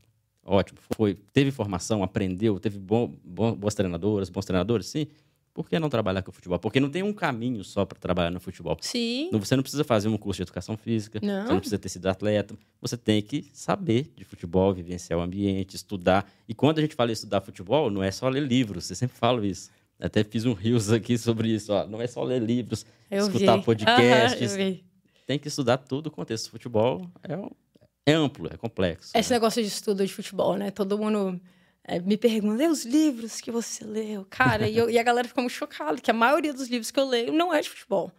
Ótimo. 0.44 0.78
Foi, 0.96 1.14
teve 1.33 1.50
formação, 1.50 2.02
aprendeu, 2.02 2.59
teve 2.59 2.78
bom, 2.78 3.14
bom, 3.24 3.55
boas 3.55 3.74
treinadoras, 3.74 4.28
bons 4.28 4.44
treinadores, 4.44 4.87
sim. 4.87 5.07
Por 5.55 5.68
que 5.68 5.78
não 5.78 5.90
trabalhar 5.90 6.22
com 6.22 6.33
futebol? 6.33 6.59
Porque 6.59 6.81
não 6.81 6.88
tem 6.88 7.02
um 7.02 7.12
caminho 7.12 7.62
só 7.62 7.85
para 7.85 7.98
trabalhar 7.98 8.31
no 8.31 8.40
futebol. 8.40 8.76
Sim. 8.81 9.28
Você 9.33 9.55
não 9.55 9.62
precisa 9.62 9.85
fazer 9.85 10.09
um 10.09 10.16
curso 10.16 10.38
de 10.38 10.44
educação 10.44 10.78
física, 10.78 11.20
não. 11.22 11.42
você 11.42 11.52
não 11.52 11.59
precisa 11.59 11.78
ter 11.78 11.88
sido 11.90 12.07
atleta. 12.07 12.57
Você 12.81 12.96
tem 12.96 13.20
que 13.20 13.44
saber 13.52 14.11
de 14.16 14.24
futebol, 14.24 14.72
vivenciar 14.72 15.18
o 15.18 15.22
ambiente, 15.22 15.76
estudar. 15.76 16.26
E 16.48 16.55
quando 16.55 16.78
a 16.78 16.81
gente 16.81 16.94
fala 16.94 17.12
estudar 17.12 17.42
futebol, 17.42 17.90
não 17.90 18.02
é 18.02 18.11
só 18.11 18.31
ler 18.31 18.42
livros, 18.42 18.85
você 18.85 18.94
sempre 18.94 19.16
fala 19.16 19.46
isso. 19.46 19.70
Até 20.00 20.24
fiz 20.24 20.46
um 20.46 20.55
rios 20.55 20.90
aqui 20.90 21.18
sobre 21.18 21.50
isso. 21.50 21.72
Ó. 21.72 21.87
Não 21.87 22.00
é 22.00 22.07
só 22.07 22.22
ler 22.24 22.40
livros, 22.40 22.87
eu 23.11 23.26
escutar 23.26 23.59
vi. 23.59 23.62
podcasts. 23.64 24.57
Uhum, 24.57 24.78
tem 25.26 25.38
que 25.38 25.48
estudar 25.48 25.76
todo 25.76 26.07
o 26.07 26.11
contexto 26.11 26.50
futebol. 26.50 27.07
É 27.22 27.37
um, 27.37 27.50
é 28.06 28.12
amplo, 28.12 28.48
é 28.52 28.56
complexo. 28.56 29.12
Esse 29.14 29.30
né? 29.30 29.36
negócio 29.36 29.62
de 29.62 29.68
estudo 29.68 30.04
de 30.04 30.12
futebol, 30.12 30.56
né? 30.56 30.70
Todo 30.70 30.98
mundo 30.98 31.40
é, 31.84 31.98
me 32.00 32.16
pergunta, 32.16 32.68
os 32.68 32.84
livros 32.84 33.40
que 33.40 33.50
você 33.50 33.84
leu? 33.84 34.26
Cara, 34.28 34.68
e, 34.68 34.76
eu, 34.76 34.90
e, 34.90 34.98
a 34.98 35.02
galera 35.02 35.26
fica 35.26 35.40
muito 35.40 35.54
chocada, 35.54 36.00
que 36.00 36.10
a 36.10 36.14
maioria 36.14 36.52
dos 36.52 36.68
livros 36.68 36.90
que 36.90 36.98
eu 36.98 37.06
leio 37.06 37.32
não 37.32 37.52
é 37.52 37.60
de 37.60 37.68
futebol. 37.68 38.12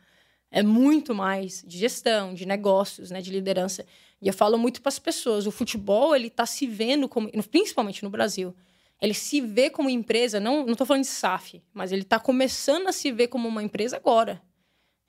É 0.52 0.62
muito 0.62 1.16
mais 1.16 1.64
de 1.66 1.78
gestão, 1.78 2.34
de 2.34 2.46
negócios, 2.46 3.10
né? 3.10 3.22
De 3.22 3.32
liderança. 3.32 3.86
E 4.22 4.28
eu 4.28 4.34
falo 4.34 4.58
muito 4.58 4.82
para 4.82 4.90
as 4.90 5.00
pessoas, 5.00 5.48
o 5.48 5.52
futebol, 5.52 6.16
ele 6.16 6.28
está 6.28 6.46
se 6.46 6.66
vendo 6.66 7.10
como... 7.10 7.30
Principalmente 7.50 8.04
no 8.04 8.10
Brasil. 8.10 8.56
Ele 9.02 9.14
se 9.14 9.42
vê 9.42 9.70
como 9.70 9.90
empresa, 9.90 10.40
não 10.40 10.66
estou 10.70 10.88
falando 10.88 11.04
de 11.04 11.10
SAF, 11.10 11.62
mas 11.74 11.92
ele 11.92 12.04
está 12.04 12.20
começando 12.20 12.88
a 12.88 12.94
se 12.94 13.12
ver 13.12 13.28
como 13.28 13.50
uma 13.50 13.62
empresa 13.62 13.98
agora. 13.98 14.42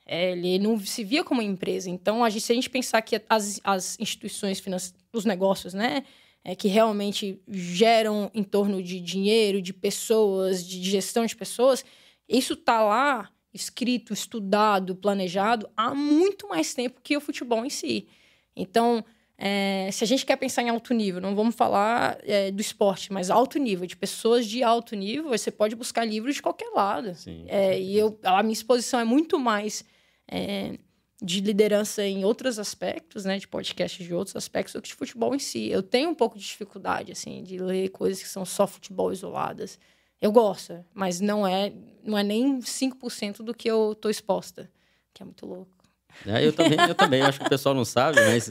É, 0.07 0.33
ele 0.33 0.59
não 0.59 0.79
se 0.79 1.03
via 1.03 1.25
como 1.25 1.40
empresa. 1.40 1.88
Então, 1.88 2.23
a 2.23 2.31
gente, 2.31 2.43
se 2.43 2.53
a 2.53 2.55
gente 2.55 2.69
pensar 2.69 3.01
que 3.03 3.21
as, 3.29 3.61
as 3.64 3.99
instituições 3.99 4.61
financeiras, 4.61 4.99
os 5.12 5.25
negócios, 5.25 5.73
né, 5.73 6.05
é, 6.45 6.55
que 6.55 6.69
realmente 6.69 7.40
geram 7.49 8.31
em 8.35 8.43
torno 8.43 8.83
de 8.83 9.01
dinheiro, 9.01 9.62
de 9.62 9.73
pessoas, 9.73 10.67
de 10.67 10.83
gestão 10.83 11.25
de 11.25 11.35
pessoas, 11.35 11.85
isso 12.29 12.53
está 12.53 12.83
lá 12.83 13.31
escrito, 13.53 14.12
estudado, 14.12 14.97
planejado 14.97 15.69
há 15.77 15.95
muito 15.95 16.49
mais 16.49 16.75
tempo 16.75 17.01
que 17.03 17.17
o 17.17 17.21
futebol 17.21 17.64
em 17.64 17.71
si. 17.71 18.09
Então, 18.55 19.05
é, 19.38 19.88
se 19.93 20.05
a 20.05 20.07
gente 20.07 20.27
quer 20.27 20.37
pensar 20.37 20.62
em 20.62 20.69
alto 20.69 20.93
nível, 20.93 21.21
não 21.21 21.35
vamos 21.35 21.55
falar 21.55 22.19
é, 22.23 22.51
do 22.51 22.61
esporte, 22.61 23.12
mas 23.12 23.31
alto 23.31 23.59
nível, 23.59 23.87
de 23.87 23.97
pessoas 23.97 24.47
de 24.47 24.62
alto 24.62 24.95
nível, 24.95 25.31
você 25.31 25.51
pode 25.51 25.75
buscar 25.75 26.05
livros 26.05 26.35
de 26.35 26.43
qualquer 26.43 26.71
lado. 26.75 27.14
Sim, 27.14 27.45
é, 27.49 27.81
e 27.81 27.97
eu, 27.97 28.19
a 28.23 28.43
minha 28.43 28.53
exposição 28.53 29.01
é 29.01 29.05
muito 29.05 29.38
mais 29.38 29.85
é, 30.28 30.78
de 31.22 31.40
liderança 31.40 32.04
em 32.04 32.24
outros 32.24 32.58
aspectos, 32.58 33.24
né, 33.24 33.38
de 33.38 33.48
podcast 33.48 34.02
de 34.02 34.14
outros 34.14 34.37
aspectos 34.37 34.74
do 34.74 34.82
que 34.82 34.88
de 34.88 34.94
futebol 34.94 35.34
em 35.34 35.38
si. 35.38 35.68
Eu 35.68 35.82
tenho 35.82 36.10
um 36.10 36.14
pouco 36.14 36.38
de 36.38 36.44
dificuldade, 36.44 37.12
assim, 37.12 37.42
de 37.42 37.58
ler 37.58 37.88
coisas 37.90 38.22
que 38.22 38.28
são 38.28 38.44
só 38.44 38.66
futebol 38.66 39.12
isoladas. 39.12 39.78
Eu 40.20 40.32
gosto, 40.32 40.84
mas 40.92 41.20
não 41.20 41.46
é, 41.46 41.72
não 42.02 42.16
é 42.16 42.22
nem 42.22 42.58
5% 42.58 43.38
do 43.38 43.54
que 43.54 43.70
eu 43.70 43.94
tô 43.94 44.08
exposta, 44.08 44.70
que 45.12 45.22
é 45.22 45.24
muito 45.26 45.46
louco. 45.46 45.72
É, 46.26 46.46
eu 46.46 46.52
também, 46.52 46.78
eu 46.80 46.94
também. 46.94 47.20
Eu 47.20 47.26
acho 47.26 47.40
que 47.40 47.46
o 47.46 47.50
pessoal 47.50 47.74
não 47.74 47.84
sabe, 47.84 48.20
mas 48.20 48.50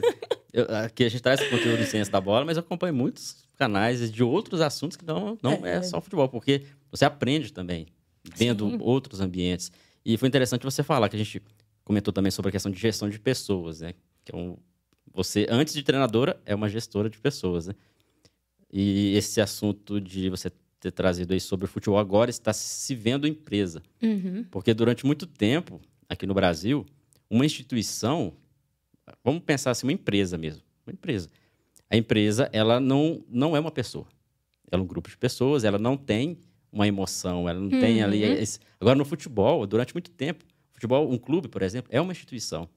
eu, 0.52 0.66
aqui 0.84 1.04
a 1.04 1.08
gente 1.08 1.22
traz 1.22 1.40
conteúdo 1.48 1.78
de 1.78 1.86
ciência 1.86 2.12
da 2.12 2.20
bola, 2.20 2.44
mas 2.44 2.56
eu 2.56 2.60
acompanho 2.60 2.94
muitos 2.94 3.44
canais 3.56 4.10
de 4.10 4.22
outros 4.22 4.60
assuntos 4.60 4.96
que 4.96 5.04
não, 5.04 5.38
não 5.42 5.64
é, 5.64 5.76
é 5.76 5.82
só 5.82 6.00
futebol, 6.00 6.28
porque 6.28 6.64
você 6.90 7.04
aprende 7.04 7.52
também, 7.52 7.86
vendo 8.36 8.70
Sim. 8.70 8.78
outros 8.80 9.20
ambientes. 9.20 9.72
E 10.04 10.16
foi 10.16 10.28
interessante 10.28 10.62
você 10.62 10.82
falar 10.82 11.08
que 11.08 11.16
a 11.16 11.18
gente 11.18 11.42
comentou 11.84 12.12
também 12.12 12.30
sobre 12.30 12.48
a 12.48 12.52
questão 12.52 12.72
de 12.72 12.78
gestão 12.78 13.08
de 13.08 13.18
pessoas, 13.18 13.80
né? 13.80 13.94
Que 14.24 14.34
é 14.34 14.36
um, 14.36 14.56
você, 15.12 15.46
antes 15.48 15.74
de 15.74 15.82
treinadora, 15.82 16.40
é 16.44 16.54
uma 16.54 16.68
gestora 16.68 17.08
de 17.08 17.18
pessoas, 17.18 17.68
né? 17.68 17.74
E 18.72 19.14
esse 19.16 19.40
assunto 19.40 20.00
de 20.00 20.28
você 20.28 20.50
ter 20.80 20.90
trazido 20.90 21.32
aí 21.32 21.40
sobre 21.40 21.66
o 21.66 21.68
futebol 21.68 21.98
agora 21.98 22.28
está 22.28 22.52
se 22.52 22.94
vendo 22.94 23.26
empresa. 23.26 23.82
Uhum. 24.02 24.44
Porque 24.50 24.74
durante 24.74 25.06
muito 25.06 25.26
tempo, 25.26 25.80
aqui 26.08 26.26
no 26.26 26.34
Brasil, 26.34 26.84
uma 27.30 27.46
instituição, 27.46 28.34
vamos 29.22 29.42
pensar 29.44 29.70
assim, 29.70 29.86
uma 29.86 29.92
empresa 29.92 30.36
mesmo, 30.36 30.62
uma 30.86 30.92
empresa. 30.92 31.30
A 31.88 31.96
empresa, 31.96 32.50
ela 32.52 32.80
não, 32.80 33.24
não 33.28 33.56
é 33.56 33.60
uma 33.60 33.70
pessoa. 33.70 34.06
Ela 34.70 34.82
é 34.82 34.84
um 34.84 34.86
grupo 34.86 35.08
de 35.08 35.16
pessoas, 35.16 35.62
ela 35.62 35.78
não 35.78 35.96
tem 35.96 36.38
uma 36.72 36.88
emoção, 36.88 37.48
ela 37.48 37.60
não 37.60 37.70
uhum. 37.70 37.80
tem 37.80 38.02
ali... 38.02 38.24
Uhum. 38.24 38.32
Esse... 38.32 38.58
Agora, 38.80 38.96
no 38.96 39.04
futebol, 39.04 39.64
durante 39.66 39.94
muito 39.94 40.10
tempo, 40.10 40.44
Futebol, 40.74 41.10
um 41.10 41.16
clube, 41.16 41.48
por 41.48 41.62
exemplo, 41.62 41.88
é 41.92 42.00
uma 42.00 42.12
instituição. 42.12 42.68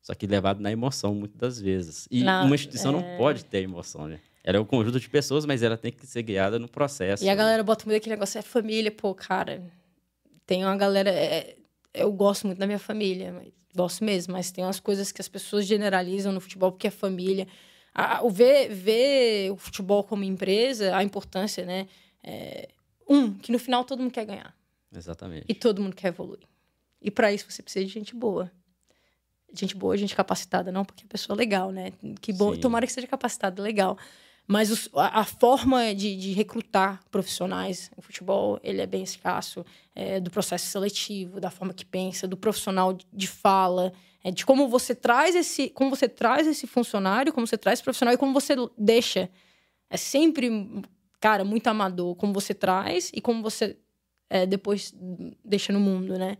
Só 0.00 0.14
que 0.14 0.26
levado 0.26 0.60
na 0.60 0.72
emoção, 0.72 1.14
muitas 1.14 1.38
das 1.38 1.60
vezes. 1.60 2.08
E 2.10 2.22
não, 2.22 2.46
uma 2.46 2.54
instituição 2.54 2.90
é... 2.90 2.94
não 2.94 3.18
pode 3.18 3.44
ter 3.44 3.58
emoção, 3.58 4.08
né? 4.08 4.20
Ela 4.42 4.56
é 4.56 4.60
um 4.60 4.64
conjunto 4.64 4.98
de 4.98 5.08
pessoas, 5.08 5.44
mas 5.44 5.62
ela 5.62 5.76
tem 5.76 5.92
que 5.92 6.06
ser 6.06 6.22
guiada 6.22 6.58
no 6.58 6.68
processo. 6.68 7.22
E 7.22 7.28
a 7.28 7.34
galera 7.34 7.62
bota 7.62 7.84
muito 7.84 7.98
aquele 7.98 8.14
negócio, 8.14 8.38
é 8.38 8.42
família, 8.42 8.90
pô, 8.90 9.14
cara. 9.14 9.62
Tem 10.46 10.64
uma 10.64 10.76
galera. 10.76 11.10
É, 11.10 11.56
eu 11.92 12.10
gosto 12.10 12.46
muito 12.46 12.58
da 12.58 12.66
minha 12.66 12.78
família, 12.78 13.32
mas, 13.32 13.52
gosto 13.74 14.02
mesmo, 14.02 14.32
mas 14.32 14.50
tem 14.50 14.64
umas 14.64 14.80
coisas 14.80 15.12
que 15.12 15.20
as 15.20 15.28
pessoas 15.28 15.66
generalizam 15.66 16.32
no 16.32 16.40
futebol 16.40 16.72
porque 16.72 16.86
é 16.86 16.90
família. 16.90 17.46
A, 17.94 18.24
o 18.24 18.30
ver, 18.30 18.68
ver 18.70 19.52
o 19.52 19.56
futebol 19.56 20.02
como 20.04 20.24
empresa, 20.24 20.96
a 20.96 21.02
importância, 21.04 21.66
né? 21.66 21.86
É, 22.22 22.68
um, 23.08 23.34
que 23.34 23.52
no 23.52 23.58
final 23.58 23.84
todo 23.84 24.00
mundo 24.00 24.12
quer 24.12 24.24
ganhar. 24.24 24.56
Exatamente. 24.94 25.44
E 25.48 25.54
todo 25.54 25.82
mundo 25.82 25.94
quer 25.94 26.08
evoluir. 26.08 26.40
E 27.00 27.10
para 27.10 27.32
isso 27.32 27.50
você 27.50 27.62
precisa 27.62 27.84
de 27.84 27.92
gente 27.92 28.14
boa. 28.14 28.50
Gente 29.52 29.74
boa, 29.74 29.96
gente 29.96 30.14
capacitada, 30.14 30.70
não 30.70 30.84
porque 30.84 31.04
a 31.04 31.08
pessoa 31.08 31.34
é 31.34 31.38
legal, 31.38 31.72
né? 31.72 31.92
Que 32.20 32.32
bom, 32.32 32.56
tomara 32.56 32.86
que 32.86 32.92
seja 32.92 33.06
capacitada, 33.06 33.62
legal. 33.62 33.98
Mas 34.46 34.70
os, 34.70 34.88
a, 34.94 35.20
a, 35.20 35.24
forma 35.24 35.94
de, 35.94 36.16
de, 36.16 36.32
recrutar 36.32 37.00
profissionais 37.08 37.90
no 37.96 38.02
futebol, 38.02 38.58
ele 38.64 38.80
é 38.80 38.86
bem 38.86 39.02
escasso. 39.02 39.64
É, 39.94 40.18
do 40.18 40.30
processo 40.30 40.66
seletivo, 40.66 41.40
da 41.40 41.50
forma 41.50 41.72
que 41.72 41.84
pensa, 41.84 42.26
do 42.26 42.36
profissional 42.36 42.92
de, 42.92 43.06
de 43.12 43.28
fala, 43.28 43.92
é, 44.24 44.30
de 44.30 44.44
como 44.44 44.68
você 44.68 44.92
traz 44.94 45.36
esse, 45.36 45.70
como 45.70 45.90
você 45.90 46.08
traz 46.08 46.46
esse 46.46 46.66
funcionário, 46.66 47.32
como 47.32 47.46
você 47.46 47.56
traz 47.56 47.78
esse 47.78 47.84
profissional 47.84 48.14
e 48.14 48.18
como 48.18 48.32
você 48.32 48.54
deixa. 48.76 49.30
É 49.88 49.96
sempre, 49.96 50.50
cara, 51.20 51.44
muito 51.44 51.68
amador. 51.68 52.14
Como 52.16 52.32
você 52.32 52.52
traz 52.52 53.10
e 53.14 53.20
como 53.20 53.42
você 53.42 53.76
é, 54.28 54.46
depois 54.46 54.94
deixa 55.44 55.72
no 55.72 55.80
mundo, 55.80 56.18
né? 56.18 56.36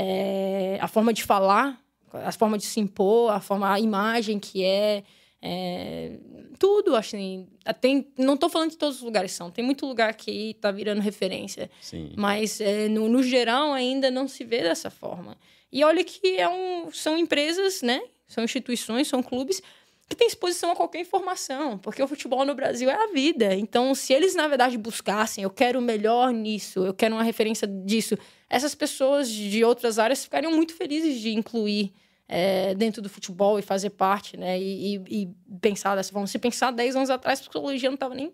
É, 0.00 0.78
a 0.80 0.86
forma 0.86 1.12
de 1.12 1.24
falar 1.24 1.82
a 2.12 2.32
forma 2.32 2.56
de 2.56 2.64
se 2.64 2.80
impor, 2.80 3.32
a 3.32 3.40
forma, 3.40 3.72
a 3.72 3.78
imagem 3.78 4.38
que 4.38 4.64
é, 4.64 5.02
é 5.42 6.18
tudo, 6.58 6.96
assim. 6.96 7.48
Tem, 7.80 8.06
não 8.16 8.34
estou 8.34 8.48
falando 8.48 8.70
de 8.70 8.78
todos 8.78 8.96
os 8.96 9.02
lugares 9.02 9.32
são, 9.32 9.50
tem 9.50 9.64
muito 9.64 9.86
lugar 9.86 10.14
que 10.14 10.50
está 10.50 10.70
virando 10.70 11.00
referência. 11.00 11.70
Sim. 11.80 12.12
Mas 12.16 12.60
é, 12.60 12.88
no, 12.88 13.08
no 13.08 13.22
geral 13.22 13.72
ainda 13.72 14.10
não 14.10 14.26
se 14.26 14.44
vê 14.44 14.62
dessa 14.62 14.90
forma. 14.90 15.36
E 15.70 15.84
olha 15.84 16.02
que 16.02 16.38
é 16.38 16.48
um, 16.48 16.90
são 16.92 17.16
empresas, 17.16 17.82
né? 17.82 18.00
São 18.26 18.44
instituições, 18.44 19.08
são 19.08 19.22
clubes 19.22 19.62
que 20.08 20.16
têm 20.16 20.26
exposição 20.26 20.70
a 20.70 20.76
qualquer 20.76 21.00
informação, 21.00 21.76
porque 21.78 22.02
o 22.02 22.08
futebol 22.08 22.44
no 22.44 22.54
Brasil 22.54 22.88
é 22.88 22.94
a 22.94 23.08
vida. 23.08 23.54
Então, 23.54 23.94
se 23.94 24.12
eles, 24.12 24.34
na 24.34 24.48
verdade, 24.48 24.78
buscassem, 24.78 25.44
eu 25.44 25.50
quero 25.50 25.78
o 25.78 25.82
melhor 25.82 26.32
nisso, 26.32 26.86
eu 26.86 26.94
quero 26.94 27.14
uma 27.14 27.22
referência 27.22 27.68
disso, 27.68 28.16
essas 28.48 28.74
pessoas 28.74 29.28
de 29.28 29.62
outras 29.62 29.98
áreas 29.98 30.24
ficariam 30.24 30.50
muito 30.52 30.74
felizes 30.74 31.20
de 31.20 31.34
incluir 31.34 31.92
é, 32.26 32.74
dentro 32.74 33.02
do 33.02 33.08
futebol 33.08 33.58
e 33.58 33.62
fazer 33.62 33.90
parte, 33.90 34.36
né? 34.36 34.58
E, 34.58 34.96
e, 34.96 35.22
e, 35.22 35.28
pensar 35.60 35.94
dessa 35.94 36.12
forma. 36.12 36.26
Se 36.26 36.38
pensar 36.38 36.70
10 36.70 36.96
anos 36.96 37.10
atrás, 37.10 37.40
psicologia 37.40 37.90
não 37.90 37.94
estava 37.94 38.14
nem 38.14 38.32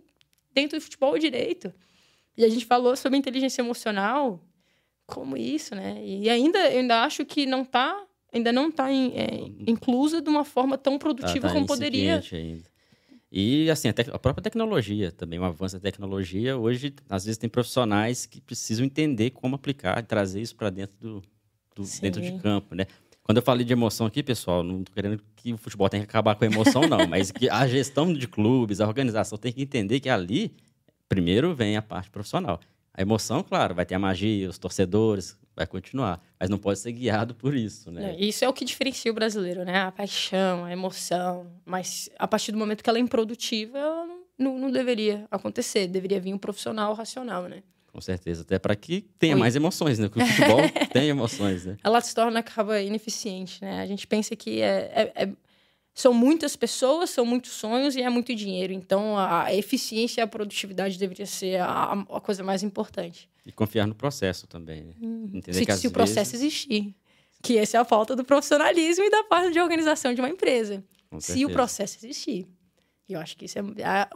dentro 0.52 0.78
do 0.78 0.82
futebol 0.82 1.18
direito. 1.18 1.72
E 2.36 2.44
a 2.44 2.48
gente 2.48 2.66
falou 2.66 2.96
sobre 2.96 3.18
inteligência 3.18 3.62
emocional, 3.62 4.40
como 5.06 5.36
isso, 5.36 5.74
né? 5.74 6.00
E 6.04 6.30
ainda, 6.30 6.58
eu 6.70 6.80
ainda 6.80 7.02
acho 7.02 7.24
que 7.24 7.46
não 7.46 7.62
está 7.62 8.00
ainda 8.34 8.52
não 8.52 8.68
está 8.68 8.92
é, 8.92 9.50
inclusa 9.66 10.20
de 10.20 10.28
uma 10.28 10.44
forma 10.44 10.76
tão 10.76 10.98
produtiva 10.98 11.40
tá, 11.40 11.48
tá 11.48 11.54
como 11.54 11.66
poderia. 11.66 12.22
Ainda. 12.32 12.64
E, 13.30 13.70
assim, 13.70 13.88
a, 13.88 13.92
a, 14.12 14.18
própria 14.18 14.42
tecnologia 14.42 15.10
também, 15.10 15.38
o 15.38 15.44
avanço 15.44 15.76
da 15.76 15.80
tecnologia. 15.80 16.56
Hoje, 16.56 16.94
às 17.08 17.24
vezes, 17.24 17.38
tem 17.38 17.48
profissionais 17.48 18.26
que 18.26 18.40
precisam 18.40 18.84
entender 18.84 19.30
como 19.30 19.56
aplicar 19.56 19.98
e 19.98 20.02
trazer 20.02 20.40
isso 20.40 20.54
para 20.54 20.70
dentro 20.70 20.96
do, 21.00 21.22
do 21.74 21.84
dentro 22.00 22.20
de 22.20 22.32
campo, 22.38 22.74
né? 22.74 22.86
Quando 23.22 23.38
eu 23.38 23.42
falei 23.42 23.64
de 23.64 23.72
emoção 23.72 24.06
aqui, 24.06 24.22
pessoal, 24.22 24.62
não 24.62 24.80
estou 24.80 24.94
querendo 24.94 25.20
que 25.34 25.52
o 25.52 25.56
futebol 25.56 25.88
tenha 25.88 26.02
que 26.02 26.10
acabar 26.10 26.34
com 26.34 26.44
a 26.44 26.46
emoção, 26.46 26.86
não. 26.86 27.06
mas 27.08 27.30
que 27.30 27.48
a 27.48 27.66
gestão 27.66 28.12
de 28.12 28.28
clubes, 28.28 28.80
a 28.80 28.86
organização 28.86 29.38
tem 29.38 29.50
que 29.50 29.62
entender 29.62 29.98
que 29.98 30.10
ali, 30.10 30.54
primeiro, 31.08 31.54
vem 31.54 31.76
a 31.76 31.82
parte 31.82 32.10
profissional. 32.10 32.60
A 32.92 33.00
emoção, 33.00 33.42
claro, 33.42 33.74
vai 33.74 33.86
ter 33.86 33.94
a 33.94 33.98
magia, 33.98 34.48
os 34.48 34.58
torcedores, 34.58 35.38
vai 35.56 35.66
continuar. 35.66 36.20
Mas 36.38 36.48
não 36.50 36.58
pode 36.58 36.78
ser 36.78 36.92
guiado 36.92 37.34
por 37.34 37.54
isso, 37.54 37.90
né? 37.90 38.16
Isso 38.18 38.44
é 38.44 38.48
o 38.48 38.52
que 38.52 38.64
diferencia 38.64 39.10
o 39.10 39.14
brasileiro, 39.14 39.64
né? 39.64 39.82
A 39.82 39.92
paixão, 39.92 40.64
a 40.64 40.72
emoção. 40.72 41.50
Mas 41.64 42.10
a 42.18 42.26
partir 42.26 42.52
do 42.52 42.58
momento 42.58 42.82
que 42.82 42.90
ela 42.90 42.98
é 42.98 43.02
improdutiva, 43.02 43.78
não, 44.38 44.58
não 44.58 44.70
deveria 44.70 45.26
acontecer. 45.30 45.86
Deveria 45.86 46.20
vir 46.20 46.34
um 46.34 46.38
profissional 46.38 46.92
racional, 46.94 47.44
né? 47.44 47.62
Com 47.94 48.00
certeza. 48.00 48.42
Até 48.42 48.58
para 48.58 48.74
que 48.74 49.02
tenha 49.20 49.34
Oi. 49.34 49.40
mais 49.40 49.54
emoções, 49.54 50.00
né? 50.00 50.08
Porque 50.08 50.24
o 50.24 50.26
futebol 50.26 50.58
tem 50.92 51.08
emoções, 51.08 51.64
né? 51.64 51.76
Ela 51.84 52.00
se 52.00 52.12
torna, 52.12 52.40
acaba 52.40 52.80
ineficiente, 52.80 53.62
né? 53.62 53.80
A 53.80 53.86
gente 53.86 54.04
pensa 54.04 54.34
que 54.34 54.60
é, 54.60 55.12
é, 55.14 55.24
é 55.24 55.28
são 55.94 56.12
muitas 56.12 56.56
pessoas, 56.56 57.10
são 57.10 57.24
muitos 57.24 57.52
sonhos 57.52 57.94
e 57.94 58.02
é 58.02 58.10
muito 58.10 58.34
dinheiro. 58.34 58.72
Então, 58.72 59.16
a 59.16 59.54
eficiência 59.54 60.20
e 60.20 60.22
a 60.22 60.26
produtividade 60.26 60.98
deveria 60.98 61.24
ser 61.24 61.60
a, 61.60 61.92
a 61.92 62.20
coisa 62.20 62.42
mais 62.42 62.64
importante. 62.64 63.30
E 63.46 63.52
confiar 63.52 63.86
no 63.86 63.94
processo 63.94 64.48
também. 64.48 64.82
Né? 64.82 64.94
Hum. 65.00 65.30
Entender 65.34 65.58
se, 65.58 65.64
que, 65.64 65.76
se 65.76 65.86
o 65.86 65.92
processo 65.92 66.32
vezes... 66.32 66.46
existir. 66.46 66.94
Que 67.40 67.58
essa 67.58 67.76
é 67.76 67.80
a 67.80 67.84
falta 67.84 68.16
do 68.16 68.24
profissionalismo 68.24 69.04
e 69.04 69.10
da 69.10 69.22
parte 69.24 69.52
de 69.52 69.60
organização 69.60 70.12
de 70.12 70.20
uma 70.20 70.30
empresa. 70.30 70.82
se 71.20 71.44
o 71.46 71.50
processo 71.50 71.98
existir. 71.98 72.48
E 73.06 73.12
eu 73.12 73.20
acho 73.20 73.36
que 73.36 73.44
isso 73.44 73.58
é 73.58 73.62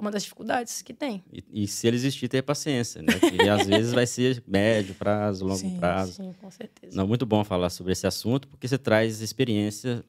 uma 0.01 0.11
das 0.11 0.22
dificuldades 0.22 0.81
que 0.81 0.95
tem. 0.95 1.22
E, 1.31 1.45
e 1.64 1.68
se 1.68 1.87
ele 1.87 1.97
existir, 1.97 2.26
ter 2.26 2.41
paciência, 2.43 3.03
né? 3.03 3.12
Que 3.18 3.49
às 3.49 3.66
vezes 3.68 3.93
vai 3.93 4.07
ser 4.07 4.43
médio 4.47 4.95
prazo, 4.95 5.45
longo 5.45 5.59
sim, 5.59 5.79
prazo. 5.79 6.14
Sim, 6.14 6.33
com 6.41 6.51
certeza. 6.51 6.97
Não, 6.97 7.07
muito 7.07 7.26
bom 7.26 7.45
falar 7.45 7.68
sobre 7.68 7.93
esse 7.93 8.07
assunto, 8.07 8.49
porque 8.49 8.66
você 8.66 8.79
traz 8.79 9.20
experiência 9.20 10.03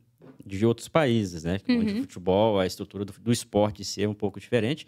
de 0.45 0.65
outros 0.65 0.87
países, 0.87 1.43
né? 1.43 1.59
Uhum. 1.67 1.79
Onde 1.79 1.93
o 1.93 2.01
futebol, 2.01 2.59
a 2.59 2.65
estrutura 2.65 3.05
do, 3.05 3.13
do 3.13 3.31
esporte 3.31 3.83
se 3.83 4.03
é 4.03 4.07
um 4.07 4.13
pouco 4.13 4.39
diferente. 4.39 4.87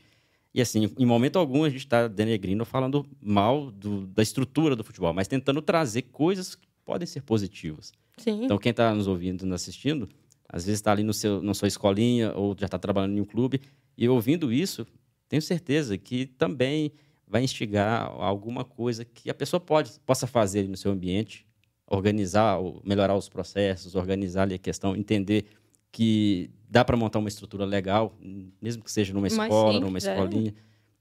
E 0.53 0.61
assim, 0.61 0.91
em 0.97 1.05
momento 1.05 1.39
algum 1.39 1.63
a 1.63 1.69
gente 1.69 1.85
está 1.85 2.07
denegrindo 2.07 2.65
falando 2.65 3.05
mal 3.21 3.71
do, 3.71 4.05
da 4.07 4.21
estrutura 4.21 4.75
do 4.75 4.83
futebol, 4.83 5.13
mas 5.13 5.27
tentando 5.27 5.61
trazer 5.61 6.03
coisas 6.03 6.55
que 6.55 6.67
podem 6.83 7.07
ser 7.07 7.21
positivas. 7.21 7.93
Sim. 8.17 8.43
Então, 8.43 8.57
quem 8.57 8.71
está 8.71 8.93
nos 8.93 9.07
ouvindo, 9.07 9.45
nos 9.45 9.61
assistindo, 9.61 10.09
às 10.47 10.65
vezes 10.65 10.79
está 10.79 10.91
ali 10.91 11.03
no 11.03 11.13
seu, 11.13 11.41
na 11.41 11.53
sua 11.53 11.67
escolinha 11.67 12.33
ou 12.35 12.55
já 12.59 12.65
está 12.65 12.77
trabalhando 12.77 13.17
em 13.17 13.21
um 13.21 13.25
clube 13.25 13.61
e 13.97 14.07
ouvindo 14.09 14.51
isso, 14.51 14.85
tenho 15.29 15.41
certeza 15.41 15.97
que 15.97 16.25
também 16.25 16.91
vai 17.25 17.43
instigar 17.43 18.11
alguma 18.17 18.65
coisa 18.65 19.05
que 19.05 19.29
a 19.29 19.33
pessoa 19.33 19.59
pode, 19.59 19.91
possa 20.05 20.27
fazer 20.27 20.67
no 20.67 20.75
seu 20.75 20.91
ambiente, 20.91 21.45
organizar, 21.91 22.57
melhorar 22.83 23.15
os 23.15 23.27
processos, 23.27 23.95
organizar 23.95 24.43
ali 24.43 24.55
a 24.55 24.57
questão, 24.57 24.95
entender 24.95 25.45
que 25.91 26.49
dá 26.69 26.85
para 26.85 26.95
montar 26.95 27.19
uma 27.19 27.27
estrutura 27.27 27.65
legal, 27.65 28.15
mesmo 28.61 28.81
que 28.81 28.91
seja 28.91 29.13
numa 29.13 29.27
escola, 29.27 29.79
numa 29.79 29.97
é. 29.97 29.99
escolinha. 29.99 30.51
É. 30.51 30.53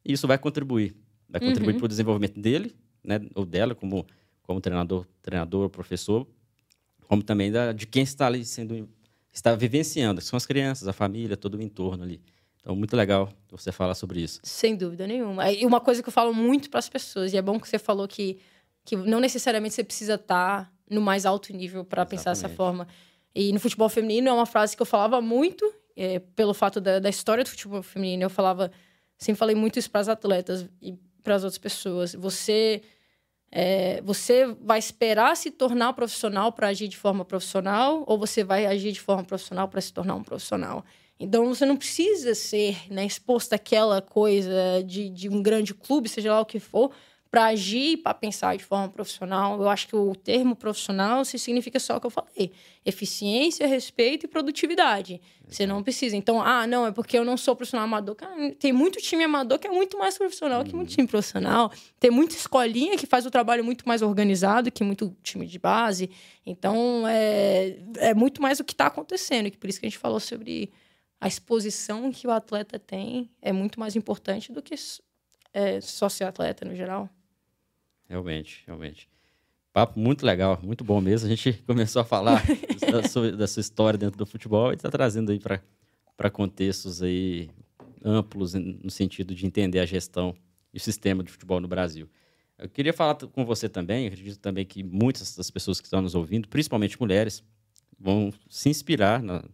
E 0.04 0.12
isso 0.12 0.26
vai 0.26 0.36
contribuir. 0.36 0.96
Vai 1.28 1.40
contribuir 1.40 1.74
uhum. 1.74 1.78
para 1.78 1.84
o 1.84 1.88
desenvolvimento 1.88 2.40
dele, 2.40 2.74
né, 3.04 3.20
ou 3.36 3.46
dela, 3.46 3.72
como, 3.72 4.04
como 4.42 4.60
treinador, 4.60 5.06
treinador, 5.22 5.70
professor, 5.70 6.26
como 7.06 7.22
também 7.22 7.52
da, 7.52 7.72
de 7.72 7.86
quem 7.86 8.02
está 8.02 8.26
ali 8.26 8.44
sendo 8.44 8.88
está 9.32 9.54
vivenciando, 9.54 10.20
que 10.20 10.26
são 10.26 10.36
as 10.36 10.44
crianças, 10.44 10.88
a 10.88 10.92
família, 10.92 11.36
todo 11.36 11.54
o 11.54 11.62
entorno 11.62 12.02
ali. 12.02 12.20
Então, 12.60 12.74
muito 12.74 12.96
legal 12.96 13.32
você 13.48 13.70
falar 13.70 13.94
sobre 13.94 14.20
isso. 14.20 14.40
Sem 14.42 14.74
dúvida 14.76 15.06
nenhuma. 15.06 15.50
E 15.52 15.64
uma 15.64 15.80
coisa 15.80 16.02
que 16.02 16.08
eu 16.08 16.12
falo 16.12 16.34
muito 16.34 16.68
para 16.68 16.80
as 16.80 16.88
pessoas, 16.88 17.32
e 17.32 17.36
é 17.36 17.42
bom 17.42 17.60
que 17.60 17.68
você 17.68 17.78
falou 17.78 18.08
que, 18.08 18.38
que 18.84 18.96
não 18.96 19.20
necessariamente 19.20 19.74
você 19.76 19.84
precisa 19.84 20.14
estar 20.14 20.64
tá 20.64 20.72
no 20.90 21.00
mais 21.00 21.24
alto 21.24 21.52
nível 21.52 21.84
para 21.84 22.04
pensar 22.04 22.30
dessa 22.30 22.48
forma. 22.48 22.86
E 23.34 23.52
no 23.52 23.60
futebol 23.60 23.88
feminino 23.88 24.28
é 24.28 24.32
uma 24.32 24.44
frase 24.44 24.76
que 24.76 24.82
eu 24.82 24.86
falava 24.86 25.20
muito, 25.20 25.72
é, 25.96 26.18
pelo 26.18 26.52
fato 26.52 26.80
da, 26.80 26.98
da, 26.98 27.08
história 27.08 27.44
do 27.44 27.50
futebol 27.50 27.82
feminino. 27.82 28.24
Eu 28.24 28.30
falava, 28.30 28.72
sempre 29.16 29.38
falei 29.38 29.54
muito 29.54 29.78
isso 29.78 29.90
para 29.90 30.00
as 30.00 30.08
atletas 30.08 30.68
e 30.82 30.98
para 31.22 31.36
as 31.36 31.44
outras 31.44 31.58
pessoas. 31.58 32.14
Você. 32.14 32.82
É, 33.52 34.00
você 34.02 34.46
vai 34.60 34.78
esperar 34.78 35.36
se 35.36 35.50
tornar 35.50 35.92
profissional 35.92 36.52
para 36.52 36.68
agir 36.68 36.86
de 36.86 36.96
forma 36.96 37.24
profissional 37.24 38.04
ou 38.06 38.16
você 38.16 38.44
vai 38.44 38.64
agir 38.64 38.92
de 38.92 39.00
forma 39.00 39.24
profissional 39.24 39.66
para 39.66 39.80
se 39.80 39.92
tornar 39.92 40.14
um 40.14 40.22
profissional? 40.22 40.84
Então 41.18 41.44
você 41.46 41.66
não 41.66 41.76
precisa 41.76 42.32
ser 42.34 42.78
né, 42.88 43.04
exposto 43.04 43.52
àquela 43.52 44.00
coisa 44.00 44.54
de, 44.86 45.10
de 45.10 45.28
um 45.28 45.42
grande 45.42 45.74
clube, 45.74 46.08
seja 46.08 46.32
lá 46.32 46.40
o 46.40 46.46
que 46.46 46.60
for, 46.60 46.92
para 47.30 47.44
agir, 47.44 47.98
para 47.98 48.12
pensar 48.12 48.56
de 48.56 48.64
forma 48.64 48.88
profissional. 48.88 49.60
Eu 49.60 49.68
acho 49.68 49.86
que 49.86 49.94
o 49.94 50.14
termo 50.16 50.56
profissional 50.56 51.24
se 51.24 51.38
significa 51.38 51.78
só 51.78 51.96
o 51.96 52.00
que 52.00 52.06
eu 52.06 52.10
falei: 52.10 52.52
eficiência, 52.84 53.66
respeito 53.68 54.26
e 54.26 54.28
produtividade. 54.28 55.20
Você 55.46 55.64
não 55.64 55.82
precisa. 55.82 56.16
Então, 56.16 56.42
ah, 56.42 56.66
não, 56.66 56.86
é 56.86 56.92
porque 56.92 57.16
eu 57.16 57.24
não 57.24 57.36
sou 57.36 57.54
profissional 57.54 57.84
amador. 57.84 58.16
Cara, 58.16 58.52
tem 58.54 58.72
muito 58.72 58.98
time 58.98 59.22
amador 59.22 59.58
que 59.58 59.68
é 59.68 59.70
muito 59.70 59.96
mais 59.96 60.18
profissional 60.18 60.64
que 60.64 60.74
muito 60.74 60.90
uhum. 60.90 60.96
time 60.96 61.06
profissional. 61.08 61.70
Tem 62.00 62.10
muita 62.10 62.34
escolinha 62.34 62.96
que 62.96 63.06
faz 63.06 63.24
o 63.24 63.30
trabalho 63.30 63.64
muito 63.64 63.86
mais 63.86 64.02
organizado 64.02 64.70
que 64.72 64.82
muito 64.82 65.16
time 65.22 65.46
de 65.46 65.58
base. 65.58 66.10
Então, 66.44 67.06
é, 67.06 67.76
é 67.98 68.14
muito 68.14 68.42
mais 68.42 68.58
o 68.58 68.64
que 68.64 68.72
está 68.72 68.86
acontecendo. 68.86 69.46
E 69.46 69.52
por 69.52 69.70
isso 69.70 69.78
que 69.78 69.86
a 69.86 69.88
gente 69.88 69.98
falou 69.98 70.18
sobre 70.18 70.72
a 71.20 71.28
exposição 71.28 72.10
que 72.10 72.26
o 72.26 72.30
atleta 72.30 72.76
tem 72.78 73.30
é 73.40 73.52
muito 73.52 73.78
mais 73.78 73.94
importante 73.94 74.52
do 74.52 74.60
que 74.60 74.74
é, 75.52 75.80
só 75.80 76.08
ser 76.08 76.24
atleta 76.24 76.64
no 76.64 76.74
geral. 76.74 77.08
Realmente, 78.10 78.64
realmente. 78.66 79.08
Papo 79.72 80.00
muito 80.00 80.26
legal, 80.26 80.58
muito 80.64 80.82
bom 80.82 81.00
mesmo. 81.00 81.28
A 81.28 81.30
gente 81.34 81.52
começou 81.64 82.02
a 82.02 82.04
falar 82.04 82.42
da, 82.90 83.08
sua, 83.08 83.30
da, 83.30 83.46
sua, 83.46 83.60
história 83.60 83.96
dentro 83.96 84.18
do 84.18 84.26
futebol 84.26 84.72
e 84.72 84.74
está 84.74 84.90
trazendo 84.90 85.30
aí 85.30 85.38
para 85.38 86.28
contextos 86.28 87.04
aí 87.04 87.48
amplos 88.04 88.54
no 88.54 88.90
sentido 88.90 89.32
de 89.32 89.46
entender 89.46 89.78
a 89.78 89.86
gestão 89.86 90.34
e 90.74 90.78
o 90.78 90.80
sistema 90.80 91.22
de 91.22 91.30
futebol 91.30 91.60
no 91.60 91.68
Brasil. 91.68 92.10
Eu 92.58 92.68
queria 92.68 92.92
falar 92.92 93.14
com 93.14 93.44
você 93.44 93.68
também, 93.68 94.08
acredito 94.08 94.40
também 94.40 94.66
que 94.66 94.82
muitas 94.82 95.36
das 95.36 95.48
pessoas 95.48 95.80
que 95.80 95.86
estão 95.86 96.02
nos 96.02 96.16
ouvindo, 96.16 96.48
principalmente 96.48 97.00
mulheres, 97.00 97.44
vão 97.96 98.32
se 98.48 98.68
inspirar 98.68 99.22
na, 99.22 99.44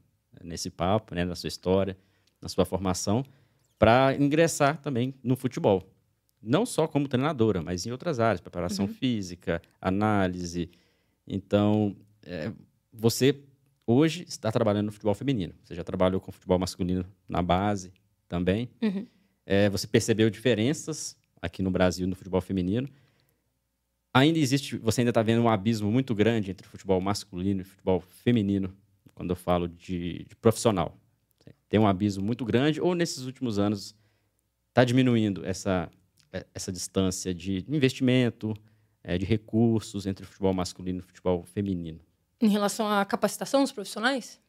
nesse 0.42 0.70
papo, 0.70 1.14
né, 1.14 1.26
na 1.26 1.34
sua 1.34 1.48
história, 1.48 1.96
na 2.40 2.48
sua 2.48 2.64
formação, 2.64 3.22
para 3.78 4.16
ingressar 4.18 4.80
também 4.80 5.14
no 5.22 5.36
futebol. 5.36 5.86
Não 6.42 6.64
só 6.64 6.86
como 6.86 7.08
treinadora, 7.08 7.62
mas 7.62 7.86
em 7.86 7.90
outras 7.90 8.20
áreas, 8.20 8.40
preparação 8.40 8.86
uhum. 8.86 8.92
física, 8.92 9.60
análise. 9.80 10.70
Então, 11.26 11.96
é, 12.22 12.52
você 12.92 13.36
hoje 13.86 14.24
está 14.28 14.50
trabalhando 14.50 14.86
no 14.86 14.92
futebol 14.92 15.14
feminino. 15.14 15.54
Você 15.62 15.74
já 15.74 15.84
trabalhou 15.84 16.20
com 16.20 16.32
futebol 16.32 16.58
masculino 16.58 17.04
na 17.28 17.42
base 17.42 17.92
também. 18.28 18.68
Uhum. 18.82 19.06
É, 19.44 19.70
você 19.70 19.86
percebeu 19.86 20.28
diferenças 20.28 21.16
aqui 21.40 21.62
no 21.62 21.70
Brasil 21.70 22.06
no 22.06 22.16
futebol 22.16 22.40
feminino. 22.40 22.88
Ainda 24.12 24.38
existe, 24.38 24.76
você 24.78 25.02
ainda 25.02 25.10
está 25.10 25.22
vendo 25.22 25.42
um 25.42 25.48
abismo 25.48 25.90
muito 25.90 26.14
grande 26.14 26.50
entre 26.50 26.66
futebol 26.66 27.00
masculino 27.00 27.60
e 27.60 27.64
futebol 27.64 28.00
feminino, 28.00 28.74
quando 29.14 29.30
eu 29.30 29.36
falo 29.36 29.68
de, 29.68 30.24
de 30.24 30.34
profissional. 30.36 30.96
Tem 31.68 31.78
um 31.78 31.86
abismo 31.86 32.24
muito 32.24 32.44
grande, 32.44 32.80
ou 32.80 32.94
nesses 32.94 33.24
últimos 33.24 33.58
anos 33.58 33.94
está 34.68 34.84
diminuindo 34.84 35.44
essa, 35.44 35.90
essa 36.54 36.72
distância 36.72 37.32
de 37.32 37.64
investimento, 37.68 38.54
é, 39.02 39.16
de 39.16 39.24
recursos 39.24 40.06
entre 40.06 40.24
o 40.24 40.28
futebol 40.28 40.52
masculino 40.52 40.98
e 40.98 41.02
o 41.02 41.04
futebol 41.04 41.44
feminino. 41.44 42.00
Em 42.40 42.48
relação 42.48 42.88
à 42.88 43.04
capacitação 43.04 43.62
dos 43.62 43.72
profissionais? 43.72 44.40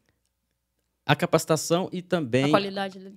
A 1.05 1.15
capacitação 1.15 1.89
e 1.91 2.01
também. 2.01 2.45
A 2.45 2.49
qualidade. 2.49 3.13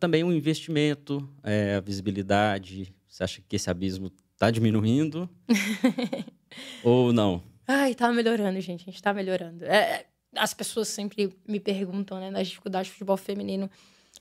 Também 0.00 0.24
o 0.24 0.28
um 0.28 0.32
investimento, 0.32 1.28
é, 1.42 1.76
a 1.76 1.80
visibilidade. 1.80 2.94
Você 3.06 3.22
acha 3.22 3.42
que 3.46 3.56
esse 3.56 3.70
abismo 3.70 4.10
está 4.32 4.50
diminuindo? 4.50 5.28
ou 6.82 7.12
não? 7.12 7.42
Ai, 7.66 7.94
tá 7.94 8.10
melhorando, 8.12 8.60
gente. 8.60 8.82
A 8.82 8.84
gente 8.86 8.96
está 8.96 9.12
melhorando. 9.12 9.64
É, 9.64 10.06
as 10.34 10.54
pessoas 10.54 10.88
sempre 10.88 11.36
me 11.46 11.60
perguntam, 11.60 12.18
né, 12.18 12.30
das 12.30 12.48
dificuldades 12.48 12.90
do 12.90 12.94
futebol 12.94 13.16
feminino. 13.16 13.70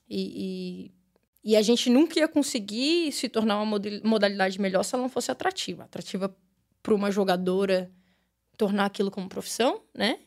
E, 0.10 0.90
e, 0.90 0.92
e, 1.44 1.56
a 1.56 1.62
gente 1.62 1.90
nunca 1.90 2.20
ia 2.20 2.28
conseguir 2.28 3.12
se 3.12 3.28
tornar 3.28 3.62
uma 3.62 3.80
modalidade 4.04 4.60
melhor 4.62 4.84
se 4.84 4.94
ela 4.94 5.02
não 5.02 5.10
fosse 5.10 5.32
atrativa. 5.32 5.84
Atrativa 5.84 6.36
para 6.82 6.94
uma 6.94 7.12
jogadora 7.12 7.92
tornar 8.58 8.86
aquilo 8.86 9.10
como 9.10 9.28
profissão, 9.28 9.82
né? 9.94 10.20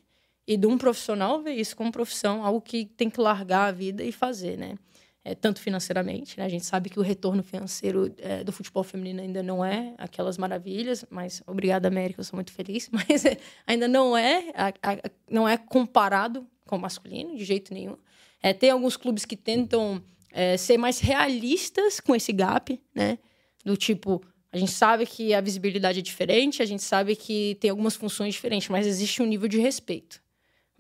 E 0.47 0.57
de 0.57 0.67
um 0.67 0.77
profissional 0.77 1.41
ver 1.41 1.55
isso 1.55 1.77
como 1.77 1.91
profissão, 1.91 2.45
algo 2.45 2.61
que 2.61 2.85
tem 2.85 3.09
que 3.09 3.21
largar 3.21 3.69
a 3.69 3.73
vida 3.73 4.03
e 4.03 4.13
fazer, 4.13 4.59
né? 4.59 4.77
É, 5.25 5.35
tanto 5.35 5.61
financeiramente, 5.61 6.37
né? 6.39 6.45
A 6.45 6.49
gente 6.49 6.67
sabe 6.67 6.91
que 6.91 6.99
o 6.99 7.03
retorno 7.03 7.43
financeiro 7.43 8.15
é, 8.19 8.45
do 8.45 8.53
futebol 8.53 8.83
feminino 8.85 9.23
ainda 9.23 9.43
não 9.43 9.65
é 9.65 9.95
aquelas 9.97 10.37
maravilhas, 10.37 11.05
mas 11.09 11.43
obrigada, 11.47 11.89
América, 11.89 12.21
eu 12.21 12.25
sou 12.25 12.37
muito 12.37 12.53
feliz, 12.53 12.91
mas 12.93 13.25
é, 13.25 13.39
ainda 13.67 13.89
não 13.89 14.17
é, 14.17 14.51
a, 14.55 14.69
a, 14.69 15.11
não 15.31 15.49
é 15.49 15.57
comparado 15.57 16.47
com 16.67 16.77
o 16.77 16.79
masculino, 16.79 17.37
de 17.37 17.45
jeito 17.45 17.73
nenhum. 17.73 17.97
É, 18.43 18.53
tem 18.53 18.71
alguns 18.71 18.97
clubes 18.97 19.25
que 19.25 19.37
tentam 19.37 20.03
é, 20.35 20.57
ser 20.57 20.77
mais 20.77 20.99
realistas 20.99 22.01
com 22.01 22.15
esse 22.15 22.33
gap, 22.33 22.79
né? 22.93 23.19
Do 23.65 23.77
tipo, 23.77 24.21
a 24.51 24.59
gente 24.59 24.73
sabe 24.73 25.07
que 25.07 25.33
a 25.33 25.41
visibilidade 25.41 26.01
é 26.01 26.03
diferente, 26.03 26.61
a 26.61 26.67
gente 26.67 26.83
sabe 26.83 27.15
que 27.15 27.57
tem 27.61 27.71
algumas 27.71 27.95
funções 27.95 28.35
diferentes, 28.35 28.69
mas 28.69 28.85
existe 28.85 29.23
um 29.23 29.27
nível 29.27 29.47
de 29.49 29.61
respeito. 29.61 30.21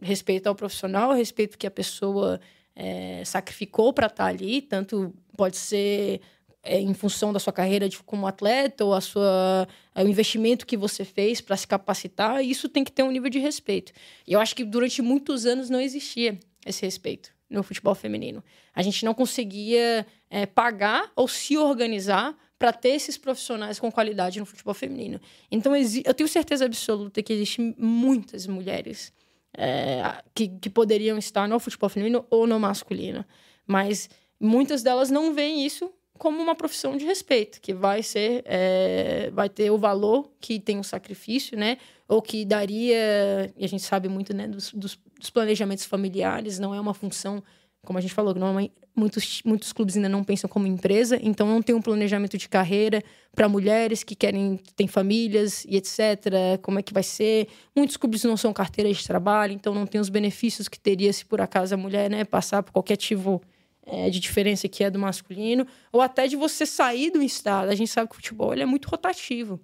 Respeito 0.02 0.48
ao 0.48 0.56
profissional, 0.56 1.12
respeito 1.12 1.56
que 1.56 1.68
a 1.68 1.70
pessoa 1.70 2.40
é, 2.74 3.22
sacrificou 3.24 3.92
para 3.92 4.08
estar 4.08 4.24
tá 4.24 4.28
ali, 4.28 4.60
tanto 4.60 5.14
pode 5.36 5.56
ser 5.56 6.20
é, 6.64 6.80
em 6.80 6.92
função 6.92 7.32
da 7.32 7.38
sua 7.38 7.52
carreira 7.52 7.88
de, 7.88 7.96
como 7.98 8.26
atleta 8.26 8.84
ou 8.84 8.92
a 8.92 9.00
sua, 9.00 9.68
é, 9.94 10.02
o 10.02 10.08
investimento 10.08 10.66
que 10.66 10.76
você 10.76 11.04
fez 11.04 11.40
para 11.40 11.56
se 11.56 11.66
capacitar, 11.66 12.44
isso 12.44 12.68
tem 12.68 12.82
que 12.82 12.90
ter 12.90 13.04
um 13.04 13.10
nível 13.12 13.30
de 13.30 13.38
respeito. 13.38 13.92
E 14.26 14.32
eu 14.32 14.40
acho 14.40 14.56
que 14.56 14.64
durante 14.64 15.00
muitos 15.00 15.46
anos 15.46 15.70
não 15.70 15.80
existia 15.80 16.40
esse 16.66 16.84
respeito 16.84 17.33
no 17.54 17.62
futebol 17.62 17.94
feminino. 17.94 18.42
A 18.74 18.82
gente 18.82 19.04
não 19.04 19.14
conseguia 19.14 20.06
é, 20.28 20.44
pagar 20.46 21.10
ou 21.14 21.28
se 21.28 21.56
organizar 21.56 22.36
para 22.58 22.72
ter 22.72 22.90
esses 22.90 23.16
profissionais 23.16 23.78
com 23.78 23.90
qualidade 23.90 24.40
no 24.40 24.46
futebol 24.46 24.74
feminino. 24.74 25.20
Então, 25.50 25.72
eu 25.76 26.14
tenho 26.14 26.28
certeza 26.28 26.64
absoluta 26.64 27.22
que 27.22 27.32
existem 27.32 27.74
muitas 27.78 28.46
mulheres 28.46 29.12
é, 29.56 30.22
que, 30.34 30.48
que 30.48 30.70
poderiam 30.70 31.16
estar 31.16 31.48
no 31.48 31.58
futebol 31.58 31.88
feminino 31.88 32.26
ou 32.30 32.46
no 32.46 32.58
masculino. 32.58 33.24
Mas 33.66 34.08
muitas 34.38 34.82
delas 34.82 35.10
não 35.10 35.32
veem 35.32 35.64
isso 35.64 35.92
como 36.18 36.40
uma 36.40 36.54
profissão 36.54 36.96
de 36.96 37.04
respeito, 37.04 37.60
que 37.60 37.74
vai 37.74 38.02
ser, 38.02 38.42
é, 38.46 39.30
vai 39.32 39.48
ter 39.48 39.70
o 39.70 39.78
valor 39.78 40.30
que 40.40 40.60
tem 40.60 40.78
o 40.78 40.84
sacrifício, 40.84 41.58
né? 41.58 41.76
Ou 42.08 42.20
que 42.20 42.44
daria, 42.44 43.52
e 43.56 43.64
a 43.64 43.68
gente 43.68 43.82
sabe 43.82 44.08
muito, 44.08 44.34
né, 44.34 44.46
dos, 44.46 44.72
dos, 44.72 44.98
dos 45.18 45.30
planejamentos 45.30 45.84
familiares, 45.84 46.58
não 46.58 46.74
é 46.74 46.80
uma 46.80 46.92
função, 46.92 47.42
como 47.84 47.98
a 47.98 48.02
gente 48.02 48.12
falou, 48.12 48.34
não 48.34 48.48
é 48.48 48.50
uma, 48.50 48.70
muitos, 48.94 49.42
muitos 49.44 49.72
clubes 49.72 49.96
ainda 49.96 50.08
não 50.08 50.22
pensam 50.22 50.48
como 50.48 50.66
empresa, 50.66 51.18
então 51.20 51.46
não 51.46 51.60
tem 51.60 51.74
um 51.74 51.82
planejamento 51.82 52.38
de 52.38 52.48
carreira 52.48 53.02
para 53.34 53.48
mulheres 53.48 54.04
que 54.04 54.14
querem, 54.14 54.58
têm 54.76 54.86
famílias 54.86 55.64
e 55.64 55.76
etc. 55.76 56.60
Como 56.62 56.78
é 56.78 56.82
que 56.82 56.92
vai 56.92 57.02
ser? 57.02 57.48
Muitos 57.74 57.96
clubes 57.96 58.22
não 58.24 58.36
são 58.36 58.52
carteiras 58.52 58.98
de 58.98 59.06
trabalho, 59.06 59.52
então 59.52 59.74
não 59.74 59.86
tem 59.86 60.00
os 60.00 60.08
benefícios 60.08 60.68
que 60.68 60.78
teria 60.78 61.12
se 61.12 61.24
por 61.24 61.40
acaso 61.40 61.74
a 61.74 61.78
mulher 61.78 62.08
né, 62.08 62.24
passar 62.24 62.62
por 62.62 62.72
qualquer 62.72 62.96
tipo 62.96 63.42
é, 63.86 64.08
de 64.08 64.20
diferença 64.20 64.68
que 64.68 64.84
é 64.84 64.90
do 64.90 64.98
masculino, 64.98 65.66
ou 65.92 66.00
até 66.00 66.26
de 66.26 66.36
você 66.36 66.64
sair 66.64 67.10
do 67.10 67.22
estado. 67.22 67.70
A 67.70 67.74
gente 67.74 67.90
sabe 67.90 68.08
que 68.08 68.14
o 68.14 68.16
futebol 68.16 68.52
é 68.54 68.64
muito 68.64 68.86
rotativo. 68.88 69.60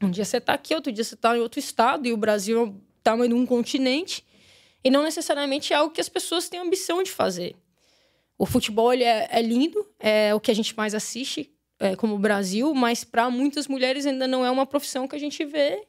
Um 0.00 0.10
dia 0.10 0.24
você 0.24 0.36
está 0.36 0.54
aqui, 0.54 0.74
outro 0.74 0.92
dia 0.92 1.02
você 1.02 1.14
está 1.14 1.36
em 1.36 1.40
outro 1.40 1.58
estado, 1.58 2.06
e 2.06 2.12
o 2.12 2.16
Brasil 2.16 2.58
é 2.58 2.62
o 2.68 2.74
tamanho 3.02 3.30
de 3.30 3.34
um 3.34 3.46
continente, 3.46 4.24
e 4.84 4.90
não 4.90 5.02
necessariamente 5.02 5.72
é 5.72 5.76
algo 5.76 5.92
que 5.92 6.00
as 6.00 6.08
pessoas 6.08 6.48
têm 6.48 6.60
ambição 6.60 7.02
de 7.02 7.10
fazer. 7.10 7.56
O 8.36 8.46
futebol 8.46 8.92
ele 8.92 9.04
é, 9.04 9.28
é 9.30 9.42
lindo, 9.42 9.84
é 9.98 10.34
o 10.34 10.40
que 10.40 10.50
a 10.50 10.54
gente 10.54 10.76
mais 10.76 10.94
assiste 10.94 11.52
é, 11.80 11.96
como 11.96 12.18
Brasil, 12.18 12.72
mas 12.74 13.02
para 13.02 13.28
muitas 13.28 13.66
mulheres 13.66 14.06
ainda 14.06 14.28
não 14.28 14.44
é 14.44 14.50
uma 14.50 14.64
profissão 14.64 15.08
que 15.08 15.16
a 15.16 15.18
gente 15.18 15.44
vê 15.44 15.86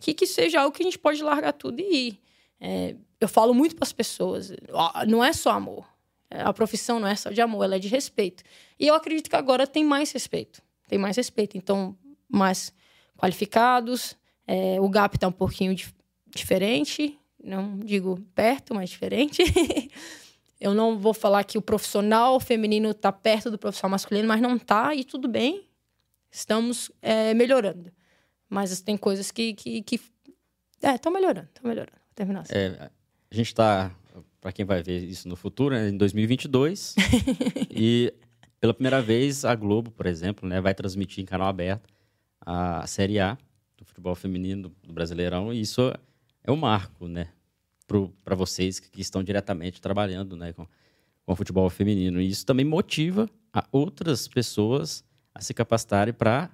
que, 0.00 0.12
que 0.12 0.26
seja 0.26 0.60
algo 0.60 0.74
que 0.74 0.82
a 0.82 0.84
gente 0.84 0.98
pode 0.98 1.22
largar 1.22 1.52
tudo 1.52 1.80
e 1.80 2.08
ir. 2.08 2.20
É, 2.60 2.96
eu 3.20 3.28
falo 3.28 3.54
muito 3.54 3.76
para 3.76 3.84
as 3.84 3.92
pessoas, 3.92 4.52
não 5.06 5.22
é 5.22 5.32
só 5.32 5.50
amor. 5.52 5.86
É, 6.28 6.42
a 6.42 6.52
profissão 6.52 6.98
não 6.98 7.06
é 7.06 7.14
só 7.14 7.30
de 7.30 7.40
amor, 7.40 7.64
ela 7.64 7.76
é 7.76 7.78
de 7.78 7.88
respeito. 7.88 8.42
E 8.80 8.86
eu 8.86 8.94
acredito 8.94 9.30
que 9.30 9.36
agora 9.36 9.64
tem 9.66 9.84
mais 9.84 10.10
respeito. 10.10 10.60
Tem 10.88 10.98
mais 10.98 11.16
respeito. 11.16 11.56
Então, 11.56 11.96
mais 12.28 12.72
qualificados. 13.22 14.16
É, 14.46 14.80
o 14.80 14.88
gap 14.88 15.14
está 15.14 15.28
um 15.28 15.32
pouquinho 15.32 15.74
dif 15.74 15.94
diferente. 16.34 17.16
Não 17.42 17.78
digo 17.78 18.20
perto, 18.34 18.74
mas 18.74 18.90
diferente. 18.90 19.42
Eu 20.60 20.74
não 20.74 20.98
vou 20.98 21.12
falar 21.12 21.42
que 21.44 21.58
o 21.58 21.62
profissional 21.62 22.38
feminino 22.38 22.90
está 22.90 23.10
perto 23.10 23.50
do 23.50 23.58
profissional 23.58 23.90
masculino, 23.90 24.28
mas 24.28 24.40
não 24.40 24.56
está 24.56 24.94
e 24.94 25.04
tudo 25.04 25.28
bem. 25.28 25.68
Estamos 26.30 26.90
é, 27.00 27.34
melhorando. 27.34 27.92
Mas 28.48 28.80
tem 28.80 28.96
coisas 28.96 29.30
que. 29.30 29.54
que, 29.54 29.82
que 29.82 30.00
é, 30.80 30.94
estão 30.94 31.12
melhorando, 31.12 31.48
estão 31.48 31.68
melhorando. 31.68 31.96
Vou 31.96 32.14
terminar 32.14 32.40
assim. 32.40 32.52
É, 32.54 32.90
a 33.30 33.34
gente 33.34 33.48
está, 33.48 33.90
para 34.40 34.52
quem 34.52 34.64
vai 34.64 34.82
ver 34.82 35.02
isso 35.02 35.28
no 35.28 35.36
futuro, 35.36 35.74
né, 35.74 35.88
em 35.88 35.96
2022. 35.96 36.94
e 37.70 38.14
pela 38.60 38.72
primeira 38.72 39.02
vez 39.02 39.44
a 39.44 39.54
Globo, 39.54 39.90
por 39.90 40.06
exemplo, 40.06 40.48
né, 40.48 40.60
vai 40.60 40.74
transmitir 40.74 41.22
em 41.22 41.26
canal 41.26 41.48
aberto 41.48 41.92
a 42.44 42.86
Série 42.86 43.18
A 43.18 43.38
do 43.76 43.84
futebol 43.84 44.14
feminino 44.14 44.72
do 44.82 44.92
Brasileirão. 44.92 45.52
E 45.52 45.60
isso 45.60 45.92
é 46.44 46.50
um 46.50 46.56
marco, 46.56 47.06
né? 47.06 47.28
para 48.24 48.34
vocês 48.34 48.80
que 48.80 49.00
estão 49.00 49.22
diretamente 49.22 49.80
trabalhando 49.80 50.36
né, 50.36 50.52
com, 50.52 50.66
com 51.26 51.32
o 51.32 51.36
futebol 51.36 51.68
feminino. 51.68 52.20
E 52.20 52.28
isso 52.28 52.46
também 52.46 52.64
motiva 52.64 53.28
a 53.52 53.64
outras 53.70 54.26
pessoas 54.26 55.04
a 55.34 55.40
se 55.40 55.52
capacitarem 55.52 56.14
para 56.14 56.50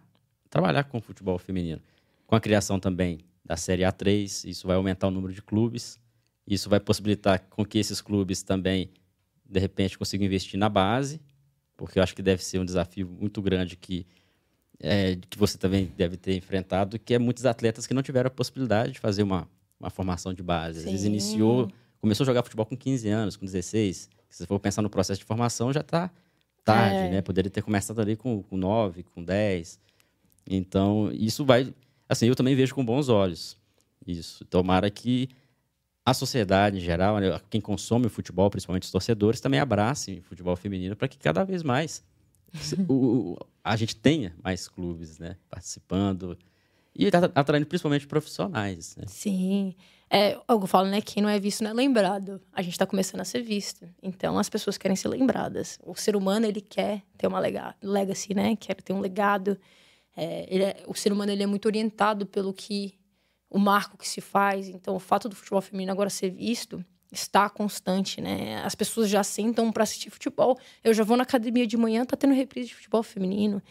trabalhar 0.50 0.84
com 0.84 0.98
o 0.98 1.00
futebol 1.00 1.38
feminino. 1.38 1.80
Com 2.26 2.34
a 2.34 2.40
criação 2.40 2.80
também 2.80 3.20
da 3.44 3.56
Série 3.56 3.82
A3, 3.82 4.48
isso 4.48 4.66
vai 4.66 4.76
aumentar 4.76 5.08
o 5.08 5.10
número 5.10 5.32
de 5.32 5.42
clubes, 5.42 5.98
isso 6.46 6.68
vai 6.68 6.80
possibilitar 6.80 7.40
com 7.48 7.64
que 7.64 7.78
esses 7.78 8.00
clubes 8.00 8.42
também, 8.42 8.90
de 9.48 9.60
repente, 9.60 9.96
consigam 9.98 10.26
investir 10.26 10.58
na 10.58 10.68
base, 10.68 11.20
porque 11.76 11.98
eu 11.98 12.02
acho 12.02 12.14
que 12.14 12.22
deve 12.22 12.42
ser 12.44 12.58
um 12.58 12.64
desafio 12.64 13.08
muito 13.08 13.40
grande 13.40 13.76
que, 13.76 14.06
é, 14.80 15.16
que 15.28 15.38
você 15.38 15.58
também 15.58 15.92
deve 15.96 16.16
ter 16.16 16.36
enfrentado, 16.36 16.98
que 16.98 17.14
é 17.14 17.18
muitos 17.18 17.44
atletas 17.46 17.86
que 17.86 17.94
não 17.94 18.02
tiveram 18.02 18.28
a 18.28 18.30
possibilidade 18.30 18.92
de 18.92 18.98
fazer 18.98 19.22
uma 19.22 19.48
uma 19.80 19.90
formação 19.90 20.34
de 20.34 20.42
base. 20.42 20.80
Às 20.80 20.84
vezes 20.84 21.04
iniciou, 21.04 21.70
começou 22.00 22.24
a 22.24 22.26
jogar 22.26 22.42
futebol 22.42 22.66
com 22.66 22.76
15 22.76 23.08
anos, 23.08 23.36
com 23.36 23.44
16. 23.44 23.96
Se 24.28 24.38
você 24.38 24.46
for 24.46 24.58
pensar 24.58 24.82
no 24.82 24.90
processo 24.90 25.20
de 25.20 25.24
formação, 25.24 25.72
já 25.72 25.80
está 25.80 26.10
tarde, 26.64 26.96
é. 26.96 27.10
né? 27.10 27.22
Poderia 27.22 27.50
ter 27.50 27.62
começado 27.62 28.00
ali 28.00 28.16
com, 28.16 28.42
com 28.42 28.56
9, 28.56 29.04
com 29.04 29.22
10. 29.22 29.78
Então, 30.50 31.10
isso 31.12 31.44
vai. 31.44 31.72
Assim, 32.08 32.26
eu 32.26 32.34
também 32.34 32.54
vejo 32.54 32.74
com 32.74 32.84
bons 32.84 33.08
olhos 33.08 33.56
isso. 34.06 34.44
Tomara 34.46 34.90
que 34.90 35.28
a 36.04 36.14
sociedade 36.14 36.78
em 36.78 36.80
geral, 36.80 37.18
né, 37.18 37.38
quem 37.50 37.60
consome 37.60 38.06
o 38.06 38.10
futebol, 38.10 38.48
principalmente 38.48 38.84
os 38.84 38.90
torcedores, 38.90 39.40
também 39.40 39.60
abracem 39.60 40.18
o 40.18 40.22
futebol 40.22 40.56
feminino 40.56 40.96
para 40.96 41.06
que 41.06 41.18
cada 41.18 41.44
vez 41.44 41.62
mais 41.62 42.02
o, 42.88 43.36
a 43.62 43.76
gente 43.76 43.96
tenha 43.96 44.34
mais 44.42 44.68
clubes 44.68 45.18
né, 45.18 45.36
participando 45.48 46.36
e 46.94 47.10
tá 47.10 47.30
atraindo 47.34 47.66
principalmente 47.66 48.06
profissionais. 48.06 48.96
Né? 48.96 49.04
Sim. 49.06 49.74
É, 50.10 50.36
eu 50.48 50.66
falo, 50.66 50.88
né? 50.88 51.00
Quem 51.00 51.22
não 51.22 51.28
é 51.28 51.38
visto 51.38 51.62
não 51.62 51.70
é 51.70 51.74
lembrado. 51.74 52.40
A 52.52 52.62
gente 52.62 52.72
está 52.72 52.86
começando 52.86 53.20
a 53.20 53.24
ser 53.24 53.42
visto. 53.42 53.86
Então, 54.02 54.38
as 54.38 54.48
pessoas 54.48 54.78
querem 54.78 54.96
ser 54.96 55.08
lembradas. 55.08 55.78
O 55.84 55.94
ser 55.94 56.16
humano, 56.16 56.46
ele 56.46 56.60
quer 56.60 57.02
ter 57.16 57.26
uma 57.26 57.38
lega 57.38 57.76
legacy, 57.82 58.34
né? 58.34 58.56
Quer 58.56 58.74
ter 58.76 58.92
um 58.92 59.00
legado. 59.00 59.56
É, 60.16 60.56
é, 60.58 60.82
o 60.86 60.94
ser 60.94 61.12
humano, 61.12 61.30
ele 61.30 61.42
é 61.42 61.46
muito 61.46 61.66
orientado 61.66 62.26
pelo 62.26 62.52
que... 62.52 62.94
O 63.50 63.58
marco 63.58 63.96
que 63.96 64.06
se 64.06 64.20
faz. 64.20 64.68
Então, 64.68 64.94
o 64.94 64.98
fato 64.98 65.28
do 65.28 65.34
futebol 65.34 65.62
feminino 65.62 65.92
agora 65.92 66.10
ser 66.10 66.30
visto 66.30 66.84
está 67.10 67.48
constante, 67.48 68.20
né? 68.20 68.62
As 68.64 68.74
pessoas 68.74 69.08
já 69.08 69.22
sentam 69.22 69.72
para 69.72 69.82
assistir 69.82 70.10
futebol. 70.10 70.58
Eu 70.84 70.92
já 70.92 71.04
vou 71.04 71.16
na 71.16 71.22
academia 71.22 71.66
de 71.66 71.76
manhã, 71.76 72.04
tá 72.04 72.16
tendo 72.16 72.34
reprise 72.34 72.68
de 72.68 72.74
futebol 72.74 73.02
feminino. 73.02 73.62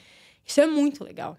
Isso 0.45 0.59
é 0.61 0.65
muito 0.65 1.03
legal. 1.03 1.37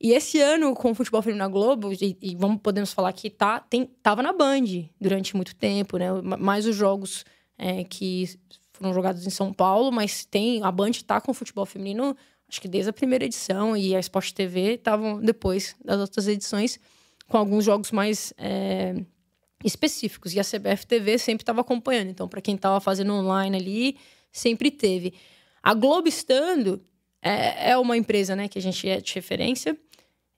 E 0.00 0.12
esse 0.12 0.40
ano, 0.40 0.74
com 0.74 0.90
o 0.90 0.94
futebol 0.94 1.20
feminino 1.20 1.44
na 1.44 1.50
Globo, 1.50 1.92
e, 1.92 2.16
e, 2.22 2.34
vamos 2.34 2.60
podemos 2.62 2.92
falar 2.92 3.12
que 3.12 3.28
tá, 3.28 3.60
tem, 3.60 3.84
tava 4.02 4.22
na 4.22 4.32
Band 4.32 4.88
durante 4.98 5.36
muito 5.36 5.54
tempo, 5.54 5.98
né? 5.98 6.10
Mais 6.22 6.66
os 6.66 6.74
jogos 6.74 7.24
é, 7.58 7.84
que 7.84 8.26
foram 8.72 8.94
jogados 8.94 9.26
em 9.26 9.30
São 9.30 9.52
Paulo, 9.52 9.92
mas 9.92 10.24
tem 10.24 10.62
a 10.62 10.72
Band 10.72 10.92
tá 11.06 11.20
com 11.20 11.32
o 11.32 11.34
futebol 11.34 11.66
feminino, 11.66 12.16
acho 12.48 12.60
que 12.60 12.68
desde 12.68 12.88
a 12.88 12.94
primeira 12.94 13.26
edição, 13.26 13.76
e 13.76 13.94
a 13.94 14.00
Sport 14.00 14.32
TV 14.32 14.74
estavam 14.74 15.20
depois 15.20 15.76
das 15.84 16.00
outras 16.00 16.26
edições, 16.26 16.80
com 17.28 17.36
alguns 17.36 17.66
jogos 17.66 17.92
mais 17.92 18.32
é, 18.38 19.04
específicos. 19.64 20.34
E 20.34 20.40
a 20.40 20.44
CBF 20.44 20.86
TV 20.86 21.18
sempre 21.18 21.42
estava 21.42 21.60
acompanhando. 21.60 22.08
Então, 22.08 22.28
para 22.28 22.40
quem 22.40 22.54
estava 22.54 22.80
fazendo 22.80 23.12
online 23.12 23.56
ali, 23.56 23.96
sempre 24.32 24.70
teve. 24.70 25.14
A 25.62 25.74
Globo 25.74 26.08
estando 26.08 26.82
é, 27.22 27.70
é 27.70 27.78
uma 27.78 27.96
empresa 27.96 28.34
né, 28.34 28.48
que 28.48 28.58
a 28.58 28.62
gente 28.62 28.88
é 28.88 29.00
de 29.00 29.14
referência. 29.14 29.76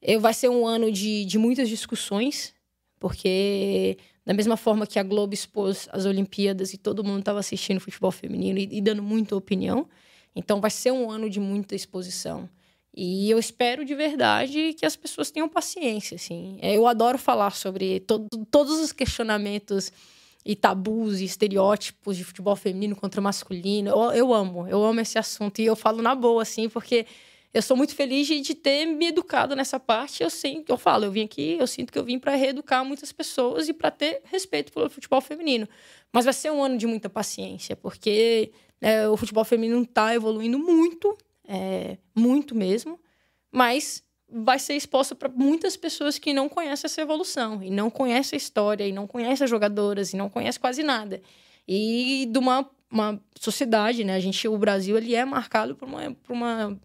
Eu, 0.00 0.20
vai 0.20 0.34
ser 0.34 0.48
um 0.48 0.66
ano 0.66 0.90
de, 0.90 1.24
de 1.24 1.38
muitas 1.38 1.68
discussões, 1.68 2.52
porque 2.98 3.96
da 4.24 4.34
mesma 4.34 4.56
forma 4.56 4.86
que 4.86 4.98
a 4.98 5.02
Globo 5.02 5.34
expôs 5.34 5.88
as 5.92 6.04
Olimpíadas 6.04 6.72
e 6.72 6.78
todo 6.78 7.04
mundo 7.04 7.20
estava 7.20 7.38
assistindo 7.38 7.80
futebol 7.80 8.10
feminino 8.10 8.58
e, 8.58 8.68
e, 8.70 8.80
dando 8.80 9.02
muita 9.02 9.36
opinião, 9.36 9.88
então 10.34 10.60
vai 10.60 10.70
ser 10.70 10.92
um 10.92 11.10
ano 11.10 11.28
de 11.28 11.38
muita 11.38 11.74
exposição. 11.74 12.48
E 12.94 13.30
eu 13.30 13.38
espero 13.38 13.84
de 13.84 13.94
verdade 13.94 14.74
que 14.74 14.84
as 14.84 14.96
pessoas 14.96 15.30
tenham 15.30 15.48
paciência, 15.48 16.16
assim. 16.16 16.58
É, 16.60 16.76
eu 16.76 16.86
adoro 16.86 17.16
falar 17.16 17.52
sobre 17.52 18.00
to 18.00 18.26
todos 18.50 18.78
os 18.78 18.92
questionamentos 18.92 19.90
e 20.44 20.54
tabus 20.54 21.20
e 21.20 21.24
estereótipos 21.24 22.16
de 22.16 22.24
futebol 22.24 22.54
feminino 22.54 22.94
contra 22.94 23.20
masculino. 23.20 23.90
Eu, 23.90 24.12
eu 24.12 24.34
amo, 24.34 24.68
eu 24.68 24.84
amo 24.84 25.00
esse 25.00 25.18
assunto 25.18 25.60
e 25.60 25.64
eu 25.64 25.76
falo 25.76 26.02
na 26.02 26.14
boa, 26.14 26.42
assim, 26.42 26.68
porque 26.68 27.06
eu 27.54 27.62
sou 27.62 27.76
muito 27.76 27.94
feliz 27.94 28.26
de, 28.26 28.40
de 28.40 28.54
ter 28.54 28.86
me 28.86 29.06
educado 29.06 29.54
nessa 29.54 29.78
parte. 29.78 30.22
Eu 30.22 30.30
sinto, 30.30 30.70
eu 30.70 30.76
falo, 30.76 31.04
eu 31.04 31.12
vim 31.12 31.24
aqui, 31.24 31.56
eu 31.58 31.66
sinto 31.66 31.92
que 31.92 31.98
eu 31.98 32.04
vim 32.04 32.18
para 32.18 32.34
reeducar 32.34 32.84
muitas 32.84 33.12
pessoas 33.12 33.68
e 33.68 33.72
para 33.72 33.90
ter 33.90 34.22
respeito 34.24 34.72
pelo 34.72 34.90
futebol 34.90 35.20
feminino. 35.20 35.68
Mas 36.12 36.24
vai 36.24 36.34
ser 36.34 36.50
um 36.50 36.62
ano 36.62 36.76
de 36.76 36.86
muita 36.86 37.08
paciência, 37.08 37.76
porque 37.76 38.52
é, 38.80 39.08
o 39.08 39.16
futebol 39.16 39.44
feminino 39.44 39.82
está 39.82 40.14
evoluindo 40.14 40.58
muito, 40.58 41.16
é, 41.46 41.98
muito 42.14 42.54
mesmo, 42.54 42.98
mas 43.50 44.02
vai 44.28 44.58
ser 44.58 44.74
exposta 44.74 45.14
para 45.14 45.28
muitas 45.28 45.76
pessoas 45.76 46.18
que 46.18 46.32
não 46.32 46.48
conhecem 46.48 46.86
essa 46.86 47.00
evolução 47.02 47.62
e 47.62 47.70
não 47.70 47.90
conhecem 47.90 48.36
a 48.36 48.38
história 48.38 48.86
e 48.86 48.92
não 48.92 49.06
conhecem 49.06 49.44
as 49.44 49.50
jogadoras 49.50 50.12
e 50.12 50.16
não 50.16 50.30
conhecem 50.30 50.60
quase 50.60 50.82
nada. 50.82 51.20
E 51.68 52.26
de 52.30 52.38
uma, 52.38 52.68
uma 52.90 53.20
sociedade, 53.38 54.04
né? 54.04 54.14
A 54.14 54.20
gente, 54.20 54.48
o 54.48 54.56
Brasil, 54.56 54.96
ele 54.96 55.14
é 55.14 55.24
marcado 55.24 55.76
por 55.76 55.86
uma, 55.86 56.10
por 56.22 56.32
uma 56.32 56.80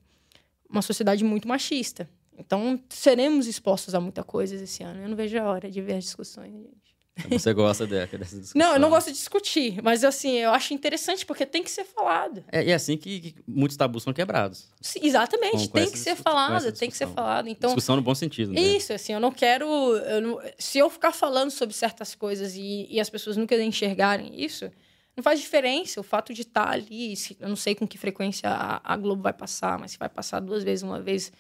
uma 0.70 0.82
sociedade 0.82 1.24
muito 1.24 1.48
machista. 1.48 2.10
Então, 2.38 2.80
seremos 2.90 3.48
expostos 3.48 3.96
a 3.96 4.00
muita 4.00 4.24
coisa 4.24 4.56
esse 4.56 4.84
ano. 4.84 5.02
Eu 5.02 5.10
não 5.10 5.16
vejo 5.16 5.38
a 5.40 5.44
hora 5.44 5.72
de 5.72 5.82
ver 5.82 5.94
as 5.94 6.04
discussões, 6.04 6.52
gente. 6.54 6.97
Você 7.30 7.54
gosta 7.54 7.86
dessas 7.86 8.40
discussões? 8.40 8.54
Não, 8.56 8.74
eu 8.74 8.80
não 8.80 8.90
gosto 8.90 9.08
de 9.08 9.14
discutir, 9.14 9.82
mas 9.82 10.04
assim, 10.04 10.38
eu 10.38 10.52
acho 10.52 10.74
interessante 10.74 11.26
porque 11.26 11.46
tem 11.46 11.64
que 11.64 11.72
ser 11.72 11.84
falado. 11.84 12.44
É, 12.52 12.64
e 12.64 12.72
é 12.72 12.74
assim 12.74 12.98
que, 12.98 13.20
que, 13.20 13.36
muitos 13.48 13.76
tabus 13.76 14.04
são 14.04 14.14
quebrados. 14.14 14.70
Sim, 14.82 15.00
exatamente, 15.04 15.58
com, 15.58 15.68
com 15.68 15.80
tem 15.80 15.92
que 15.92 16.00
ser 16.00 16.16
falado, 16.16 16.72
tem 16.72 16.90
que 16.90 16.98
ser 16.98 17.08
falado. 17.08 17.48
Então, 17.48 17.70
discussão 17.70 17.96
no 17.96 18.02
bom 18.02 18.16
sentido, 18.16 18.54
né? 18.54 18.62
Isso, 18.62 18.94
assim, 18.94 19.14
eu 19.14 19.20
não 19.20 19.32
quero. 19.32 19.66
Eu 19.66 20.22
não, 20.22 20.40
se 20.58 20.78
eu 20.78 20.90
ficar 20.90 21.12
falando 21.12 21.52
sobre 21.52 21.76
certas 21.76 22.14
coisas 22.16 22.56
e, 22.56 22.88
e 22.90 23.00
as 23.00 23.10
pessoas 23.10 23.38
nunca 23.38 23.56
enxergarem 23.62 24.44
isso, 24.44 24.70
não 25.16 25.24
faz 25.24 25.40
diferença 25.40 26.00
o 26.00 26.04
fato 26.04 26.32
de 26.32 26.44
estar 26.44 26.66
tá 26.66 26.72
ali. 26.72 27.14
eu 27.40 27.50
não 27.50 27.56
sei 27.56 27.74
com 27.74 27.88
que 27.88 27.98
frequência 27.98 28.50
a, 28.50 28.82
a, 28.84 28.96
Globo 28.96 29.24
vai 29.24 29.34
passar, 29.34 29.80
mas 29.80 29.92
se 29.92 29.98
vai 29.98 30.08
passar 30.08 30.40
duas 30.40 30.64
vezes, 30.64 30.84
uma 30.84 31.02
vez 31.02 31.32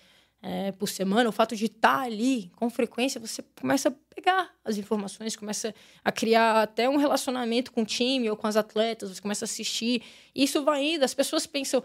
é, 0.42 0.72
por 0.72 0.88
semana, 0.88 1.30
o 1.30 1.32
fato 1.32 1.56
de 1.56 1.66
estar 1.66 2.00
tá 2.00 2.04
ali 2.04 2.52
com 2.56 2.70
frequência, 2.70 3.20
você 3.20 3.44
começa 3.60 3.90
a 3.90 3.94
pegar 4.14 4.54
as 4.64 4.78
informações, 4.78 5.36
começa 5.36 5.74
a 6.04 6.12
criar 6.12 6.62
até 6.62 6.88
um 6.88 6.98
relacionamento 6.98 7.72
com 7.72 7.82
o 7.82 7.86
time 7.86 8.30
ou 8.30 8.38
com 8.38 8.48
as 8.48 8.56
atletas, 8.56 9.10
você 9.10 9.22
começa 9.22 9.46
a 9.46 9.48
assistir. 9.48 10.04
E 10.34 10.44
isso 10.44 10.64
vai 10.64 10.84
indo. 10.84 11.04
As 11.04 11.14
pessoas 11.14 11.48
pensam. 11.48 11.84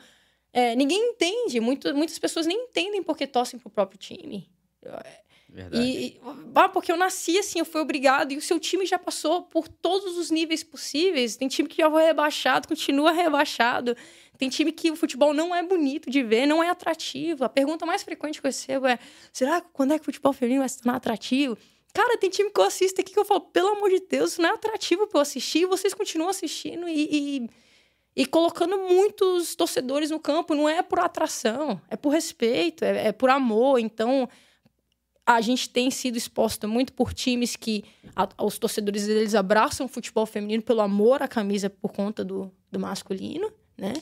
É, 0.53 0.77
ninguém 0.77 1.13
entende, 1.13 1.61
muito, 1.61 1.95
muitas 1.95 2.19
pessoas 2.19 2.47
nem 2.47 2.65
entendem 2.65 3.03
porque 3.03 3.27
torcem 3.27 3.59
para 3.59 3.69
o 3.69 3.71
próprio 3.71 3.99
time. 3.99 4.51
Verdade. 5.49 5.85
E, 5.85 6.21
ah, 6.55 6.69
porque 6.69 6.91
eu 6.91 6.97
nasci 6.97 7.39
assim, 7.39 7.59
eu 7.59 7.65
fui 7.65 7.81
obrigado, 7.81 8.33
e 8.33 8.39
o 8.39 8.41
seu 8.41 8.59
time 8.59 8.87
já 8.87 8.99
passou 8.99 9.43
por 9.43 9.69
todos 9.69 10.17
os 10.17 10.31
níveis 10.31 10.65
possíveis. 10.65 11.37
Tem 11.37 11.47
time 11.47 11.69
que 11.69 11.77
já 11.77 11.91
foi 11.91 12.05
rebaixado, 12.05 12.67
continua 12.67 13.13
rebaixado. 13.13 13.95
Tem 14.43 14.49
time 14.49 14.73
que 14.73 14.91
o 14.91 14.97
futebol 14.97 15.33
não 15.33 15.55
é 15.55 15.63
bonito 15.63 16.11
de 16.11 16.21
ver, 16.21 16.47
não 16.47 16.61
é 16.61 16.69
atrativo. 16.69 17.45
A 17.45 17.49
pergunta 17.49 17.87
mais 17.87 18.03
frequente 18.03 18.41
que 18.41 18.45
eu 18.45 18.49
recebo 18.49 18.89
é: 18.89 18.99
será 19.33 19.61
que 19.61 19.69
quando 19.73 19.93
é 19.93 19.99
que 20.01 20.03
o 20.03 20.05
futebol 20.07 20.33
feminino 20.33 20.63
vai 20.63 20.69
se 20.69 20.83
tornar 20.83 20.97
atrativo? 20.97 21.57
Cara, 21.95 22.19
tem 22.19 22.29
time 22.29 22.51
que 22.51 22.59
eu 22.59 22.65
assisto 22.65 23.01
aqui 23.01 23.13
que 23.13 23.19
eu 23.21 23.25
falo, 23.25 23.43
pelo 23.43 23.69
amor 23.69 23.89
de 23.89 24.01
Deus, 24.01 24.33
isso 24.33 24.43
não 24.43 24.49
é 24.49 24.55
atrativo 24.55 25.07
para 25.07 25.19
eu 25.19 25.23
assistir, 25.23 25.61
e 25.61 25.67
vocês 25.67 25.95
continuam 25.95 26.29
assistindo 26.29 26.89
e, 26.89 27.09
e, 27.37 27.51
e, 28.17 28.27
colocando 28.27 28.77
muitos 28.79 29.55
torcedores 29.55 30.11
no 30.11 30.19
campo. 30.19 30.57
Não 30.57 30.69
é 30.69 30.83
por 30.83 30.99
atração, 30.99 31.81
é 31.89 31.95
por 31.95 32.09
respeito, 32.09 32.85
é, 32.85 33.07
é 33.07 33.13
por 33.13 33.31
amor. 33.31 33.79
Então, 33.79 34.29
a 35.25 35.41
gente 35.41 35.71
tem 35.71 35.89
sido 35.89 36.17
exposta 36.17 36.67
muito 36.67 36.93
por 36.95 37.15
times 37.15 37.55
que 37.55 37.85
a, 38.17 38.29
os 38.45 38.59
torcedores 38.59 39.07
deles 39.07 39.37
abraçam 39.37 39.87
o 39.87 39.89
futebol 39.89 40.27
feminino 40.27 40.65
pelo 40.65 40.81
amor 40.81 41.23
à 41.23 41.29
camisa 41.29 41.71
por 41.71 41.93
conta 41.93 42.25
do, 42.25 42.53
do 42.73 42.81
masculino, 42.81 43.49
né? 43.79 43.93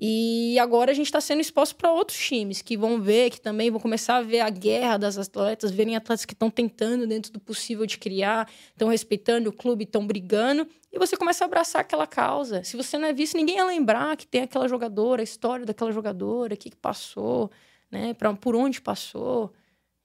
E 0.00 0.56
agora 0.60 0.92
a 0.92 0.94
gente 0.94 1.06
está 1.06 1.20
sendo 1.20 1.40
exposto 1.40 1.74
para 1.74 1.90
outros 1.90 2.16
times 2.16 2.62
que 2.62 2.76
vão 2.76 3.00
ver, 3.00 3.30
que 3.30 3.40
também 3.40 3.68
vão 3.68 3.80
começar 3.80 4.16
a 4.16 4.22
ver 4.22 4.40
a 4.40 4.48
guerra 4.48 4.96
das 4.96 5.18
atletas, 5.18 5.72
verem 5.72 5.96
atletas 5.96 6.24
que 6.24 6.34
estão 6.34 6.48
tentando, 6.48 7.04
dentro 7.04 7.32
do 7.32 7.40
possível, 7.40 7.84
de 7.84 7.98
criar, 7.98 8.48
estão 8.70 8.88
respeitando 8.88 9.50
o 9.50 9.52
clube, 9.52 9.82
estão 9.82 10.06
brigando, 10.06 10.68
e 10.92 10.98
você 10.98 11.16
começa 11.16 11.44
a 11.44 11.46
abraçar 11.46 11.80
aquela 11.80 12.06
causa. 12.06 12.62
Se 12.62 12.76
você 12.76 12.96
não 12.96 13.08
é 13.08 13.12
visto, 13.12 13.36
ninguém 13.36 13.56
ia 13.56 13.64
lembrar 13.64 14.16
que 14.16 14.24
tem 14.24 14.42
aquela 14.42 14.68
jogadora, 14.68 15.20
a 15.20 15.24
história 15.24 15.66
daquela 15.66 15.90
jogadora, 15.90 16.54
o 16.54 16.56
que, 16.56 16.70
que 16.70 16.76
passou, 16.76 17.50
né? 17.90 18.14
Pra, 18.14 18.32
por 18.34 18.54
onde 18.54 18.80
passou 18.80 19.52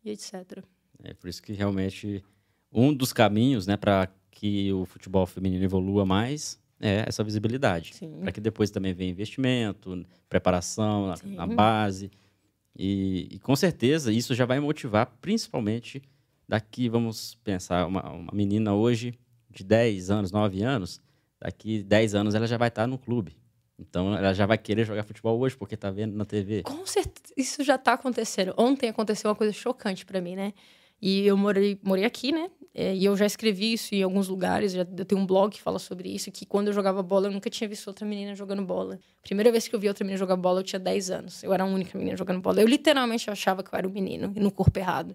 e 0.03 0.09
etc. 0.09 0.63
É 1.03 1.13
por 1.13 1.29
isso 1.29 1.41
que 1.41 1.53
realmente 1.53 2.23
um 2.71 2.91
dos 2.91 3.13
caminhos, 3.13 3.67
né, 3.67 3.77
para 3.77 4.09
que 4.31 4.73
o 4.73 4.85
futebol 4.85 5.27
feminino 5.27 5.63
evolua 5.63 6.03
mais 6.03 6.59
é 6.83 7.05
essa 7.07 7.23
visibilidade, 7.23 7.93
para 8.21 8.31
que 8.31 8.41
depois 8.41 8.69
também 8.69 8.93
venha 8.93 9.09
investimento, 9.09 10.05
preparação 10.27 11.07
na, 11.07 11.15
na 11.23 11.47
base 11.47 12.11
e, 12.77 13.29
e, 13.31 13.39
com 13.39 13.55
certeza 13.55 14.11
isso 14.11 14.33
já 14.35 14.45
vai 14.45 14.59
motivar, 14.59 15.05
principalmente 15.21 16.01
daqui 16.47 16.89
vamos 16.89 17.35
pensar 17.43 17.85
uma, 17.85 18.11
uma 18.11 18.31
menina 18.33 18.73
hoje 18.73 19.17
de 19.49 19.63
10 19.63 20.09
anos, 20.09 20.31
9 20.31 20.61
anos, 20.63 20.99
daqui 21.39 21.83
10 21.83 22.15
anos 22.15 22.35
ela 22.35 22.47
já 22.47 22.57
vai 22.57 22.67
estar 22.67 22.85
no 22.87 22.97
clube. 22.97 23.37
Então 23.79 24.15
ela 24.15 24.33
já 24.33 24.45
vai 24.45 24.57
querer 24.57 24.85
jogar 24.85 25.03
futebol 25.03 25.39
hoje 25.39 25.55
porque 25.55 25.75
está 25.75 25.89
vendo 25.89 26.15
na 26.15 26.25
TV. 26.25 26.63
Com 26.63 26.85
certeza, 26.85 27.33
isso 27.37 27.63
já 27.63 27.75
está 27.75 27.93
acontecendo. 27.93 28.53
Ontem 28.57 28.89
aconteceu 28.89 29.29
uma 29.29 29.35
coisa 29.35 29.53
chocante 29.53 30.05
para 30.05 30.19
mim, 30.19 30.35
né? 30.35 30.53
E 31.05 31.27
eu 31.27 31.35
morei, 31.35 31.77
morei 31.83 32.05
aqui, 32.05 32.31
né? 32.31 32.49
É, 32.73 32.95
e 32.95 33.03
eu 33.03 33.17
já 33.17 33.25
escrevi 33.25 33.73
isso 33.73 33.93
em 33.93 34.01
alguns 34.01 34.29
lugares. 34.29 34.71
Já, 34.71 34.87
eu 34.97 35.03
tenho 35.03 35.19
um 35.19 35.25
blog 35.25 35.51
que 35.51 35.61
fala 35.61 35.77
sobre 35.77 36.07
isso. 36.07 36.31
Que 36.31 36.45
quando 36.45 36.67
eu 36.67 36.73
jogava 36.73 37.03
bola, 37.03 37.27
eu 37.27 37.31
nunca 37.33 37.49
tinha 37.49 37.67
visto 37.67 37.89
outra 37.89 38.05
menina 38.05 38.33
jogando 38.33 38.63
bola. 38.63 38.97
Primeira 39.21 39.51
vez 39.51 39.67
que 39.67 39.75
eu 39.75 39.79
vi 39.81 39.89
outra 39.89 40.05
menina 40.05 40.17
jogar 40.17 40.37
bola, 40.37 40.61
eu 40.61 40.63
tinha 40.63 40.79
10 40.79 41.09
anos. 41.11 41.43
Eu 41.43 41.53
era 41.53 41.65
a 41.65 41.67
única 41.67 41.97
menina 41.97 42.15
jogando 42.15 42.39
bola. 42.39 42.61
Eu 42.61 42.67
literalmente 42.69 43.29
achava 43.29 43.61
que 43.61 43.75
eu 43.75 43.77
era 43.77 43.85
um 43.85 43.91
menino, 43.91 44.31
no 44.33 44.49
corpo 44.49 44.79
errado. 44.79 45.13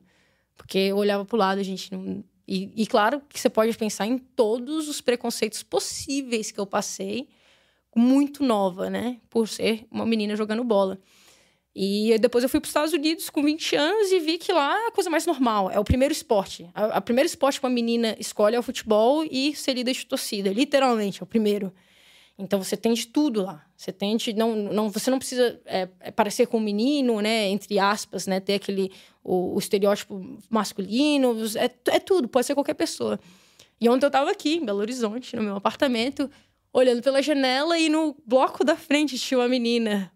Porque 0.58 0.76
eu 0.76 0.98
olhava 0.98 1.24
pro 1.24 1.38
lado, 1.38 1.58
a 1.58 1.64
gente 1.64 1.90
não. 1.90 2.22
E, 2.46 2.70
e 2.76 2.86
claro 2.86 3.22
que 3.26 3.40
você 3.40 3.48
pode 3.48 3.74
pensar 3.78 4.06
em 4.06 4.18
todos 4.18 4.90
os 4.90 5.00
preconceitos 5.00 5.62
possíveis 5.62 6.50
que 6.50 6.60
eu 6.60 6.66
passei, 6.66 7.30
muito 7.96 8.44
nova, 8.44 8.90
né? 8.90 9.22
Por 9.30 9.48
ser 9.48 9.86
uma 9.90 10.04
menina 10.04 10.36
jogando 10.36 10.62
bola. 10.62 10.98
E 11.74 12.18
depois 12.18 12.42
eu 12.42 12.50
fui 12.50 12.60
para 12.60 12.66
os 12.66 12.70
Estados 12.70 12.92
Unidos 12.92 13.30
com 13.30 13.42
20 13.42 13.76
anos 13.76 14.10
e 14.10 14.18
vi 14.18 14.38
que 14.38 14.52
lá 14.52 14.76
é 14.84 14.86
a 14.88 14.90
coisa 14.90 15.08
mais 15.08 15.26
normal. 15.26 15.70
É 15.70 15.78
o 15.78 15.84
primeiro 15.84 16.12
esporte. 16.12 16.68
A, 16.74 16.96
a 16.96 17.00
primeiro 17.00 17.26
esporte 17.26 17.60
que 17.60 17.66
uma 17.66 17.72
menina 17.72 18.16
escolhe 18.18 18.56
é 18.56 18.58
o 18.58 18.62
futebol 18.62 19.24
e 19.30 19.54
ser 19.54 19.74
líder 19.74 19.92
de 19.92 20.06
torcida. 20.06 20.50
Literalmente, 20.50 21.20
é 21.20 21.24
o 21.24 21.26
primeiro. 21.26 21.72
Então 22.38 22.62
você 22.62 22.76
tem 22.76 22.92
de 22.94 23.06
tudo 23.06 23.42
lá. 23.42 23.64
Você 23.76 23.92
tem 23.92 24.16
de, 24.16 24.32
não, 24.32 24.54
não, 24.54 24.90
você 24.90 25.10
não 25.10 25.18
precisa 25.18 25.60
é, 25.66 25.88
é 26.00 26.10
parecer 26.10 26.46
com 26.46 26.58
um 26.58 26.60
menino, 26.60 27.20
né? 27.20 27.48
Entre 27.48 27.78
aspas, 27.78 28.26
né? 28.26 28.40
Ter 28.40 28.54
aquele 28.54 28.90
o, 29.22 29.54
o 29.54 29.58
estereótipo 29.58 30.38
masculino. 30.48 31.36
É, 31.56 31.94
é 31.94 32.00
tudo, 32.00 32.28
pode 32.28 32.46
ser 32.46 32.54
qualquer 32.54 32.74
pessoa. 32.74 33.20
E 33.80 33.88
ontem 33.88 34.06
eu 34.06 34.08
estava 34.08 34.30
aqui, 34.30 34.56
em 34.56 34.64
Belo 34.64 34.78
Horizonte, 34.78 35.36
no 35.36 35.42
meu 35.42 35.56
apartamento, 35.56 36.28
olhando 36.72 37.02
pela 37.02 37.22
janela 37.22 37.78
e 37.78 37.88
no 37.88 38.16
bloco 38.26 38.64
da 38.64 38.76
frente 38.76 39.18
tinha 39.18 39.38
uma 39.38 39.48
menina 39.48 40.12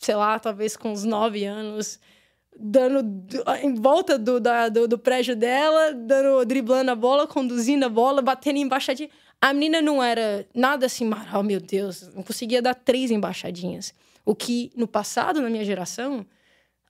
sei 0.00 0.14
lá, 0.14 0.38
talvez 0.38 0.76
com 0.76 0.92
uns 0.92 1.04
nove 1.04 1.44
anos, 1.44 1.98
dando 2.58 3.04
em 3.62 3.74
volta 3.74 4.18
do, 4.18 4.40
da, 4.40 4.68
do, 4.68 4.88
do, 4.88 4.98
prédio 4.98 5.36
dela, 5.36 5.92
dando, 5.92 6.44
driblando 6.44 6.90
a 6.90 6.94
bola, 6.94 7.26
conduzindo 7.26 7.84
a 7.84 7.88
bola, 7.88 8.22
batendo 8.22 8.58
embaixadinha. 8.58 9.10
A 9.40 9.52
menina 9.52 9.82
não 9.82 10.02
era 10.02 10.46
nada 10.54 10.86
assim, 10.86 11.08
oh 11.34 11.42
meu 11.42 11.60
Deus, 11.60 12.10
não 12.14 12.22
conseguia 12.22 12.62
dar 12.62 12.74
três 12.74 13.10
embaixadinhas. 13.10 13.94
O 14.24 14.34
que 14.34 14.72
no 14.74 14.88
passado, 14.88 15.40
na 15.40 15.50
minha 15.50 15.64
geração, 15.64 16.26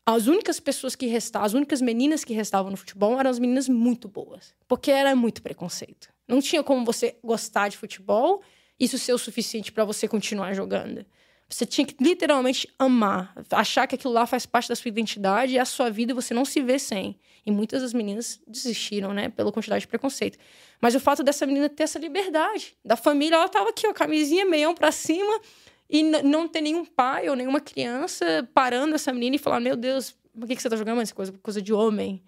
as 0.05 0.29
únicas 0.29 0.61
pessoas 0.61 0.95
que 0.95 1.07
restavam, 1.07 1.47
as 1.47 1.53
únicas 1.53 1.83
meninas 1.83 2.25
que 2.25 2.33
restavam 2.33 2.71
no 2.71 2.77
futebol 2.77 3.19
eram 3.19 3.29
as 3.29 3.39
meninas 3.41 3.69
muito 3.69 4.09
boas, 4.09 4.55
porque 4.69 4.91
era 4.91 5.15
muito 5.17 5.43
preconceito. 5.43 6.09
Não 6.29 6.41
tinha 6.41 6.63
como 6.63 6.85
você 6.85 7.17
gostar 7.23 7.69
de 7.69 7.77
futebol, 7.77 8.41
isso 8.79 8.99
ser 8.99 9.13
o 9.13 9.19
suficiente 9.19 9.73
para 9.73 9.85
você 9.85 10.07
continuar 10.07 10.55
jogando. 10.55 11.05
Você 11.49 11.65
tinha 11.65 11.87
que 11.87 11.95
literalmente 12.03 12.69
amar, 12.79 13.33
achar 13.53 13.87
que 13.87 13.95
aquilo 13.95 14.13
lá 14.13 14.27
faz 14.27 14.45
parte 14.45 14.69
da 14.69 14.75
sua 14.75 14.89
identidade 14.89 15.55
e 15.55 15.59
a 15.59 15.65
sua 15.65 15.91
vida 15.91 16.13
você 16.13 16.35
não 16.35 16.45
se 16.45 16.61
vê 16.61 16.79
sem. 16.79 17.19
E 17.45 17.51
muitas 17.53 17.83
das 17.83 17.93
meninas 17.93 18.41
desistiram, 18.47 19.15
né, 19.15 19.29
pela 19.29 19.53
quantidade 19.53 19.83
de 19.83 19.87
preconceito. 19.87 20.37
Mas 20.81 20.97
o 20.97 21.01
fato 21.01 21.23
dessa 21.23 21.47
menina 21.47 21.69
ter 21.69 21.85
essa 21.85 22.01
liberdade, 22.01 22.77
da 22.85 22.97
família, 22.97 23.37
ela 23.37 23.49
tava 23.49 23.71
aqui, 23.71 23.87
ó, 23.87 23.93
camisinha, 23.93 24.45
meião 24.45 24.75
para 24.75 24.91
cima, 24.91 25.41
e 25.89 26.03
não 26.03 26.49
ter 26.49 26.61
nenhum 26.61 26.85
pai 26.85 27.29
ou 27.29 27.37
nenhuma 27.37 27.61
criança 27.61 28.49
parando 28.53 28.97
essa 28.97 29.13
menina 29.13 29.37
e 29.37 29.39
falar: 29.39 29.61
Meu 29.61 29.77
Deus, 29.77 30.17
por 30.39 30.49
que, 30.49 30.57
que 30.57 30.63
você 30.63 30.69
tá 30.69 30.77
jogando 30.77 31.01
essa 31.01 31.15
coisa? 31.15 31.33
Coisa 31.41 31.63
de 31.63 31.73
homem. 31.73 32.23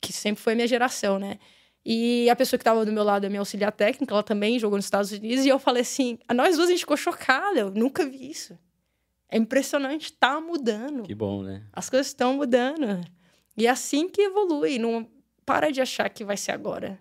Que 0.00 0.12
sempre 0.12 0.42
foi 0.42 0.52
a 0.52 0.56
minha 0.56 0.68
geração, 0.68 1.18
né? 1.18 1.38
E 1.84 2.30
a 2.30 2.36
pessoa 2.36 2.58
que 2.58 2.62
estava 2.62 2.84
do 2.84 2.92
meu 2.92 3.02
lado 3.02 3.26
é 3.26 3.28
minha 3.28 3.40
auxiliar 3.40 3.72
técnica, 3.72 4.14
ela 4.14 4.22
também 4.22 4.58
jogou 4.58 4.78
nos 4.78 4.84
Estados 4.84 5.10
Unidos, 5.10 5.44
e 5.44 5.48
eu 5.48 5.58
falei 5.58 5.82
assim: 5.82 6.18
nós 6.34 6.56
duas 6.56 6.68
a 6.68 6.72
gente 6.72 6.80
ficou 6.80 6.96
chocada, 6.96 7.58
eu 7.58 7.70
nunca 7.70 8.06
vi 8.06 8.30
isso. 8.30 8.56
É 9.28 9.36
impressionante, 9.36 10.12
tá 10.12 10.40
mudando. 10.40 11.04
Que 11.04 11.14
bom, 11.14 11.42
né? 11.42 11.62
As 11.72 11.88
coisas 11.88 12.08
estão 12.08 12.34
mudando. 12.34 13.00
E 13.56 13.66
é 13.66 13.70
assim 13.70 14.08
que 14.08 14.20
evolui, 14.22 14.78
não 14.78 15.08
para 15.44 15.70
de 15.70 15.80
achar 15.80 16.08
que 16.10 16.24
vai 16.24 16.36
ser 16.36 16.52
agora. 16.52 16.98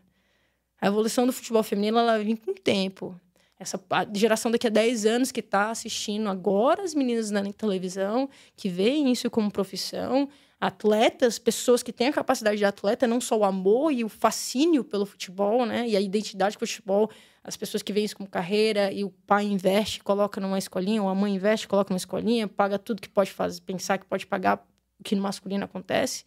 A 0.80 0.88
evolução 0.88 1.28
do 1.28 1.34
futebol 1.34 1.62
feminino, 1.62 2.00
ela 2.00 2.18
vem 2.18 2.36
com 2.36 2.52
o 2.52 2.56
tempo. 2.56 3.20
Essa 3.60 3.80
geração 4.16 4.50
daqui 4.50 4.66
a 4.66 4.70
10 4.72 5.06
anos 5.06 5.32
que 5.32 5.40
está 5.40 5.70
assistindo 5.70 6.28
agora 6.28 6.82
as 6.82 6.96
meninas 6.96 7.30
na 7.30 7.44
televisão, 7.54 8.28
que 8.56 8.68
veem 8.68 9.12
isso 9.12 9.30
como 9.30 9.52
profissão, 9.52 10.28
atletas, 10.62 11.40
pessoas 11.40 11.82
que 11.82 11.92
têm 11.92 12.10
a 12.10 12.14
capacidade 12.14 12.58
de 12.58 12.64
atleta, 12.64 13.08
não 13.08 13.20
só 13.20 13.36
o 13.36 13.44
amor 13.44 13.92
e 13.92 14.04
o 14.04 14.10
fascínio 14.10 14.84
pelo 14.84 15.08
futebol, 15.08 15.66
né? 15.66 15.88
E 15.88 15.98
a 15.98 16.00
identidade 16.00 16.56
com 16.56 16.64
o 16.64 16.68
futebol, 16.68 17.10
as 17.44 17.58
pessoas 17.58 17.82
que 17.82 17.92
veem 17.92 18.06
isso 18.06 18.16
como 18.16 18.30
carreira 18.30 18.92
e 18.92 19.04
o 19.04 19.10
pai 19.10 19.46
investe, 19.46 20.04
coloca 20.04 20.40
numa 20.40 20.60
escolinha, 20.60 21.02
ou 21.02 21.10
a 21.10 21.16
mãe 21.16 21.34
investe, 21.34 21.68
coloca 21.68 21.92
numa 21.92 21.98
escolinha, 21.98 22.48
paga 22.48 22.78
tudo 22.78 23.02
que 23.02 23.10
pode 23.10 23.32
fazer, 23.32 23.60
pensar 23.62 23.98
que 23.98 24.06
pode 24.06 24.28
pagar 24.28 24.64
o 25.00 25.04
que 25.04 25.16
no 25.16 25.24
masculino 25.24 25.66
acontece. 25.66 26.26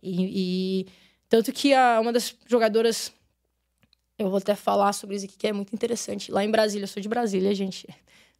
E, 0.00 0.84
e 0.84 0.86
tanto 1.28 1.52
que 1.52 1.74
a, 1.74 1.98
uma 2.00 2.12
das 2.12 2.36
jogadoras, 2.46 3.12
eu 4.16 4.30
vou 4.30 4.38
até 4.38 4.54
falar 4.54 4.92
sobre 4.92 5.16
isso 5.16 5.24
aqui, 5.24 5.36
que 5.36 5.48
é 5.48 5.52
muito 5.52 5.74
interessante. 5.74 6.30
Lá 6.30 6.44
em 6.44 6.50
Brasília, 6.50 6.84
eu 6.84 6.88
sou 6.88 7.02
de 7.02 7.08
Brasília, 7.08 7.52
gente, 7.52 7.88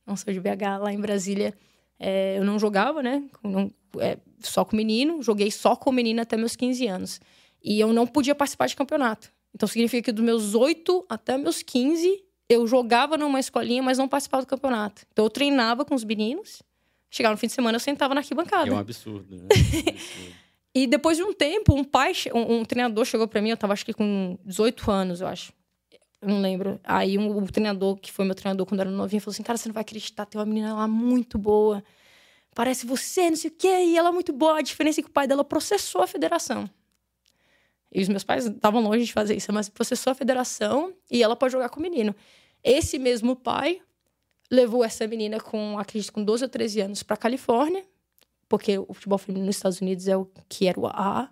não 0.06 0.16
sou 0.16 0.32
de 0.32 0.38
BH, 0.38 0.78
lá 0.80 0.92
em 0.92 1.00
Brasília 1.00 1.52
é, 1.98 2.38
eu 2.38 2.44
não 2.44 2.58
jogava, 2.58 3.02
né? 3.02 3.22
Não, 3.42 3.70
é, 3.98 4.18
só 4.40 4.64
com 4.64 4.76
menino, 4.76 5.22
joguei 5.22 5.50
só 5.50 5.76
com 5.76 5.92
menino 5.92 6.20
até 6.20 6.36
meus 6.36 6.56
15 6.56 6.86
anos. 6.86 7.20
E 7.62 7.80
eu 7.80 7.92
não 7.92 8.06
podia 8.06 8.34
participar 8.34 8.66
de 8.66 8.76
campeonato. 8.76 9.32
Então 9.54 9.68
significa 9.68 10.02
que 10.02 10.12
dos 10.12 10.24
meus 10.24 10.54
8 10.54 11.06
até 11.08 11.38
meus 11.38 11.62
15, 11.62 12.22
eu 12.48 12.66
jogava 12.66 13.16
numa 13.16 13.38
escolinha, 13.38 13.82
mas 13.82 13.98
não 13.98 14.08
participava 14.08 14.42
do 14.42 14.48
campeonato. 14.48 15.02
Então 15.12 15.24
eu 15.24 15.30
treinava 15.30 15.84
com 15.84 15.94
os 15.94 16.04
meninos. 16.04 16.62
Chegava 17.10 17.34
no 17.34 17.38
fim 17.38 17.46
de 17.46 17.52
semana, 17.52 17.76
eu 17.76 17.80
sentava 17.80 18.12
na 18.14 18.20
arquibancada. 18.20 18.68
É 18.68 18.72
um 18.72 18.78
absurdo, 18.78 19.36
né? 19.36 19.48
É 19.54 19.88
um 19.88 19.92
absurdo. 19.92 20.34
e 20.74 20.86
depois 20.86 21.16
de 21.16 21.22
um 21.22 21.32
tempo, 21.32 21.72
um 21.74 21.84
pai, 21.84 22.12
um, 22.34 22.56
um 22.56 22.64
treinador 22.64 23.04
chegou 23.04 23.28
para 23.28 23.40
mim, 23.40 23.50
eu 23.50 23.56
tava 23.56 23.72
acho 23.72 23.86
que 23.86 23.94
com 23.94 24.36
18 24.44 24.90
anos, 24.90 25.20
eu 25.20 25.28
acho. 25.28 25.52
Não 26.26 26.40
lembro. 26.40 26.80
Aí 26.84 27.18
um, 27.18 27.36
o 27.36 27.46
treinador, 27.46 27.96
que 27.96 28.10
foi 28.12 28.24
meu 28.24 28.34
treinador 28.34 28.66
quando 28.66 28.80
eu 28.80 28.86
era 28.86 28.90
novinha, 28.90 29.20
falou 29.20 29.32
assim: 29.32 29.42
Cara, 29.42 29.56
você 29.56 29.68
não 29.68 29.74
vai 29.74 29.82
acreditar, 29.82 30.26
tem 30.26 30.38
uma 30.38 30.46
menina 30.46 30.74
lá 30.74 30.88
muito 30.88 31.38
boa. 31.38 31.82
Parece 32.54 32.86
você, 32.86 33.30
não 33.30 33.36
sei 33.36 33.50
o 33.50 33.54
quê. 33.54 33.68
E 33.68 33.96
ela 33.96 34.10
é 34.10 34.12
muito 34.12 34.32
boa. 34.32 34.58
A 34.58 34.62
diferença 34.62 35.00
é 35.00 35.02
que 35.02 35.10
o 35.10 35.12
pai 35.12 35.26
dela 35.26 35.44
processou 35.44 36.02
a 36.02 36.06
federação. 36.06 36.68
E 37.92 38.02
os 38.02 38.08
meus 38.08 38.24
pais 38.24 38.46
estavam 38.46 38.80
longe 38.80 39.04
de 39.04 39.12
fazer 39.12 39.36
isso, 39.36 39.52
mas 39.52 39.68
processou 39.68 40.10
a 40.10 40.14
federação 40.14 40.92
e 41.08 41.22
ela 41.22 41.36
pode 41.36 41.52
jogar 41.52 41.68
com 41.68 41.78
o 41.78 41.82
menino. 41.82 42.14
Esse 42.62 42.98
mesmo 42.98 43.36
pai 43.36 43.80
levou 44.50 44.84
essa 44.84 45.06
menina 45.06 45.38
com, 45.38 45.78
acredito, 45.78 46.12
com 46.12 46.24
12 46.24 46.44
ou 46.44 46.48
13 46.48 46.80
anos 46.80 47.02
para 47.04 47.16
Califórnia, 47.16 47.84
porque 48.48 48.78
o 48.78 48.92
futebol 48.92 49.18
feminino 49.18 49.46
nos 49.46 49.56
Estados 49.56 49.80
Unidos 49.80 50.08
é 50.08 50.16
o 50.16 50.28
que 50.48 50.66
era 50.66 50.78
o 50.78 50.86
A 50.86 51.30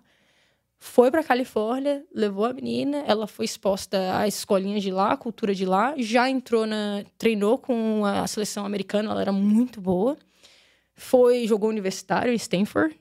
foi 0.85 1.09
para 1.09 1.23
Califórnia, 1.23 2.05
levou 2.13 2.43
a 2.43 2.51
menina, 2.51 3.05
ela 3.07 3.25
foi 3.25 3.45
exposta 3.45 4.21
às 4.21 4.39
escolinhas 4.39 4.83
de 4.83 4.91
lá, 4.91 5.13
à 5.13 5.17
cultura 5.17 5.55
de 5.55 5.65
lá, 5.65 5.95
já 5.97 6.29
entrou 6.29 6.65
na 6.65 7.05
treinou 7.17 7.57
com 7.57 8.05
a 8.05 8.27
seleção 8.27 8.65
americana, 8.65 9.11
ela 9.11 9.21
era 9.21 9.31
muito 9.31 9.79
boa. 9.79 10.17
Foi 10.93 11.47
jogou 11.47 11.69
universitário 11.69 12.33
em 12.33 12.35
Stanford 12.35 12.99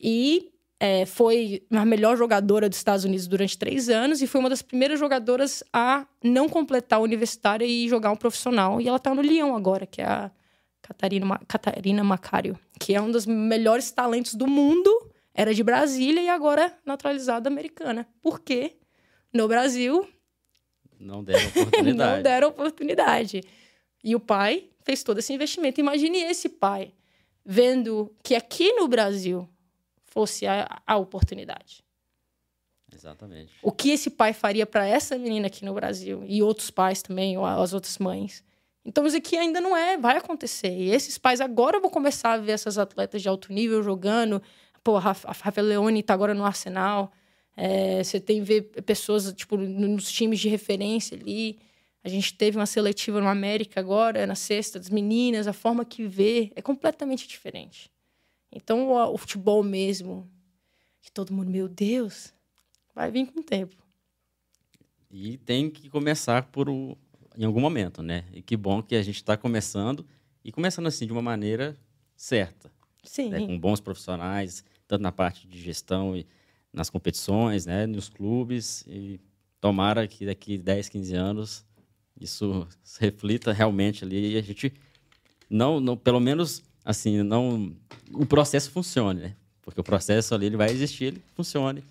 e 0.00 0.52
é, 0.78 1.04
foi 1.04 1.66
a 1.72 1.84
melhor 1.84 2.16
jogadora 2.16 2.68
dos 2.68 2.78
Estados 2.78 3.04
Unidos 3.04 3.26
durante 3.26 3.58
três 3.58 3.88
anos 3.88 4.22
e 4.22 4.26
foi 4.28 4.38
uma 4.40 4.48
das 4.48 4.62
primeiras 4.62 5.00
jogadoras 5.00 5.64
a 5.72 6.06
não 6.22 6.48
completar 6.48 7.00
a 7.00 7.02
universitária 7.02 7.66
e 7.66 7.88
jogar 7.88 8.12
um 8.12 8.16
profissional. 8.16 8.80
E 8.80 8.86
ela 8.86 8.98
está 8.98 9.12
no 9.12 9.20
Lyon 9.20 9.56
agora, 9.56 9.84
que 9.84 10.00
é 10.00 10.06
a 10.06 10.30
Catarina, 10.80 11.40
Catarina 11.48 12.04
Macário, 12.04 12.56
que 12.78 12.94
é 12.94 13.00
um 13.00 13.10
dos 13.10 13.26
melhores 13.26 13.90
talentos 13.90 14.36
do 14.36 14.46
mundo 14.46 15.09
era 15.34 15.54
de 15.54 15.62
Brasília 15.62 16.22
e 16.22 16.28
agora 16.28 16.76
naturalizada 16.84 17.48
americana. 17.48 18.08
Por 18.20 18.40
quê? 18.40 18.76
No 19.32 19.46
Brasil. 19.46 20.08
Não 20.98 21.22
deram 21.22 21.48
oportunidade. 21.48 21.96
não 22.16 22.22
deram 22.22 22.48
oportunidade. 22.48 23.42
E 24.02 24.14
o 24.14 24.20
pai 24.20 24.68
fez 24.82 25.02
todo 25.02 25.18
esse 25.18 25.32
investimento. 25.32 25.80
Imagine 25.80 26.18
esse 26.18 26.48
pai 26.48 26.92
vendo 27.44 28.14
que 28.22 28.34
aqui 28.34 28.72
no 28.72 28.88
Brasil 28.88 29.48
fosse 30.04 30.46
a, 30.46 30.82
a 30.86 30.96
oportunidade. 30.96 31.84
Exatamente. 32.92 33.52
O 33.62 33.70
que 33.70 33.90
esse 33.90 34.10
pai 34.10 34.32
faria 34.32 34.66
para 34.66 34.86
essa 34.86 35.16
menina 35.16 35.46
aqui 35.46 35.64
no 35.64 35.72
Brasil 35.72 36.22
e 36.26 36.42
outros 36.42 36.70
pais 36.70 37.02
também, 37.02 37.38
ou 37.38 37.46
as 37.46 37.72
outras 37.72 37.98
mães. 37.98 38.44
Então 38.84 39.06
isso 39.06 39.16
aqui 39.16 39.36
ainda 39.36 39.60
não 39.60 39.76
é, 39.76 39.96
vai 39.96 40.16
acontecer. 40.16 40.70
E 40.70 40.90
esses 40.90 41.16
pais 41.16 41.40
agora 41.40 41.80
vão 41.80 41.90
começar 41.90 42.32
a 42.32 42.38
ver 42.38 42.52
essas 42.52 42.78
atletas 42.78 43.22
de 43.22 43.28
alto 43.28 43.52
nível 43.52 43.82
jogando, 43.82 44.42
Pô, 44.82 44.96
a 44.96 45.00
Rafael 45.00 45.66
Leone 45.66 46.02
tá 46.02 46.14
agora 46.14 46.34
no 46.34 46.44
Arsenal. 46.44 47.12
É, 47.56 48.02
você 48.02 48.18
tem 48.18 48.42
ver 48.42 48.62
pessoas, 48.82 49.32
tipo, 49.32 49.56
nos 49.56 50.10
times 50.10 50.40
de 50.40 50.48
referência 50.48 51.16
ali. 51.16 51.58
A 52.02 52.08
gente 52.08 52.34
teve 52.34 52.56
uma 52.56 52.64
seletiva 52.64 53.20
no 53.20 53.28
América 53.28 53.78
agora, 53.78 54.26
na 54.26 54.34
sexta, 54.34 54.78
das 54.78 54.88
meninas, 54.88 55.46
a 55.46 55.52
forma 55.52 55.84
que 55.84 56.06
vê 56.06 56.50
é 56.56 56.62
completamente 56.62 57.28
diferente. 57.28 57.90
Então, 58.50 58.88
o, 58.88 59.14
o 59.14 59.18
futebol 59.18 59.62
mesmo, 59.62 60.28
que 61.02 61.12
todo 61.12 61.32
mundo, 61.32 61.50
meu 61.50 61.68
Deus, 61.68 62.32
vai 62.94 63.10
vir 63.10 63.26
com 63.26 63.40
o 63.40 63.44
tempo. 63.44 63.76
E 65.10 65.36
tem 65.38 65.68
que 65.68 65.90
começar 65.90 66.44
por 66.44 66.70
o, 66.70 66.96
em 67.36 67.44
algum 67.44 67.60
momento, 67.60 68.02
né? 68.02 68.24
E 68.32 68.40
que 68.40 68.56
bom 68.56 68.82
que 68.82 68.94
a 68.94 69.02
gente 69.02 69.16
está 69.16 69.36
começando 69.36 70.06
e 70.44 70.50
começando 70.50 70.86
assim 70.86 71.06
de 71.06 71.12
uma 71.12 71.22
maneira 71.22 71.78
certa. 72.16 72.72
Sim. 73.02 73.30
Né? 73.30 73.40
Com 73.40 73.58
bons 73.58 73.80
profissionais, 73.80 74.64
tanto 74.86 75.02
na 75.02 75.12
parte 75.12 75.46
de 75.46 75.60
gestão 75.60 76.16
e 76.16 76.26
nas 76.72 76.90
competições, 76.90 77.66
né, 77.66 77.86
nos 77.86 78.08
clubes. 78.08 78.84
E 78.86 79.20
tomara 79.60 80.06
que 80.06 80.26
daqui 80.26 80.56
10, 80.56 80.88
15 80.88 81.14
anos 81.14 81.64
isso 82.20 82.66
reflita 82.98 83.52
realmente 83.52 84.04
ali 84.04 84.34
e 84.34 84.38
a 84.38 84.42
gente 84.42 84.72
não, 85.48 85.80
não 85.80 85.96
pelo 85.96 86.20
menos 86.20 86.62
assim, 86.84 87.22
não 87.22 87.74
o 88.12 88.26
processo 88.26 88.70
funcione, 88.70 89.20
né? 89.20 89.36
Porque 89.62 89.80
o 89.80 89.84
processo 89.84 90.34
ali 90.34 90.46
ele 90.46 90.56
vai 90.56 90.70
existir, 90.70 91.04
ele 91.04 91.22
funcione 91.34 91.82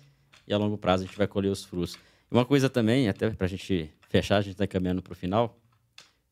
e 0.46 0.52
a 0.52 0.58
longo 0.58 0.76
prazo 0.76 1.04
a 1.04 1.06
gente 1.06 1.16
vai 1.16 1.26
colher 1.26 1.50
os 1.50 1.64
frutos. 1.64 1.96
Uma 2.30 2.44
coisa 2.44 2.68
também, 2.68 3.08
até 3.08 3.30
para 3.30 3.46
a 3.46 3.48
gente 3.48 3.90
fechar, 4.08 4.38
a 4.38 4.40
gente 4.40 4.52
está 4.52 4.66
caminhando 4.66 5.02
para 5.02 5.12
o 5.12 5.16
final, 5.16 5.56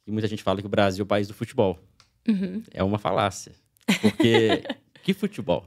e 0.06 0.10
muita 0.10 0.26
gente 0.26 0.42
fala 0.42 0.60
que 0.60 0.66
o 0.66 0.70
Brasil 0.70 1.02
é 1.02 1.04
o 1.04 1.06
país 1.06 1.28
do 1.28 1.34
futebol. 1.34 1.78
Uhum. 2.26 2.62
É 2.72 2.82
uma 2.82 2.98
falácia. 2.98 3.52
Porque 4.00 4.62
Que 5.08 5.14
futebol? 5.14 5.64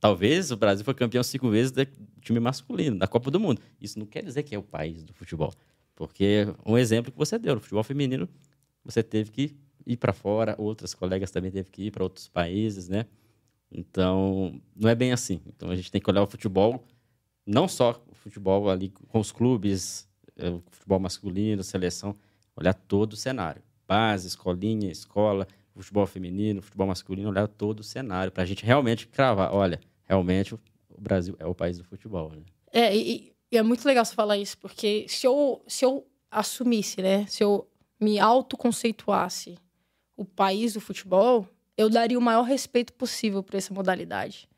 Talvez 0.00 0.50
o 0.50 0.56
Brasil 0.56 0.84
foi 0.84 0.94
campeão 0.94 1.22
cinco 1.22 1.48
vezes 1.48 1.70
do 1.70 1.86
time 2.20 2.40
masculino, 2.40 2.98
da 2.98 3.06
Copa 3.06 3.30
do 3.30 3.38
Mundo. 3.38 3.60
Isso 3.80 4.00
não 4.00 4.04
quer 4.04 4.24
dizer 4.24 4.42
que 4.42 4.52
é 4.52 4.58
o 4.58 4.64
país 4.64 5.04
do 5.04 5.14
futebol. 5.14 5.52
Porque 5.94 6.46
um 6.66 6.76
exemplo 6.76 7.12
que 7.12 7.18
você 7.18 7.38
deu, 7.38 7.54
no 7.54 7.60
futebol 7.60 7.84
feminino, 7.84 8.28
você 8.84 9.00
teve 9.00 9.30
que 9.30 9.56
ir 9.86 9.96
para 9.96 10.12
fora, 10.12 10.56
outras 10.58 10.92
colegas 10.92 11.30
também 11.30 11.52
teve 11.52 11.70
que 11.70 11.84
ir 11.84 11.90
para 11.92 12.02
outros 12.02 12.26
países, 12.26 12.88
né? 12.88 13.06
Então, 13.70 14.60
não 14.74 14.90
é 14.90 14.94
bem 14.96 15.12
assim. 15.12 15.40
Então, 15.46 15.70
a 15.70 15.76
gente 15.76 15.92
tem 15.92 16.00
que 16.00 16.10
olhar 16.10 16.22
o 16.22 16.26
futebol, 16.26 16.84
não 17.46 17.68
só 17.68 18.02
o 18.10 18.14
futebol 18.16 18.68
ali 18.68 18.88
com 18.88 19.20
os 19.20 19.30
clubes, 19.30 20.08
é, 20.34 20.50
o 20.50 20.60
futebol 20.68 20.98
masculino, 20.98 21.62
seleção, 21.62 22.16
olhar 22.56 22.74
todo 22.74 23.12
o 23.12 23.16
cenário. 23.16 23.62
Base, 23.86 24.26
escolinha, 24.26 24.90
escola, 24.90 25.46
futebol 25.82 26.06
feminino, 26.06 26.62
futebol 26.62 26.86
masculino, 26.86 27.28
olhar 27.30 27.48
todo 27.48 27.80
o 27.80 27.84
cenário, 27.84 28.32
para 28.32 28.42
a 28.42 28.46
gente 28.46 28.64
realmente 28.64 29.06
cravar, 29.06 29.52
olha, 29.52 29.80
realmente 30.04 30.54
o 30.54 30.60
Brasil 30.98 31.36
é 31.38 31.46
o 31.46 31.54
país 31.54 31.78
do 31.78 31.84
futebol. 31.84 32.30
Né? 32.30 32.42
É, 32.72 32.96
e, 32.96 33.32
e, 33.50 33.56
é 33.56 33.62
muito 33.62 33.84
legal 33.84 34.04
você 34.04 34.14
falar 34.14 34.36
isso, 34.36 34.58
porque 34.58 35.06
se 35.08 35.26
eu, 35.26 35.62
se 35.66 35.84
eu 35.84 36.06
assumisse, 36.30 37.02
né, 37.02 37.26
se 37.26 37.42
eu 37.42 37.68
me 38.00 38.18
autoconceituasse 38.18 39.58
o 40.16 40.24
país 40.24 40.74
do 40.74 40.80
futebol, 40.80 41.48
eu 41.76 41.88
daria 41.88 42.18
o 42.18 42.22
maior 42.22 42.42
respeito 42.42 42.92
possível 42.92 43.42
para 43.42 43.58
essa 43.58 43.72
modalidade. 43.72 44.48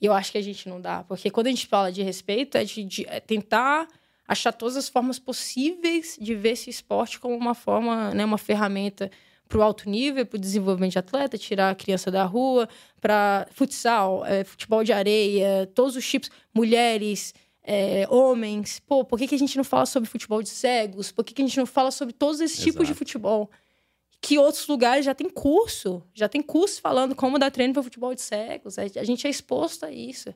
E 0.00 0.06
eu 0.06 0.12
acho 0.12 0.30
que 0.30 0.38
a 0.38 0.42
gente 0.42 0.68
não 0.68 0.80
dá, 0.80 1.02
porque 1.02 1.30
quando 1.30 1.48
a 1.48 1.50
gente 1.50 1.66
fala 1.66 1.90
de 1.90 2.02
respeito, 2.02 2.56
é 2.56 2.64
de, 2.64 2.84
de 2.84 3.06
é 3.06 3.18
tentar 3.18 3.88
achar 4.26 4.52
todas 4.52 4.76
as 4.76 4.88
formas 4.88 5.18
possíveis 5.18 6.18
de 6.20 6.34
ver 6.34 6.50
esse 6.50 6.68
esporte 6.68 7.18
como 7.18 7.34
uma 7.34 7.54
forma, 7.54 8.12
né, 8.14 8.24
uma 8.24 8.36
ferramenta 8.36 9.10
para 9.48 9.58
o 9.58 9.62
alto 9.62 9.88
nível, 9.88 10.26
para 10.26 10.36
o 10.36 10.40
desenvolvimento 10.40 10.92
de 10.92 10.98
atleta, 10.98 11.38
tirar 11.38 11.70
a 11.70 11.74
criança 11.74 12.10
da 12.10 12.24
rua, 12.24 12.68
para 13.00 13.46
futsal, 13.52 14.24
é, 14.26 14.44
futebol 14.44 14.84
de 14.84 14.92
areia, 14.92 15.68
todos 15.74 15.96
os 15.96 16.06
tipos, 16.06 16.30
mulheres, 16.54 17.34
é, 17.62 18.06
homens. 18.10 18.80
Pô, 18.80 19.04
por 19.04 19.18
que, 19.18 19.26
que 19.26 19.34
a 19.34 19.38
gente 19.38 19.56
não 19.56 19.64
fala 19.64 19.86
sobre 19.86 20.08
futebol 20.08 20.42
de 20.42 20.48
cegos? 20.48 21.10
Por 21.10 21.24
que, 21.24 21.34
que 21.34 21.42
a 21.42 21.46
gente 21.46 21.58
não 21.58 21.66
fala 21.66 21.90
sobre 21.90 22.14
todos 22.14 22.40
esses 22.40 22.58
Exato. 22.58 22.72
tipos 22.72 22.86
de 22.86 22.94
futebol? 22.94 23.50
Que 24.20 24.38
outros 24.38 24.66
lugares 24.66 25.04
já 25.04 25.14
tem 25.14 25.28
curso, 25.30 26.02
já 26.12 26.28
tem 26.28 26.42
curso 26.42 26.80
falando 26.80 27.14
como 27.14 27.38
dar 27.38 27.50
treino 27.50 27.72
para 27.72 27.82
futebol 27.82 28.14
de 28.14 28.20
cegos. 28.20 28.78
A 28.78 29.04
gente 29.04 29.26
é 29.26 29.30
exposto 29.30 29.84
a 29.86 29.92
isso. 29.92 30.34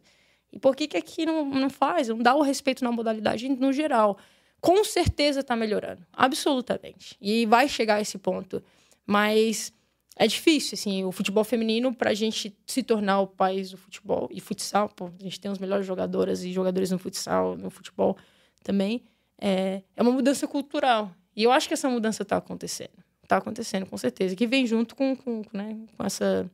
E 0.52 0.58
por 0.58 0.76
que, 0.76 0.86
que 0.86 0.96
aqui 0.96 1.24
não, 1.24 1.44
não 1.44 1.70
faz? 1.70 2.08
Não 2.08 2.18
dá 2.18 2.34
o 2.34 2.42
respeito 2.42 2.84
na 2.84 2.92
modalidade 2.92 3.48
no 3.48 3.72
geral. 3.72 4.18
Com 4.60 4.84
certeza 4.84 5.40
está 5.40 5.56
melhorando, 5.56 6.06
absolutamente. 6.12 7.16
E 7.20 7.46
vai 7.46 7.68
chegar 7.68 7.96
a 7.96 8.00
esse 8.00 8.18
ponto. 8.18 8.62
Mas 9.06 9.72
é 10.16 10.26
difícil, 10.26 10.74
assim, 10.74 11.04
o 11.04 11.12
futebol 11.12 11.42
feminino, 11.44 11.94
para 11.94 12.10
a 12.10 12.14
gente 12.14 12.56
se 12.66 12.82
tornar 12.82 13.20
o 13.20 13.26
país 13.26 13.70
do 13.70 13.76
futebol 13.76 14.28
e 14.30 14.40
futsal, 14.40 14.88
pô, 14.88 15.06
a 15.06 15.22
gente 15.22 15.40
tem 15.40 15.50
os 15.50 15.58
melhores 15.58 15.86
jogadoras 15.86 16.44
e 16.44 16.52
jogadores 16.52 16.90
no 16.90 16.98
futsal, 16.98 17.56
no 17.56 17.70
futebol 17.70 18.16
também, 18.62 19.02
é, 19.38 19.82
é 19.96 20.02
uma 20.02 20.12
mudança 20.12 20.46
cultural. 20.46 21.10
E 21.34 21.42
eu 21.42 21.50
acho 21.50 21.66
que 21.66 21.74
essa 21.74 21.88
mudança 21.88 22.22
está 22.22 22.36
acontecendo. 22.36 23.02
Está 23.22 23.38
acontecendo, 23.38 23.86
com 23.86 23.96
certeza. 23.96 24.36
Que 24.36 24.46
vem 24.46 24.66
junto 24.66 24.94
com, 24.94 25.16
com, 25.16 25.42
né, 25.52 25.78
com 25.96 26.04
essa 26.04 26.50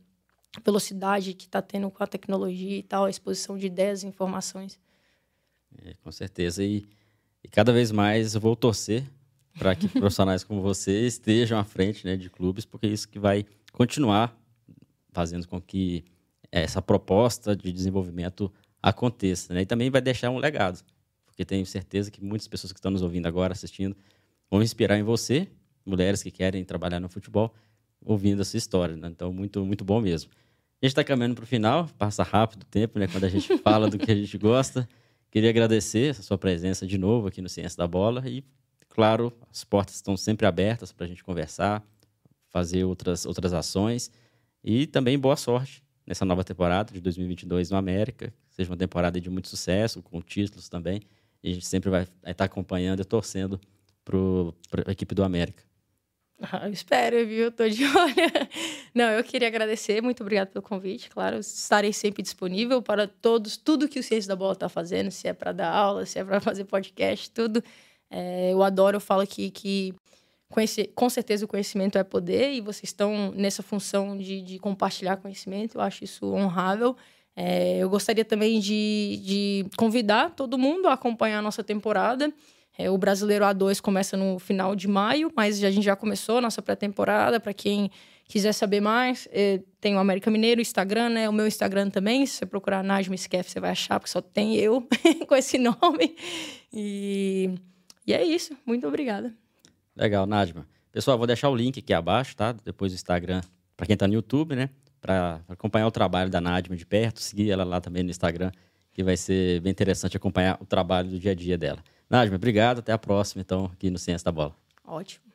velocidade 0.64 1.34
que 1.34 1.46
está 1.46 1.61
tendo 1.61 1.90
com 1.90 2.03
a 2.03 2.07
tecnologia 2.07 2.78
e 2.78 2.82
tal, 2.82 3.05
a 3.05 3.11
exposição 3.11 3.59
de 3.59 3.66
ideias 3.66 4.03
e 4.03 4.07
informações. 4.07 4.78
É, 5.84 5.94
com 6.03 6.12
certeza. 6.12 6.62
E, 6.62 6.88
e 7.42 7.49
cada 7.49 7.72
vez 7.72 7.90
mais 7.90 8.34
eu 8.34 8.40
vou 8.40 8.55
torcer 8.55 9.05
para 9.59 9.75
que 9.75 9.89
profissionais 9.89 10.45
como 10.45 10.63
você 10.63 11.07
estejam 11.07 11.59
à 11.59 11.65
frente 11.65 12.07
né, 12.07 12.17
de 12.17 12.31
clubes, 12.31 12.65
porque 12.65 12.87
é 12.87 12.91
isso 12.91 13.09
que 13.09 13.19
vai 13.19 13.45
continuar 13.73 14.37
fazendo 15.11 15.47
com 15.49 15.61
que 15.61 16.05
essa 16.51 16.81
proposta 16.81 17.57
de 17.57 17.73
desenvolvimento 17.73 18.53
aconteça. 18.83 19.53
Né? 19.53 19.63
E 19.63 19.67
também 19.67 19.91
vai 19.91 20.01
deixar 20.01 20.31
um 20.31 20.39
legado, 20.39 20.83
porque 21.27 21.45
tenho 21.45 21.67
certeza 21.67 22.11
que 22.11 22.23
muitas 22.23 22.47
pessoas 22.47 22.73
que 22.73 22.79
estão 22.79 22.91
nos 22.91 23.03
ouvindo 23.03 23.27
agora, 23.27 23.53
assistindo, 23.53 23.97
vão 24.51 24.63
inspirar 24.63 24.99
em 24.99 25.03
você, 25.03 25.49
mulheres 25.85 26.23
que 26.23 26.31
querem 26.31 26.65
trabalhar 26.65 27.01
no 27.01 27.09
futebol, 27.09 27.53
ouvindo 28.01 28.43
essa 28.43 28.57
história. 28.57 28.97
Né? 28.97 29.09
Então, 29.09 29.33
muito, 29.33 29.65
muito 29.65 29.85
bom 29.85 30.01
mesmo. 30.01 30.31
A 30.81 30.87
gente 30.87 30.93
está 30.93 31.03
caminhando 31.03 31.35
para 31.35 31.43
o 31.43 31.47
final, 31.47 31.89
passa 31.99 32.23
rápido 32.23 32.63
o 32.63 32.67
tempo, 32.67 33.01
né? 33.01 33.09
Quando 33.09 33.25
a 33.25 33.29
gente 33.29 33.59
fala 33.59 33.91
do 33.91 33.99
que 33.99 34.13
a 34.13 34.15
gente 34.15 34.39
gosta. 34.39 34.89
Queria 35.29 35.51
agradecer 35.51 36.11
a 36.11 36.23
sua 36.23 36.39
presença 36.39 36.87
de 36.87 36.97
novo 36.97 37.27
aqui 37.27 37.43
no 37.43 37.49
Ciência 37.49 37.77
da 37.77 37.87
Bola 37.87 38.23
e 38.29 38.45
claro, 38.99 39.32
as 39.49 39.62
portas 39.62 39.94
estão 39.94 40.16
sempre 40.16 40.44
abertas 40.44 40.90
para 40.90 41.07
a 41.07 41.09
gente 41.09 41.22
conversar, 41.22 41.84
fazer 42.49 42.82
outras, 42.82 43.24
outras 43.26 43.53
ações. 43.53 44.11
E 44.64 44.88
também 44.88 45.16
boa 45.16 45.36
sorte 45.36 45.84
nessa 46.05 46.24
nova 46.24 46.42
temporada 46.42 46.92
de 46.92 47.01
2022 47.01 47.70
no 47.70 47.76
América. 47.76 48.34
Seja 48.51 48.68
uma 48.68 48.76
temporada 48.76 49.20
de 49.20 49.30
muito 49.30 49.46
sucesso, 49.46 50.03
com 50.03 50.20
títulos 50.20 50.68
também. 50.68 51.01
E 51.44 51.51
a 51.53 51.55
gente 51.55 51.66
sempre 51.66 51.88
vai 51.88 52.09
estar 52.26 52.44
acompanhando 52.44 53.01
e 53.01 53.05
torcendo 53.05 53.61
para 54.05 54.18
a 54.88 54.90
equipe 54.90 55.14
do 55.14 55.22
América. 55.22 55.62
Ah, 56.42 56.68
espero, 56.68 57.24
viu? 57.24 57.53
Tô 57.53 57.68
de 57.68 57.84
olho. 57.86 58.49
Não, 58.92 59.11
eu 59.11 59.22
queria 59.22 59.46
agradecer, 59.46 60.03
muito 60.03 60.22
obrigado 60.22 60.49
pelo 60.49 60.62
convite. 60.62 61.09
Claro, 61.09 61.38
estarei 61.38 61.92
sempre 61.92 62.20
disponível 62.20 62.82
para 62.82 63.07
todos, 63.07 63.57
tudo 63.57 63.88
que 63.88 64.01
o 64.01 64.03
Ciência 64.03 64.28
da 64.28 64.34
Bola 64.34 64.55
está 64.55 64.68
fazendo, 64.68 65.12
se 65.12 65.28
é 65.28 65.32
para 65.32 65.53
dar 65.53 65.70
aula, 65.70 66.05
se 66.05 66.18
é 66.18 66.24
para 66.24 66.40
fazer 66.42 66.64
podcast, 66.64 67.30
tudo. 67.30 67.62
É, 68.11 68.53
eu 68.53 68.63
adoro, 68.63 68.97
eu 68.97 69.01
falo 69.01 69.27
que 69.27 69.95
conhecer, 70.49 70.93
com 70.95 71.09
certeza 71.09 71.45
o 71.45 71.49
conhecimento 71.49 71.99
é 71.99 72.05
poder 72.05 72.53
e 72.53 72.61
vocês 72.61 72.85
estão 72.85 73.33
nessa 73.33 73.63
função 73.63 74.17
de, 74.17 74.41
de 74.41 74.59
compartilhar 74.59 75.17
conhecimento, 75.17 75.77
eu 75.77 75.81
acho 75.81 76.05
isso 76.05 76.33
honrável. 76.33 76.97
É, 77.37 77.79
eu 77.79 77.89
gostaria 77.89 78.25
também 78.25 78.59
de, 78.59 79.21
de 79.23 79.67
convidar 79.77 80.31
todo 80.31 80.59
mundo 80.59 80.89
a 80.89 80.95
acompanhar 80.95 81.39
a 81.39 81.43
nossa 81.43 81.63
temporada. 81.63 82.33
É, 82.77 82.91
o 82.91 82.99
Brasileiro 82.99 83.45
A2 83.45 83.81
começa 83.81 84.17
no 84.17 84.39
final 84.39 84.75
de 84.75 84.89
maio, 84.89 85.31
mas 85.37 85.63
a 85.63 85.71
gente 85.71 85.85
já 85.85 85.95
começou 85.95 86.39
a 86.39 86.41
nossa 86.41 86.61
pré-temporada. 86.63 87.39
Para 87.39 87.53
quem 87.53 87.91
quiser 88.25 88.53
saber 88.53 88.81
mais, 88.81 89.29
é, 89.31 89.61
tem 89.81 89.95
o 89.95 89.99
América 89.99 90.31
Mineiro, 90.31 90.61
o 90.61 90.63
Instagram, 90.63 91.11
né? 91.11 91.29
O 91.29 91.33
meu 91.33 91.47
Instagram 91.47 91.91
também. 91.91 92.27
Se 92.27 92.35
você 92.35 92.47
procurar 92.47 92.83
Najma 92.83 93.15
Skef, 93.17 93.51
você 93.51 93.61
vai 93.61 93.71
achar, 93.71 94.01
porque 94.01 94.11
só 94.11 94.21
tem 94.21 94.57
eu 94.57 94.87
com 95.29 95.35
esse 95.37 95.59
nome. 95.59 96.17
E 96.73 97.55
e 98.09 98.15
é 98.15 98.25
isso. 98.25 98.57
Muito 98.65 98.89
obrigada. 98.89 99.35
Legal, 99.95 100.27
Nadma. 100.27 100.67
Pessoal, 100.91 101.19
vou 101.19 101.27
deixar 101.27 101.51
o 101.51 101.55
link 101.55 101.79
aqui 101.79 101.93
abaixo, 101.93 102.35
tá? 102.35 102.53
Depois 102.53 102.91
do 102.91 102.95
Instagram, 102.95 103.43
para 103.77 103.87
quem 103.87 103.93
está 103.93 104.09
no 104.09 104.15
YouTube, 104.15 104.57
né? 104.57 104.71
Para 104.99 105.43
acompanhar 105.47 105.87
o 105.87 105.91
trabalho 105.91 106.31
da 106.31 106.41
Nadma 106.41 106.75
de 106.75 106.87
perto, 106.87 107.21
seguir 107.21 107.51
ela 107.51 107.65
lá 107.65 107.83
também 107.83 108.03
no 108.03 108.09
Instagram, 108.09 108.51
que 108.93 109.05
vai 109.05 109.15
ser 109.15 109.61
bem 109.61 109.71
interessante 109.71 110.17
acompanhar 110.17 110.57
o 110.59 110.65
trabalho 110.65 111.11
do 111.11 111.19
dia 111.19 111.33
a 111.33 111.35
dia 111.35 111.59
dela. 111.59 111.85
Nadma, 112.09 112.37
obrigado. 112.37 112.79
Até 112.79 112.93
a 112.93 112.99
próxima, 112.99 113.43
então, 113.43 113.67
aqui 113.67 113.91
no 113.91 113.99
Ciência 113.99 114.25
da 114.25 114.33
Bola. 114.33 114.57
Ótimo. 114.87 115.27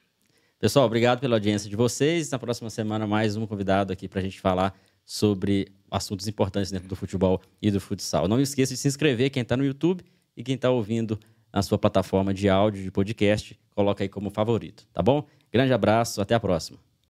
Pessoal, 0.57 0.87
obrigado 0.87 1.19
pela 1.19 1.35
audiência 1.35 1.69
de 1.69 1.75
vocês. 1.75 2.31
Na 2.31 2.39
próxima 2.39 2.71
semana, 2.71 3.05
mais 3.05 3.35
um 3.35 3.45
convidado 3.45 3.93
aqui 3.93 4.07
para 4.07 4.19
a 4.19 4.23
gente 4.23 4.41
falar 4.41 4.73
sobre 5.05 5.67
assuntos 5.91 6.27
importantes 6.27 6.71
dentro 6.71 6.87
do 6.87 6.95
futebol 6.95 7.39
e 7.61 7.69
do 7.69 7.79
futsal. 7.79 8.27
Não 8.27 8.41
esqueça 8.41 8.73
de 8.73 8.79
se 8.79 8.87
inscrever, 8.87 9.29
quem 9.29 9.43
está 9.43 9.55
no 9.55 9.63
YouTube 9.63 10.03
e 10.35 10.43
quem 10.43 10.55
está 10.55 10.71
ouvindo 10.71 11.19
na 11.53 11.61
sua 11.61 11.77
plataforma 11.77 12.33
de 12.33 12.49
áudio 12.49 12.81
de 12.81 12.91
podcast, 12.91 13.59
coloca 13.75 14.03
aí 14.03 14.09
como 14.09 14.29
favorito, 14.29 14.87
tá 14.91 15.01
bom? 15.01 15.25
Grande 15.51 15.71
abraço, 15.71 16.19
até 16.21 16.33
a 16.33 16.39
próxima. 16.39 16.92